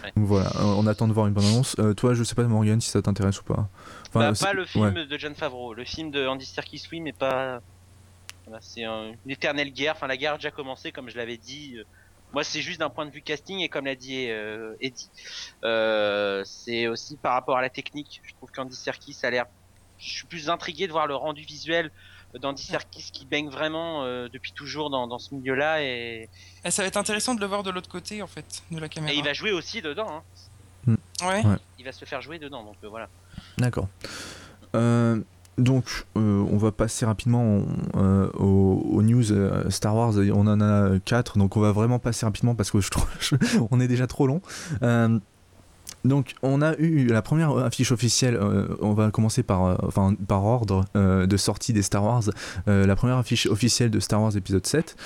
[0.04, 0.12] Ouais.
[0.16, 1.76] Voilà, on attend de voir une bonne annonce.
[1.78, 3.68] Euh, toi, je sais pas, Morgan, si ça t'intéresse ou pas.
[4.08, 5.74] Enfin, bah, pas le film de John Favreau.
[5.74, 7.60] Le film de Andy Serkis, oui, mais pas.
[8.46, 9.12] Voilà, c'est un...
[9.24, 9.94] une éternelle guerre.
[9.96, 11.76] Enfin, la guerre a déjà commencé, comme je l'avais dit.
[12.32, 15.10] Moi, c'est juste d'un point de vue casting et comme l'a dit euh, Eddie,
[15.64, 18.20] euh, c'est aussi par rapport à la technique.
[18.24, 19.46] Je trouve qu'Andy Serkis a l'air.
[19.98, 21.90] Je suis plus intrigué de voir le rendu visuel
[22.34, 26.30] d'Andy Serkis qui baigne vraiment euh, depuis toujours dans, dans ce milieu-là et...
[26.64, 26.70] et...
[26.70, 29.12] ça va être intéressant de le voir de l'autre côté en fait de la caméra.
[29.12, 30.22] Et il va jouer aussi dedans.
[30.88, 30.96] Hein.
[31.22, 31.42] Ouais.
[31.78, 33.08] Il va se faire jouer dedans donc voilà.
[33.58, 33.86] D'accord.
[34.74, 35.20] Euh,
[35.62, 37.62] donc, euh, on va passer rapidement
[37.96, 40.14] euh, aux, news euh, Star Wars.
[40.34, 43.06] On en a 4, donc on va vraiment passer rapidement parce que je trouve
[43.70, 44.40] on est déjà trop long.
[46.04, 48.38] donc, on a eu la première affiche officielle.
[48.80, 52.24] on va commencer par, enfin, par ordre de sortie des Star Wars.
[52.66, 54.96] la première affiche officielle de Star Wars épisode 7.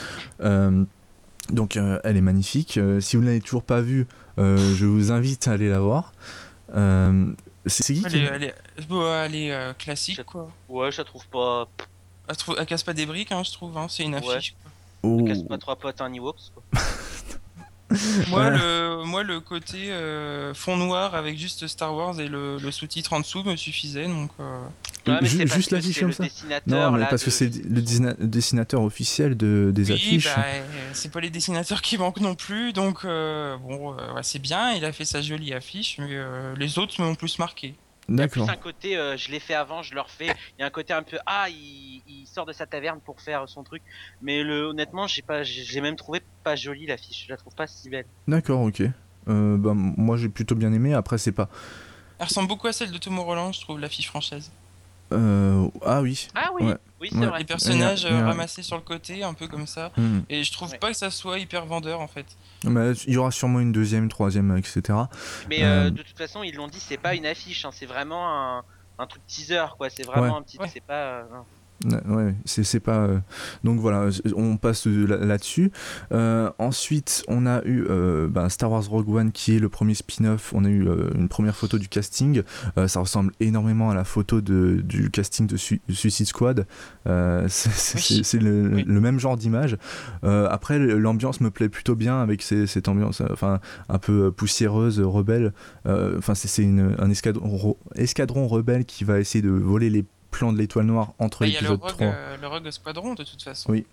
[1.50, 2.80] donc, elle est magnifique.
[3.00, 4.06] si vous ne l'avez toujours pas vue,
[4.38, 6.14] je vous invite à aller la voir.
[7.66, 8.54] C'est qui Elle, est, elle est,
[9.24, 10.50] elle est euh, classique, quoi.
[10.68, 11.68] Ouais, je la trouve pas.
[12.28, 12.56] Elle, trouve...
[12.58, 13.76] elle casse pas des briques, hein, je trouve.
[13.76, 13.86] Hein.
[13.88, 14.54] C'est une affiche.
[14.62, 14.70] Quoi.
[15.02, 15.16] Oh.
[15.20, 16.62] Elle casse pas trois potes un Ewoks, quoi.
[18.30, 22.70] moi, le, moi, le côté euh, fond noir avec juste Star Wars et le, le
[22.72, 24.08] sous-titre en dessous me suffisait.
[24.08, 24.64] Donc, euh...
[25.06, 26.24] ouais, mais juste l'affiche comme ça
[26.66, 27.80] Non, mais parce que c'est le
[28.26, 30.24] dessinateur officiel de, des oui, affiches.
[30.24, 30.42] Bah,
[30.92, 32.72] c'est pas les dessinateurs qui manquent non plus.
[32.72, 34.72] Donc, euh, bon, euh, ouais, c'est bien.
[34.72, 37.74] Il a fait sa jolie affiche, mais euh, les autres m'ont plus marqué.
[38.08, 40.26] Il y a plus un côté, euh, je l'ai fait avant, je le refais.
[40.56, 43.20] Il y a un côté un peu, ah, il, il, sort de sa taverne pour
[43.20, 43.82] faire son truc.
[44.22, 47.24] Mais le, honnêtement, j'ai pas, j'ai même trouvé pas jolie l'affiche.
[47.24, 48.06] Je la trouve pas si belle.
[48.28, 48.82] D'accord, ok.
[49.28, 50.94] Euh, bah, moi, j'ai plutôt bien aimé.
[50.94, 51.48] Après, c'est pas.
[52.18, 54.50] Elle ressemble beaucoup à celle de Tomorrowland, je trouve, l'affiche française.
[55.12, 56.28] Euh, ah oui.
[56.34, 56.72] Ah oui.
[57.00, 57.40] Oui, c'est vrai.
[57.40, 59.92] Les personnages ramassés sur le côté, un peu comme ça.
[59.96, 60.20] Hmm.
[60.28, 62.26] Et je trouve pas que ça soit hyper vendeur en fait.
[62.64, 64.98] Mais il y aura sûrement une deuxième, troisième, etc.
[65.48, 68.28] Mais euh, de toute façon, ils l'ont dit, c'est pas une affiche, hein, c'est vraiment
[68.28, 68.64] un,
[68.98, 69.90] un, truc teaser, quoi.
[69.90, 70.58] C'est vraiment un petit.
[70.72, 71.26] C'est pas.
[71.84, 73.06] Ouais, c'est pas.
[73.06, 73.18] Euh,
[73.62, 75.70] donc voilà, on passe là-dessus.
[76.12, 79.94] Euh, ensuite, on a eu euh, ben, Star Wars Rogue One qui est le premier
[79.94, 80.52] spin-off.
[80.54, 82.42] On a eu une première photo du casting.
[82.86, 86.66] ça ressemble énormément à la photo de, du casting de Suicide Squad.
[87.48, 89.76] c'est le, même genre d'image.
[90.22, 95.52] après, l'ambiance me plaît plutôt bien avec cette ambiance enfin, un peu poussiéreuse, rebelle.
[95.86, 100.04] Enfin, c'est un escadron, escadron rebelle qui va essayer de voler les
[100.36, 101.94] plan de l'étoile noire entre bah, l'épisode 3.
[102.00, 103.72] Il y a le Rogue Squadron de toute façon.
[103.72, 103.86] Oui.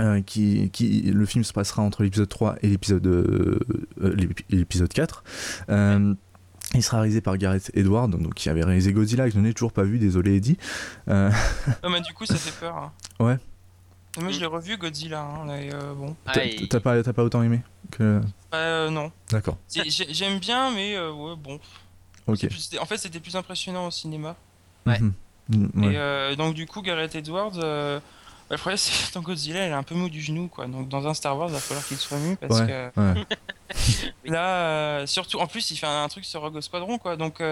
[0.00, 3.60] Euh, qui, qui, le film se passera entre l'épisode 3 et l'épisode euh,
[4.02, 4.16] euh,
[4.50, 5.22] l'épisode 4.
[5.68, 9.72] il sera réalisé par Gareth Edwards, donc qui avait réalisé Godzilla, que je n'ai toujours
[9.72, 10.58] pas vu, désolé Eddie.
[11.08, 11.30] Euh...
[11.88, 12.76] mais du coup ça fait peur.
[12.76, 12.92] Hein.
[13.20, 13.38] Ouais.
[14.20, 15.46] moi je l'ai revu Godzilla, hein,
[15.96, 16.16] bon.
[16.24, 17.62] T'as pas, pas autant aimé
[17.92, 18.20] que...
[18.52, 19.12] non.
[19.30, 19.58] D'accord.
[19.68, 21.60] J'aime bien, mais ouais, bon.
[22.26, 22.48] Ok.
[22.80, 24.34] en fait c'était plus impressionnant au cinéma.
[24.86, 24.98] Ouais.
[25.48, 27.98] Mm, et euh, donc du coup Gareth Edwards, euh,
[28.48, 30.66] bah, le problème c'est que Godzilla elle est un peu mou du genou quoi.
[30.66, 32.90] Donc dans un Star Wars il va falloir qu'il soit mu parce que
[34.24, 37.16] là euh, surtout en plus il fait un, truc sur Rogue Squadron quoi.
[37.16, 37.42] Donc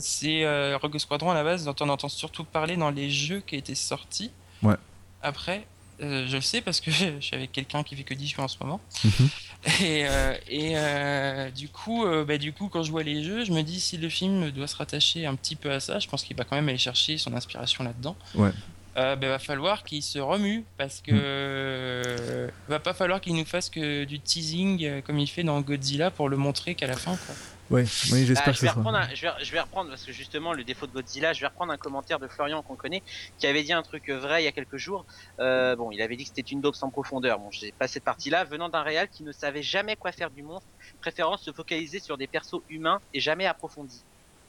[0.00, 3.56] c'est Rogue Squadron à la base dont on entend surtout parler dans les jeux qui
[3.56, 4.30] étaient sortis.
[4.62, 4.76] Ouais.
[5.22, 5.66] Après
[6.00, 8.56] je le sais parce que je suis avec quelqu'un qui fait que 10 en ce
[8.60, 8.80] moment.
[9.04, 9.28] Mhm.
[9.82, 13.44] Et, euh, et euh, du, coup, euh, bah, du coup, quand je vois les jeux,
[13.44, 16.08] je me dis si le film doit se rattacher un petit peu à ça, je
[16.08, 18.16] pense qu'il va quand même aller chercher son inspiration là-dedans.
[18.34, 18.52] Ouais.
[18.96, 22.50] Euh, bah, va falloir qu'il se remue parce que mm.
[22.70, 26.30] va pas falloir qu'il nous fasse que du teasing comme il fait dans Godzilla pour
[26.30, 27.16] le montrer qu'à la fin.
[27.16, 27.34] Quoi.
[27.70, 30.52] Ouais, oui, j'espère ah, je, vais reprendre je, vais, je, vais, reprendre parce que justement
[30.52, 33.00] le défaut de Godzilla, je vais reprendre un commentaire de Florian qu'on connaît
[33.38, 35.06] qui avait dit un truc vrai il y a quelques jours.
[35.38, 37.38] Euh, bon, il avait dit que c'était une dope sans profondeur.
[37.38, 40.42] Bon, j'ai pas cette partie-là venant d'un réal qui ne savait jamais quoi faire du
[40.42, 40.66] monstre,
[41.00, 44.02] préférant se focaliser sur des persos humains et jamais approfondis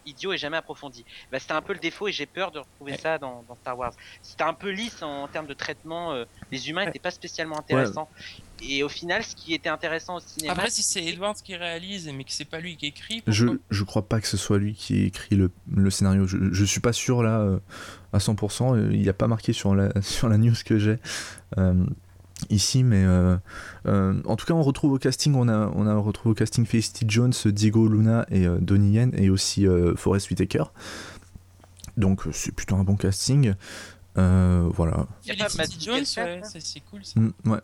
[0.05, 1.05] idiot et jamais approfondi.
[1.31, 3.93] Bah, c'était un peu le défaut et j'ai peur de retrouver ça dans, Star Wars.
[4.21, 6.13] C'était un peu lisse en, termes de traitement.
[6.13, 8.09] Euh, les humains n'étaient pas spécialement intéressants.
[8.61, 10.53] Et au final, ce qui était intéressant au cinéma.
[10.53, 13.23] Après, si c'est Edwards qui réalise, mais que c'est pas lui qui écrit.
[13.27, 16.27] Je, je crois pas que ce soit lui qui écrit le, le scénario.
[16.27, 17.59] Je, je suis pas sûr là euh,
[18.13, 18.91] à 100%.
[18.91, 20.97] Il n'y a pas marqué sur la, sur la news que j'ai.
[21.57, 21.85] Euh,
[22.49, 23.37] ici, mais euh,
[23.87, 26.65] euh, en tout cas, on retrouve au casting, on a, on a retrouvé au casting
[26.65, 30.63] Felicity Jones, Diego Luna et euh, Donnie Yen, et aussi Forest Whitaker.
[31.97, 33.53] Donc, c'est plutôt un bon casting.
[34.15, 35.07] voilà.
[35.25, 37.19] Felicity Jones, c'est cool ça.
[37.19, 37.59] Mm, ouais.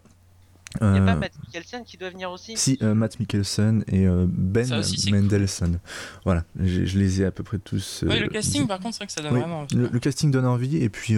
[0.81, 4.67] Il n'y a pas Matt Mikkelsen qui doit venir aussi Si, Matt Mikkelsen et Ben
[5.11, 5.79] Mendelssohn.
[6.25, 8.03] Voilà, je les ai à peu près tous.
[8.05, 9.75] Ouais, le casting, par contre, c'est vrai que ça donne vraiment envie.
[9.75, 11.17] Le, casting donne envie, et puis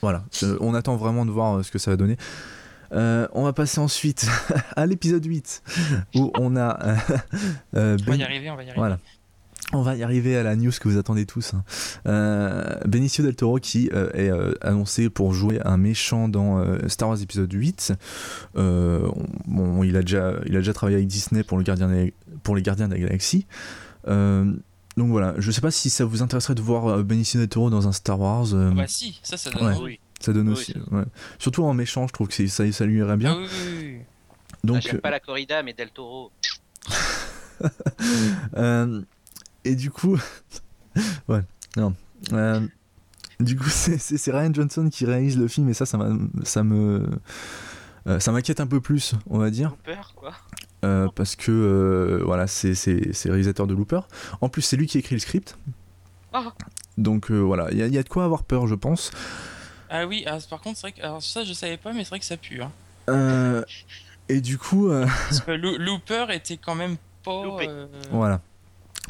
[0.00, 0.24] voilà,
[0.60, 2.16] on attend vraiment de voir euh, ce que ça va donner.
[2.92, 4.26] Euh, on va passer ensuite
[4.76, 5.62] à l'épisode 8
[6.14, 6.78] où on a.
[7.74, 8.78] Euh, on va y ben- arriver, on va y arriver.
[8.78, 8.98] Voilà.
[9.74, 11.52] On va y arriver à la news que vous attendez tous.
[11.54, 12.80] Hein.
[12.86, 14.30] Benicio del Toro qui est
[14.62, 17.92] annoncé pour jouer un méchant dans Star Wars épisode 8.
[18.54, 21.90] bon, il a, déjà, il a déjà travaillé avec Disney pour, le gardien
[22.42, 23.46] pour les Gardiens de la Galaxie.
[24.98, 27.70] Donc voilà, je sais pas si ça vous intéresserait de voir euh, Benicio del Toro
[27.70, 28.52] dans un Star Wars.
[28.52, 30.00] Euh, bah si, ça, ça donne oui.
[30.18, 31.04] Ça donne aussi, ouais.
[31.38, 33.38] Surtout en méchant, je trouve que ça, ça lui irait bien.
[33.38, 33.48] Ah, oui,
[33.80, 33.98] oui,
[34.64, 36.32] Donc, ah, j'aime pas la corrida, mais Del Toro.
[39.68, 40.18] euh, et du coup,
[41.28, 41.42] ouais,
[41.76, 41.94] non.
[42.32, 42.60] Euh,
[43.40, 45.98] du coup, c'est Ryan Johnson qui réalise le film et ça, ça,
[46.42, 47.06] ça me,
[48.18, 49.76] ça m'inquiète un peu plus, on va dire.
[49.84, 50.32] Peur, quoi.
[50.84, 52.74] Euh, parce que euh, voilà, c'est
[53.24, 54.00] réalisateur de Looper.
[54.40, 55.56] En plus, c'est lui qui écrit le script.
[56.32, 56.52] Ah.
[56.96, 59.10] Donc euh, voilà, il y, a de quoi avoir peur, je pense.
[59.88, 62.10] Ah oui, ah, par contre, c'est vrai que alors, ça je savais pas, mais c'est
[62.10, 62.60] vrai que ça pue.
[62.62, 63.64] Hein.
[64.28, 64.88] et du coup.
[64.88, 67.42] Parce que Looper était quand même pas.
[68.10, 68.40] Voilà.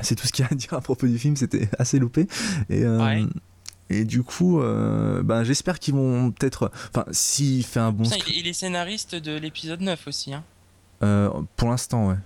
[0.03, 2.27] C'est tout ce qu'il y a à dire à propos du film, c'était assez loupé.
[2.71, 2.85] Et,
[3.91, 6.71] et du coup, ben, j'espère qu'ils vont peut-être.
[6.95, 8.05] Enfin, s'il fait un bon.
[8.05, 8.29] script...
[8.37, 10.35] il est scénariste de l'épisode 9 aussi.
[10.35, 10.45] Hein.
[11.03, 12.17] Euh, pour l'instant, ouais.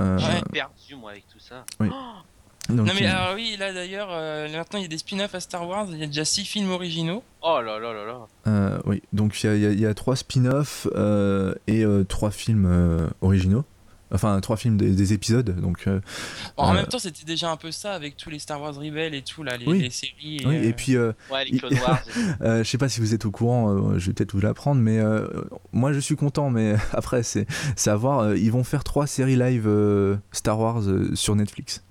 [0.00, 0.18] Euh,
[0.52, 1.64] perdu moi avec tout ça.
[1.80, 1.88] Oui.
[1.92, 5.40] Oh non mais alors oui là d'ailleurs euh, maintenant il y a des spin-offs à
[5.40, 8.78] Star Wars il y a déjà 6 films originaux oh là là là là euh,
[8.84, 10.86] oui donc il y a, y a 3 spin-offs
[11.66, 13.64] et 3 films originaux
[14.12, 15.58] Enfin, trois films des, épisodes.
[15.60, 16.00] Donc, euh,
[16.56, 19.14] en même euh, temps, c'était déjà un peu ça avec tous les Star Wars Rebels
[19.14, 20.38] et tout, là, les, séries.
[20.42, 20.96] Et, oui, et puis.
[20.96, 22.02] Euh, ouais, les Clone Wars.
[22.40, 25.00] je sais pas si vous êtes au courant, je vais peut-être vous l'apprendre, mais
[25.72, 27.46] moi je suis content, mais après, c'est
[27.86, 28.34] à voir.
[28.34, 29.68] ils vont faire trois séries live
[30.32, 30.82] Star Wars
[31.14, 31.82] sur Netflix.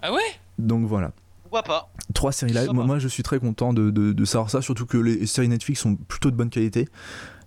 [0.00, 0.20] Ah ouais?
[0.58, 1.12] Donc voilà.
[1.42, 1.92] Pourquoi pas?
[2.14, 2.70] Trois séries live.
[2.72, 5.48] Moi, moi, je suis très content de, de, de, savoir ça, surtout que les séries
[5.48, 6.88] Netflix sont plutôt de bonne qualité.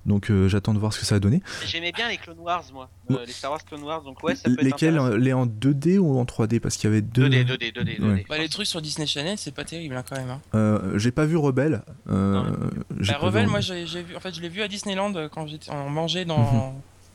[0.06, 1.42] Donc euh, j'attends de voir ce que ça va donner.
[1.66, 2.90] J'aimais bien les Clone Wars, moi.
[3.10, 5.98] Euh, les Star Wars Clone Wars, donc ouais, ça peut Lesquels être Les en 2D
[5.98, 7.28] ou en 3D Parce qu'il y avait deux.
[7.28, 8.00] 2D, 2D, 2D.
[8.00, 8.28] 2D.
[8.28, 10.30] Bah, les trucs sur Disney Channel, c'est pas terrible hein, quand même.
[10.30, 10.42] Hein.
[10.54, 11.82] Euh, j'ai pas vu Rebelle.
[12.06, 12.44] bah,
[13.20, 16.26] Revel, moi j'ai vu, en fait, je l'ai vu à Disneyland quand j'étais, on mangeait
[16.26, 16.74] dans, mhm.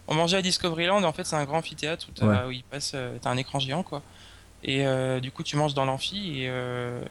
[0.09, 1.03] on mangeait à Discoveryland.
[1.05, 4.03] En fait, c'est un grand amphithéâtre où, il passe, t'as un écran géant quoi.
[4.65, 4.85] Et
[5.21, 6.51] du coup, tu manges dans l'amphi et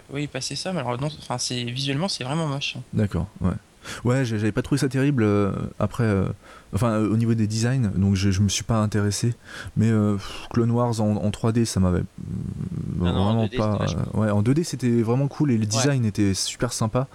[0.09, 0.73] oui, il passait ça.
[0.73, 2.75] Mais alors non, enfin, c'est visuellement, c'est vraiment moche.
[2.91, 3.53] D'accord, ouais.
[4.03, 5.25] Ouais, j'avais pas trouvé ça terrible
[5.79, 6.05] après
[6.73, 9.33] enfin euh, au niveau des designs donc je, je me suis pas intéressé.
[9.77, 10.17] Mais euh,
[10.51, 12.03] Clone Wars en, 3D ça m'avait
[13.01, 17.07] ah vraiment pas ouais en 2D c'était vraiment cool et le design était super sympa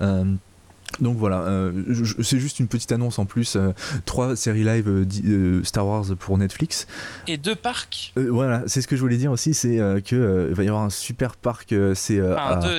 [0.00, 0.24] euh,
[1.00, 1.70] donc voilà,
[2.22, 3.56] c'est juste une petite annonce en plus.
[4.04, 6.86] trois séries live Star Wars pour Netflix.
[7.26, 8.12] Et deux parcs?
[8.16, 10.90] voilà, c'est ce que je voulais dire aussi, c'est que il va y avoir un
[10.90, 11.74] super parc.
[11.94, 12.20] c'est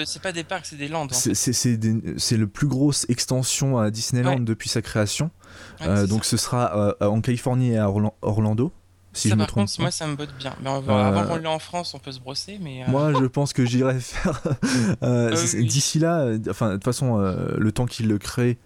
[0.06, 1.12] c'est pas des parcs, c'est des landes.
[1.14, 5.32] C'est le plus grosse extension à Disneyland depuis sa création.
[5.82, 7.90] Euh, donc ce sera euh, en Californie et à
[8.22, 8.72] Orlando.
[9.14, 9.70] Si ça, je me trompe.
[9.80, 10.56] moi, ça me botte bien.
[10.62, 12.60] Mais avant qu'on l'ait en France, on peut se brosser.
[12.62, 14.42] Mais euh, Moi, je pense que j'irai faire.
[15.56, 18.58] D'ici là, enfin, de toute façon, le temps qu'ils le créent,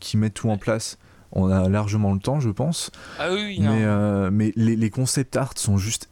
[0.00, 0.98] qu'ils mettent tout en place,
[1.32, 2.90] on a largement le temps, je pense.
[3.18, 6.10] Ah oui, mais, mais les, les, concept art sont juste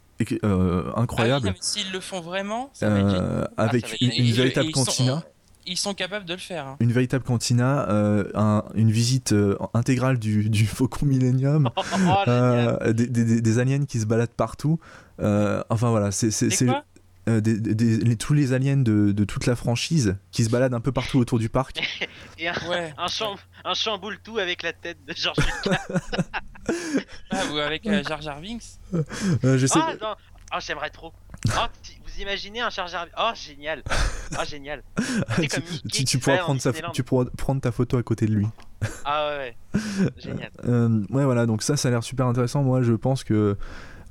[0.96, 1.48] incroyables.
[1.50, 2.70] Ah S'ils le font vraiment,
[3.56, 5.22] avec ah, une, véritable cantina
[5.66, 6.66] ils sont capables de le faire.
[6.66, 6.76] Hein.
[6.80, 11.82] Une véritable cantina, euh, une visite euh, intégrale du, du, Faucon Millennium, oh,
[12.28, 14.78] euh, des, des, des, aliens qui se baladent partout.
[15.18, 16.30] enfin voilà, c'est
[17.26, 21.18] des, tous les aliens de, de, toute la franchise qui se baladent un peu partout
[21.18, 21.80] autour du parc.
[22.38, 22.92] Et un, ouais.
[22.98, 23.06] un,
[23.64, 25.86] un chamboule tout avec la tête de George Lucas.
[27.30, 28.78] ah, ou avec Jar Jar Binks.
[29.42, 29.78] je sais.
[29.80, 30.14] Ah, non.
[30.50, 31.12] Ah, j'aimerais trop.
[31.56, 31.68] Ah,
[32.14, 33.82] vous imaginez un chargeur Oh, génial
[34.38, 34.82] Oh, génial
[35.92, 38.46] tu, tu, pourras prendre tu pourras prendre ta photo à côté de lui.
[39.04, 39.56] Ah ouais,
[40.18, 40.50] Génial.
[40.64, 42.62] Euh, ouais, voilà, donc ça, ça a l'air super intéressant.
[42.62, 43.56] Moi, je pense que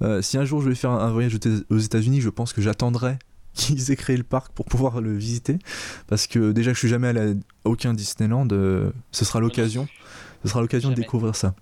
[0.02, 1.38] euh, si un jour je vais faire un voyage
[1.70, 3.18] aux États-Unis, je pense que j'attendrai
[3.54, 5.60] qu'ils aient créé le parc pour pouvoir le visiter.
[6.08, 9.88] Parce que déjà que je suis jamais allé à aucun Disneyland, euh, ce sera l'occasion.
[10.44, 11.54] Ce sera l'occasion de découvrir ça.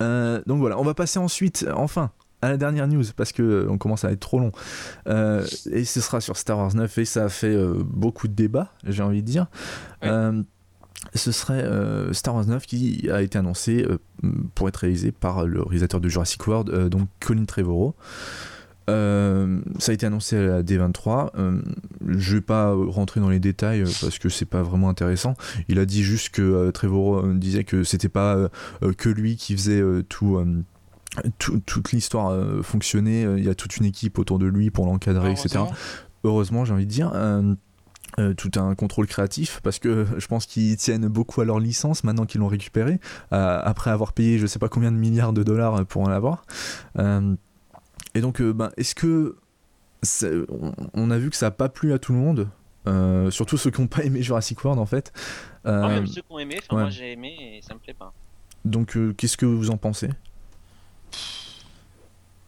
[0.00, 2.10] donc voilà, on va passer ensuite, enfin,
[2.42, 4.52] à la dernière news parce que euh, on commence à être trop long.
[5.08, 8.34] Euh, et ce sera sur Star Wars 9 et ça a fait euh, beaucoup de
[8.34, 9.46] débats, j'ai envie de dire.
[11.14, 11.64] ce serait
[12.12, 13.86] Star Wars 9 qui a été annoncé
[14.54, 17.94] pour être réalisé par le réalisateur de Jurassic World, donc Colin Trevorrow.
[18.88, 21.30] ça a été annoncé à la D23.
[22.06, 25.34] je vais pas rentrer dans les détails parce que c'est pas vraiment intéressant.
[25.68, 28.48] Il a dit juste que Trevorrow disait que c'était pas
[28.96, 30.38] que lui qui faisait tout
[31.38, 34.86] toute l'histoire euh, fonctionnait, euh, il y a toute une équipe autour de lui pour
[34.86, 35.64] l'encadrer, etc.
[36.24, 37.12] Heureusement, j'ai envie de dire.
[37.14, 37.54] Euh,
[38.34, 42.24] tout un contrôle créatif parce que je pense qu'ils tiennent beaucoup à leur licence maintenant
[42.24, 42.98] qu'ils l'ont récupéré
[43.30, 46.46] après avoir payé je sais pas combien de milliards de dollars pour en avoir.
[48.14, 49.36] Et donc ben, est-ce que
[50.94, 52.48] on a vu que ça a pas plu à tout le monde
[53.30, 55.12] surtout ceux qui n'ont pas aimé Jurassic World en fait.
[55.66, 58.14] Même ceux qui ont aimé moi j'ai aimé et ça me plaît pas.
[58.64, 60.08] Donc qu'est-ce que vous en pensez?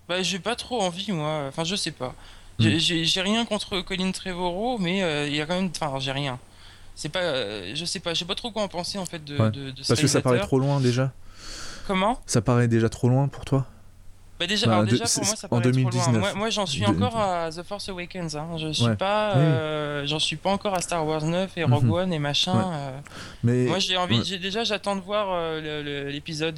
[0.09, 1.45] Bah, j'ai pas trop envie, moi.
[1.49, 2.15] Enfin, je sais pas.
[2.59, 2.79] Hmm.
[2.79, 5.71] J'ai rien contre Colin Trevorrow, mais euh, il y a quand même.
[5.81, 6.39] Enfin, j'ai rien.
[6.97, 7.21] C'est pas.
[7.21, 8.15] Euh, je sais pas.
[8.15, 9.37] Je sais pas trop quoi en penser en fait de.
[9.37, 11.13] de, Parce que ça paraît trop loin déjà.
[11.87, 12.21] Comment?
[12.27, 13.67] Ça paraît déjà trop loin pour toi?
[14.41, 16.03] Bah déjà, bah, déjà pour moi ça paraît en 2019.
[16.03, 16.21] trop loin.
[16.21, 18.37] Moi, moi j'en suis encore à The Force Awakens.
[18.37, 18.57] Hein.
[18.57, 21.93] Je suis pas, euh, j'en suis pas encore à Star Wars 9 et Rogue mhm.
[21.93, 22.93] One et machin.
[23.45, 26.57] Mais moi j'ai envie, j'ai déjà j'attends de voir l'épisode.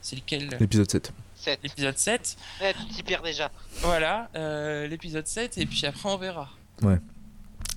[0.00, 0.56] c'est lequel?
[0.60, 1.12] L'épisode 7.
[1.62, 2.36] L'épisode 7.
[2.60, 3.50] Ouais, tu t'y perds déjà.
[3.80, 6.50] Voilà, euh, l'épisode 7, et puis après on verra.
[6.82, 6.98] Ouais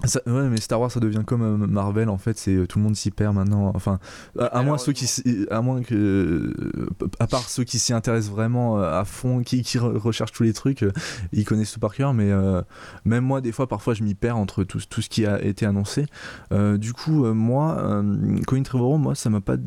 [0.04, 2.84] ouais, mais Star Wars ça devient comme euh, Marvel en fait, c'est euh, tout le
[2.84, 3.72] monde s'y perd maintenant.
[3.76, 4.00] Enfin,
[4.40, 5.08] à, moins ceux qui,
[5.50, 9.78] à moins que, euh, à part ceux qui s'y intéressent vraiment à fond, qui, qui
[9.80, 10.86] recherchent tous les trucs,
[11.34, 12.14] ils connaissent tout par cœur.
[12.14, 12.32] Mais
[13.06, 15.66] même moi, des fois, parfois, je m'y perds entre tout, tout, ce qui a été
[15.66, 16.06] annoncé.
[16.52, 18.04] du coup, moi,
[18.46, 19.58] Colin Trevorrow, moi, ça m'a pas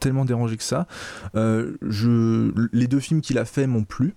[0.00, 0.86] tellement dérangé que ça.
[1.34, 4.14] je, les deux films qu'il a fait m'ont plu.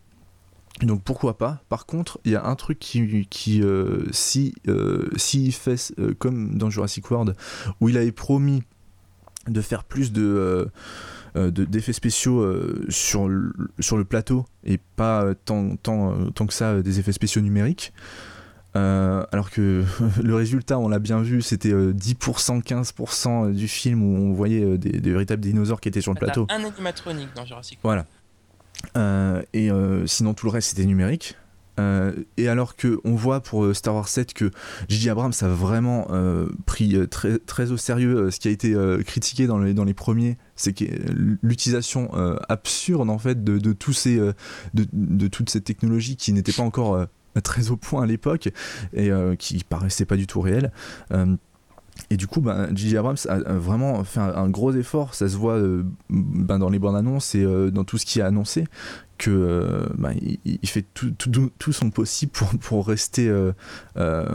[0.85, 1.61] Donc pourquoi pas?
[1.69, 6.13] Par contre, il y a un truc qui, qui euh, si, euh, si fait euh,
[6.17, 7.35] comme dans Jurassic World,
[7.81, 8.63] où il avait promis
[9.47, 10.69] de faire plus de
[11.35, 12.43] d'effets spéciaux
[12.89, 17.41] sur, le, sur le plateau et pas tant, tant, tant que ça des effets spéciaux
[17.41, 17.93] numériques.
[18.73, 19.85] alors que
[20.23, 24.99] le résultat, on l'a bien vu, c'était 10%, 15% du film où on voyait des,
[24.99, 26.47] des, véritables dinosaures qui étaient sur le plateau.
[26.49, 28.03] Un animatronique dans Jurassic World.
[28.03, 28.18] Voilà.
[28.97, 31.35] Euh, et euh, sinon, tout le reste, c'était numérique.
[31.79, 34.51] Euh, et alors que on voit pour Star Wars 7 que
[34.89, 35.11] J.J.
[35.11, 36.09] Abrams a vraiment
[36.65, 38.75] pris très, très au sérieux ce qui a été
[39.05, 40.75] critiqué dans les, dans les premiers, c'est
[41.41, 42.11] l'utilisation
[42.49, 46.63] absurde en fait de, de tous ces, de, de, toute cette technologie qui n'était pas
[46.63, 47.07] encore
[47.45, 48.49] très au point à l'époque
[48.91, 50.73] et qui paraissait pas du tout réelle.
[52.09, 52.97] Et du coup, ben, J.J.
[52.97, 55.13] Abrams a vraiment fait un, gros effort.
[55.13, 55.59] Ça se voit
[56.09, 58.65] ben, dans les bandes annonces et dans tout ce qui est annoncé
[59.19, 60.11] que euh, bah,
[60.45, 63.51] il, fait tout, tout, tout, son possible pour, pour rester euh,
[63.97, 64.25] euh,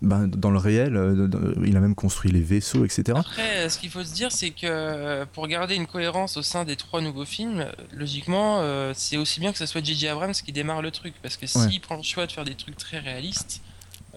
[0.00, 1.28] bah, dans le réel.
[1.62, 3.18] il a même construit les vaisseaux, etc.
[3.18, 6.76] Après, ce qu'il faut se dire, c'est que pour garder une cohérence au sein des
[6.76, 8.62] trois nouveaux films, logiquement,
[8.94, 10.08] c'est aussi bien que ce soit J.J.
[10.08, 11.14] Abrams qui démarre le truc.
[11.20, 13.60] Parce que s'il prend le choix de faire des trucs très réalistes,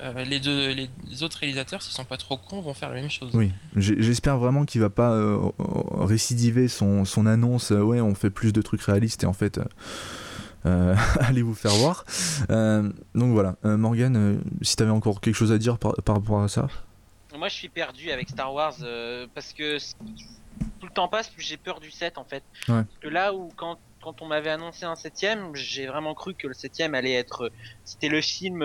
[0.02, 3.10] euh, les, deux, les, autres réalisateurs, s'ils sont pas trop cons, vont faire la même
[3.10, 3.30] chose.
[3.36, 7.72] Oui, j'espère vraiment qu'il va pas euh, récidiver son, son annonce.
[7.72, 9.60] Euh, ouais, on fait plus de trucs réalistes et en fait.
[11.19, 12.06] allez vous faire voir.
[12.49, 16.68] donc voilà, Morgan, si tu avais encore quelque chose à dire par, rapport à ça?
[17.36, 18.76] Moi je suis perdu avec Star Wars
[19.34, 19.80] parce que
[20.80, 22.44] tout le temps passe, plus j'ai peur du 7 en fait.
[22.68, 25.26] Parce que là où quand, quand on m'avait annoncé un 7
[25.56, 27.52] j'ai vraiment cru que le 7 allait être.
[27.84, 28.61] C'était le film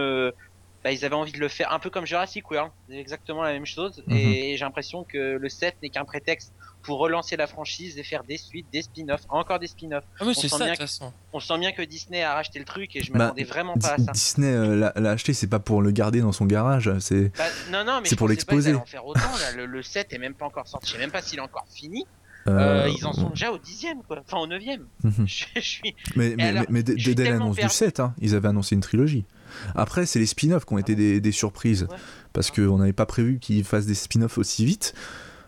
[0.87, 3.67] bah, ils avaient envie de le faire un peu comme Jurassic World, exactement la même
[3.67, 4.05] chose.
[4.07, 4.17] Mhm.
[4.17, 6.53] Et j'ai l'impression que le 7 n'est qu'un prétexte
[6.85, 10.05] pour relancer la franchise et faire des suites, des spin-offs, encore des spin-offs.
[10.21, 11.13] Ah oui, c'est ça, de toute façon.
[11.33, 13.95] On sent bien que Disney a racheté le truc et je bah, m'attendais vraiment pas
[13.95, 14.13] à ça.
[14.13, 17.83] Disney euh, l'a acheté, c'est pas pour le garder dans son garage, c'est bah, non,
[17.85, 18.73] non, mais pour l'exposer.
[18.73, 19.21] En faire autant,
[19.57, 22.07] le, 7 est même pas encore sorti, je sais même pas s'il est encore fini.
[22.47, 24.21] Euh, euh, ils en sont déjà au dixième, quoi.
[24.25, 24.85] Enfin, au neuvième.
[25.03, 25.27] Mhm.
[25.27, 25.97] je, suis...
[26.15, 29.25] Mais, mais, mais, dès, l'annonce du 7, hein, ils avaient annoncé une trilogie.
[29.75, 31.87] Après, c'est les spin-offs qui ont été des, surprises.
[32.33, 34.95] Parce qu'on n'avait pas prévu qu'ils fassent des spin-offs aussi vite.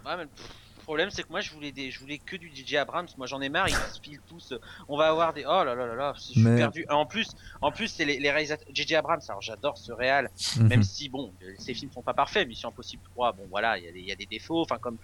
[0.07, 2.77] Ouais, mais le problème, c'est que moi, je voulais, des, je voulais que du DJ
[2.77, 3.09] Abrams.
[3.19, 4.55] Moi, j'en ai marre, ils se filent tous.
[4.89, 5.45] On va avoir des.
[5.45, 6.87] Oh là là là là, je suis perdu.
[6.89, 7.29] En plus,
[7.61, 8.67] en plus c'est les, réalisateurs.
[8.75, 10.69] DJ Abrams, alors j'adore ce réal, mhm.
[10.69, 12.49] même si, bon, ces films sont pas parfaits.
[12.49, 14.63] Mission Impossible 3, bon, voilà, il y, y, a des défauts.
[14.63, 14.97] Enfin, comme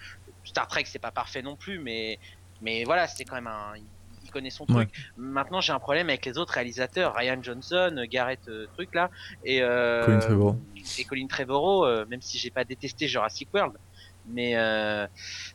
[0.44, 2.18] Star Trek, c'est pas parfait non plus, mais.
[2.62, 3.74] Mais voilà, c'était quand même un
[4.34, 4.90] connaît son truc.
[5.16, 9.10] Maintenant, j'ai un problème avec les autres réalisateurs, Ryan Johnson, Garrett euh, truc là,
[9.44, 10.56] et euh, Colin Trevorrow.
[10.98, 13.74] Et Colin Trevorrow, euh, même si j'ai pas détesté Jurassic World,
[14.26, 14.52] mais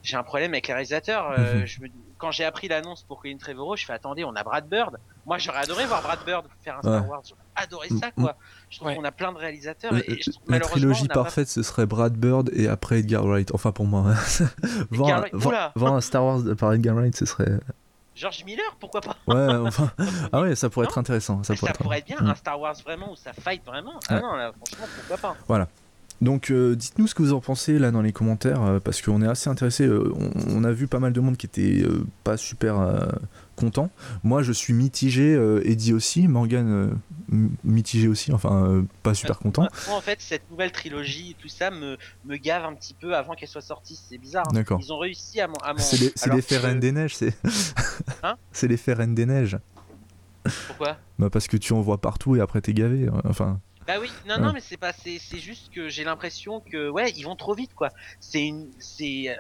[0.02, 1.38] j'ai un problème avec les réalisateurs.
[1.38, 1.66] Mhm.
[1.66, 1.88] je me,
[2.18, 4.98] quand j'ai appris l'annonce pour Colin Trevorrow, je fais attendez, on a Brad Bird.
[5.26, 7.22] Moi, j'aurais adoré voir Brad Bird faire un Star Wars.
[7.28, 8.36] J'aurais adoré ça, quoi.
[8.70, 9.96] Je trouve qu'on a plein de réalisateurs.
[9.98, 13.52] Et, la trilogie parfaite, ce serait Brad Bird et après Edgar Wright.
[13.54, 14.14] Enfin, pour moi.
[14.92, 15.26] voir,
[15.76, 17.60] voir, un Star Wars par Edgar Wright, ce serait
[18.15, 19.91] George Miller, pourquoi pas Ouais, enfin.
[20.31, 21.44] Ah ouais, ça pourrait être intéressant.
[21.44, 22.06] Ça, pourrait, être...
[22.06, 23.99] bien, un Star Wars vraiment où ça fight vraiment.
[24.10, 25.68] Ah non, là, franchement, pourquoi pas Voilà.
[26.22, 29.22] Donc euh, dites-nous ce que vous en pensez là dans les commentaires euh, parce qu'on
[29.22, 29.86] est assez intéressé.
[29.86, 30.14] Euh,
[30.48, 31.86] on, a vu pas mal de monde qui était
[32.23, 33.07] pas super
[33.60, 33.90] content.
[34.23, 35.34] Moi je suis mitigé,
[35.64, 36.98] Eddie aussi, Morgan
[37.64, 39.68] mitigé aussi, enfin pas super content.
[39.88, 43.34] Moi, en fait cette nouvelle trilogie tout ça me, me gave un petit peu avant
[43.34, 44.45] qu'elle soit sortie, c'est bizarre.
[44.49, 44.53] Hein.
[44.53, 44.80] D'accord.
[44.81, 45.56] Ils ont réussi à m'en.
[45.77, 47.36] C'est l'effet Reine des Neiges, c'est.
[48.23, 49.57] Hein C'est l'effet Reine des Neiges.
[50.68, 50.98] Pourquoi?
[51.19, 53.07] Bah parce que tu en vois partout et après t'es gavé.
[53.26, 53.60] Enfin.
[53.88, 57.23] Bah oui, non, non, mais c'est pas, c'est, juste que j'ai l'impression que, ouais, ils
[57.23, 57.90] vont trop vite, quoi.
[58.19, 59.36] C'est une, c'est, euh,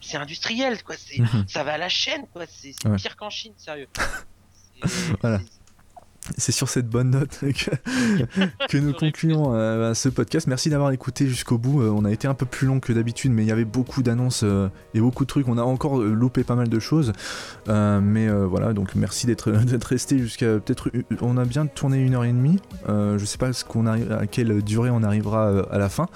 [0.00, 0.96] c'est industriel, quoi.
[0.96, 1.46] C'est, mhm.
[1.48, 2.44] ça va à la chaîne, quoi.
[2.48, 3.88] C'est, pire qu'en Chine, sérieux.
[5.20, 5.40] voilà.
[6.36, 7.38] C'est sur cette bonne note
[8.68, 10.46] que, nous concluons euh, ce podcast.
[10.46, 11.82] Merci d'avoir écouté jusqu'au bout.
[11.82, 14.02] Euh, on a été un peu plus long que d'habitude, mais il y avait beaucoup
[14.02, 15.48] d'annonces euh, et beaucoup de trucs.
[15.48, 17.12] On a encore loupé pas mal de choses.
[17.66, 19.50] mais voilà, donc merci d'être
[19.86, 20.90] resté jusqu'à peut-être.
[21.20, 22.58] On a bien tourné une heure et demie.
[22.86, 26.06] je sais pas ce qu'on arrive, à quelle durée on arrivera à la fin.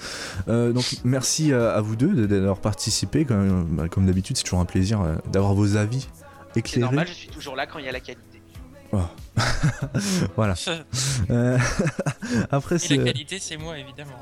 [0.47, 3.25] donc merci à, vous deux d'avoir participé.
[3.25, 5.01] Comme, bah, comme d'habitude, c'est toujours un plaisir
[5.33, 6.09] d'avoir vos avis
[6.57, 6.63] éclairés.
[6.65, 8.32] C'est normal, je suis toujours là quand il y a la qualité.
[8.93, 9.01] Oh.
[10.37, 10.55] voilà.
[11.31, 11.57] Euh,
[12.51, 12.97] après, c'est.
[12.97, 14.21] la qualité, c'est moi, évidemment.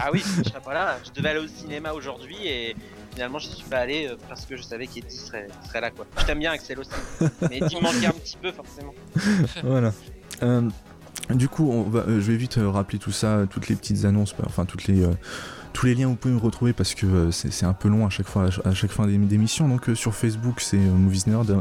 [0.00, 0.96] ah oui, je serais pas là.
[1.04, 2.74] Je devais aller au cinéma aujourd'hui et
[3.12, 6.06] finalement, je suis pas allé euh, parce que je savais qu'Eddie serait, serait là, quoi.
[6.18, 6.90] Je t'aime bien, Axel aussi.
[7.42, 8.94] Mais Eddie manquait un petit peu, forcément.
[9.62, 9.92] voilà.
[10.42, 10.68] Euh,
[11.30, 14.64] du coup, on va, je vais vite rappeler tout ça, toutes les petites annonces, enfin,
[14.64, 15.06] toutes les
[15.72, 18.10] tous les liens vous pouvez me retrouver parce que euh, c'est un peu long à
[18.10, 19.68] chaque fois à chaque fin d'émission.
[19.68, 21.56] Donc euh, sur Facebook c'est euh, Movies Nerd,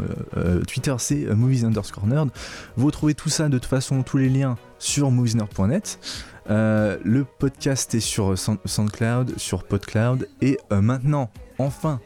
[0.68, 2.30] Twitter c'est Movies underscore Nerd.
[2.76, 6.00] Vous retrouvez tout ça de toute façon tous les liens sur moviesnerd.net.
[6.48, 11.30] le podcast est sur SoundCloud, sur PodCloud et maintenant
[11.60, 12.00] enfin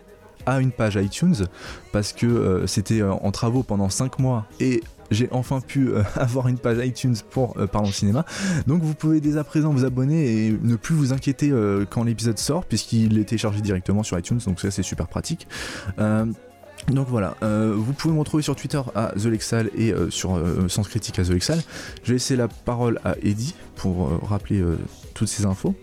[0.46, 1.46] à une page iTunes
[1.92, 6.58] parce que c'était en travaux pendant 5 mois et j'ai enfin pu euh, avoir une
[6.58, 8.26] page iTunes pour euh, Parlons Cinéma.
[8.68, 12.04] Donc vous pouvez dès à présent vous abonner et ne plus vous inquiéter euh, quand
[12.04, 15.48] l'épisode sort, puisqu'il est téléchargé directement sur iTunes, donc ça c'est super pratique.
[15.98, 21.24] donc voilà, vous pouvez me retrouver sur Twitter à TheLexal et sur Sens Critique à
[21.24, 21.62] TheLexal.
[22.04, 24.64] Je vais laisser la parole à Eddie pour rappeler
[25.14, 25.76] toutes ces infos.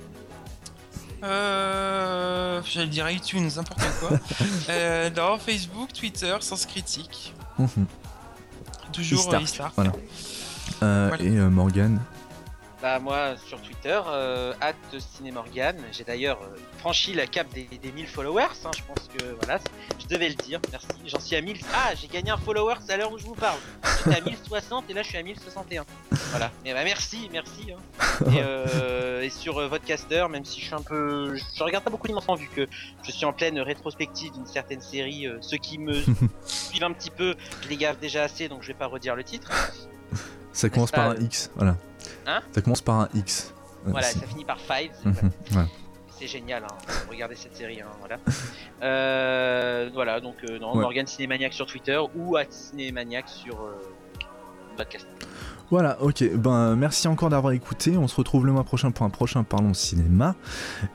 [1.23, 5.11] Euh, j'allais dire iTunes, n'importe quoi.
[5.15, 7.35] dans Facebook, Twitter, Sens Critique.
[7.59, 7.87] Mhm.
[8.93, 9.31] Toujours
[9.75, 9.93] Voilà.
[10.83, 12.01] Euh, et euh, Morgan.
[12.83, 14.53] Bah moi sur Twitter, euh,
[14.99, 15.77] @cinémorgan.
[15.93, 18.43] J'ai d'ailleurs euh, franchi la cape des, des 1000 followers.
[18.65, 19.61] Hein, je pense que voilà,
[20.01, 20.61] je devais le dire.
[20.73, 20.89] Merci.
[21.07, 21.59] J'en suis à 1000.
[21.73, 23.59] Ah, j'ai gagné un follower à l'heure où je vous parle.
[24.05, 25.85] J'étais à 1060 et là je suis à 1061.
[26.31, 26.51] Voilà.
[26.65, 27.73] Et bah merci, merci.
[27.73, 28.27] Hein.
[28.33, 31.91] Et, euh, et, sur euh, Vodcaster, même si je suis un peu, je, regarde pas
[31.91, 32.67] beaucoup d'émissions vu que
[33.05, 35.27] je suis en pleine rétrospective d'une certaine série.
[35.27, 36.03] Euh, ceux qui me
[36.45, 39.25] suivent un petit peu, je les gaffe déjà assez, donc je vais pas redire le
[39.25, 39.51] titre.
[40.53, 41.77] Ça commence par un X, voilà.
[42.27, 43.55] Hein Ça commence par un X.
[43.85, 44.93] Voilà, ça finit par Five.
[46.19, 46.75] C'est génial, hein.
[47.11, 47.81] regardez cette série.
[47.81, 48.19] Hein, voilà.
[48.83, 53.75] Euh, voilà, donc euh, non, Morgan Cinémaniac sur Twitter ou à Cinémaniac sur euh,
[54.77, 55.07] podcast.
[55.71, 56.35] Voilà, ok.
[56.35, 57.97] Ben merci encore d'avoir écouté.
[57.97, 60.37] On se retrouve le mois prochain pour un prochain Parlons Cinéma.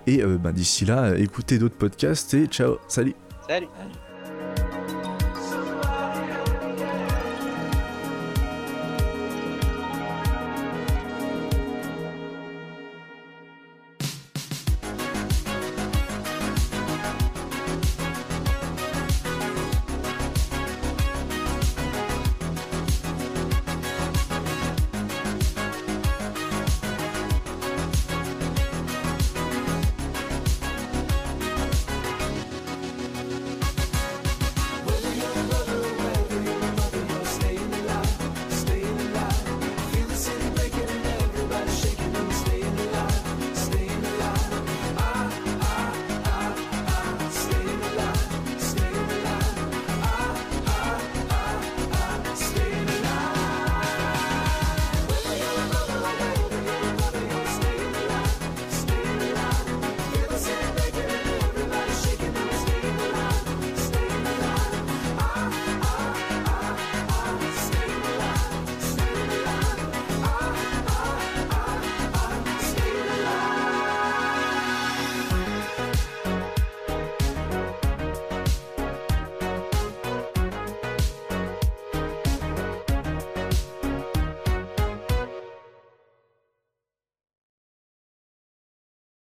[0.06, 3.16] Et ben, d'ici là, écoutez d'autres podcasts et ciao, salut.
[3.48, 3.68] Salut.
[3.78, 3.90] salut.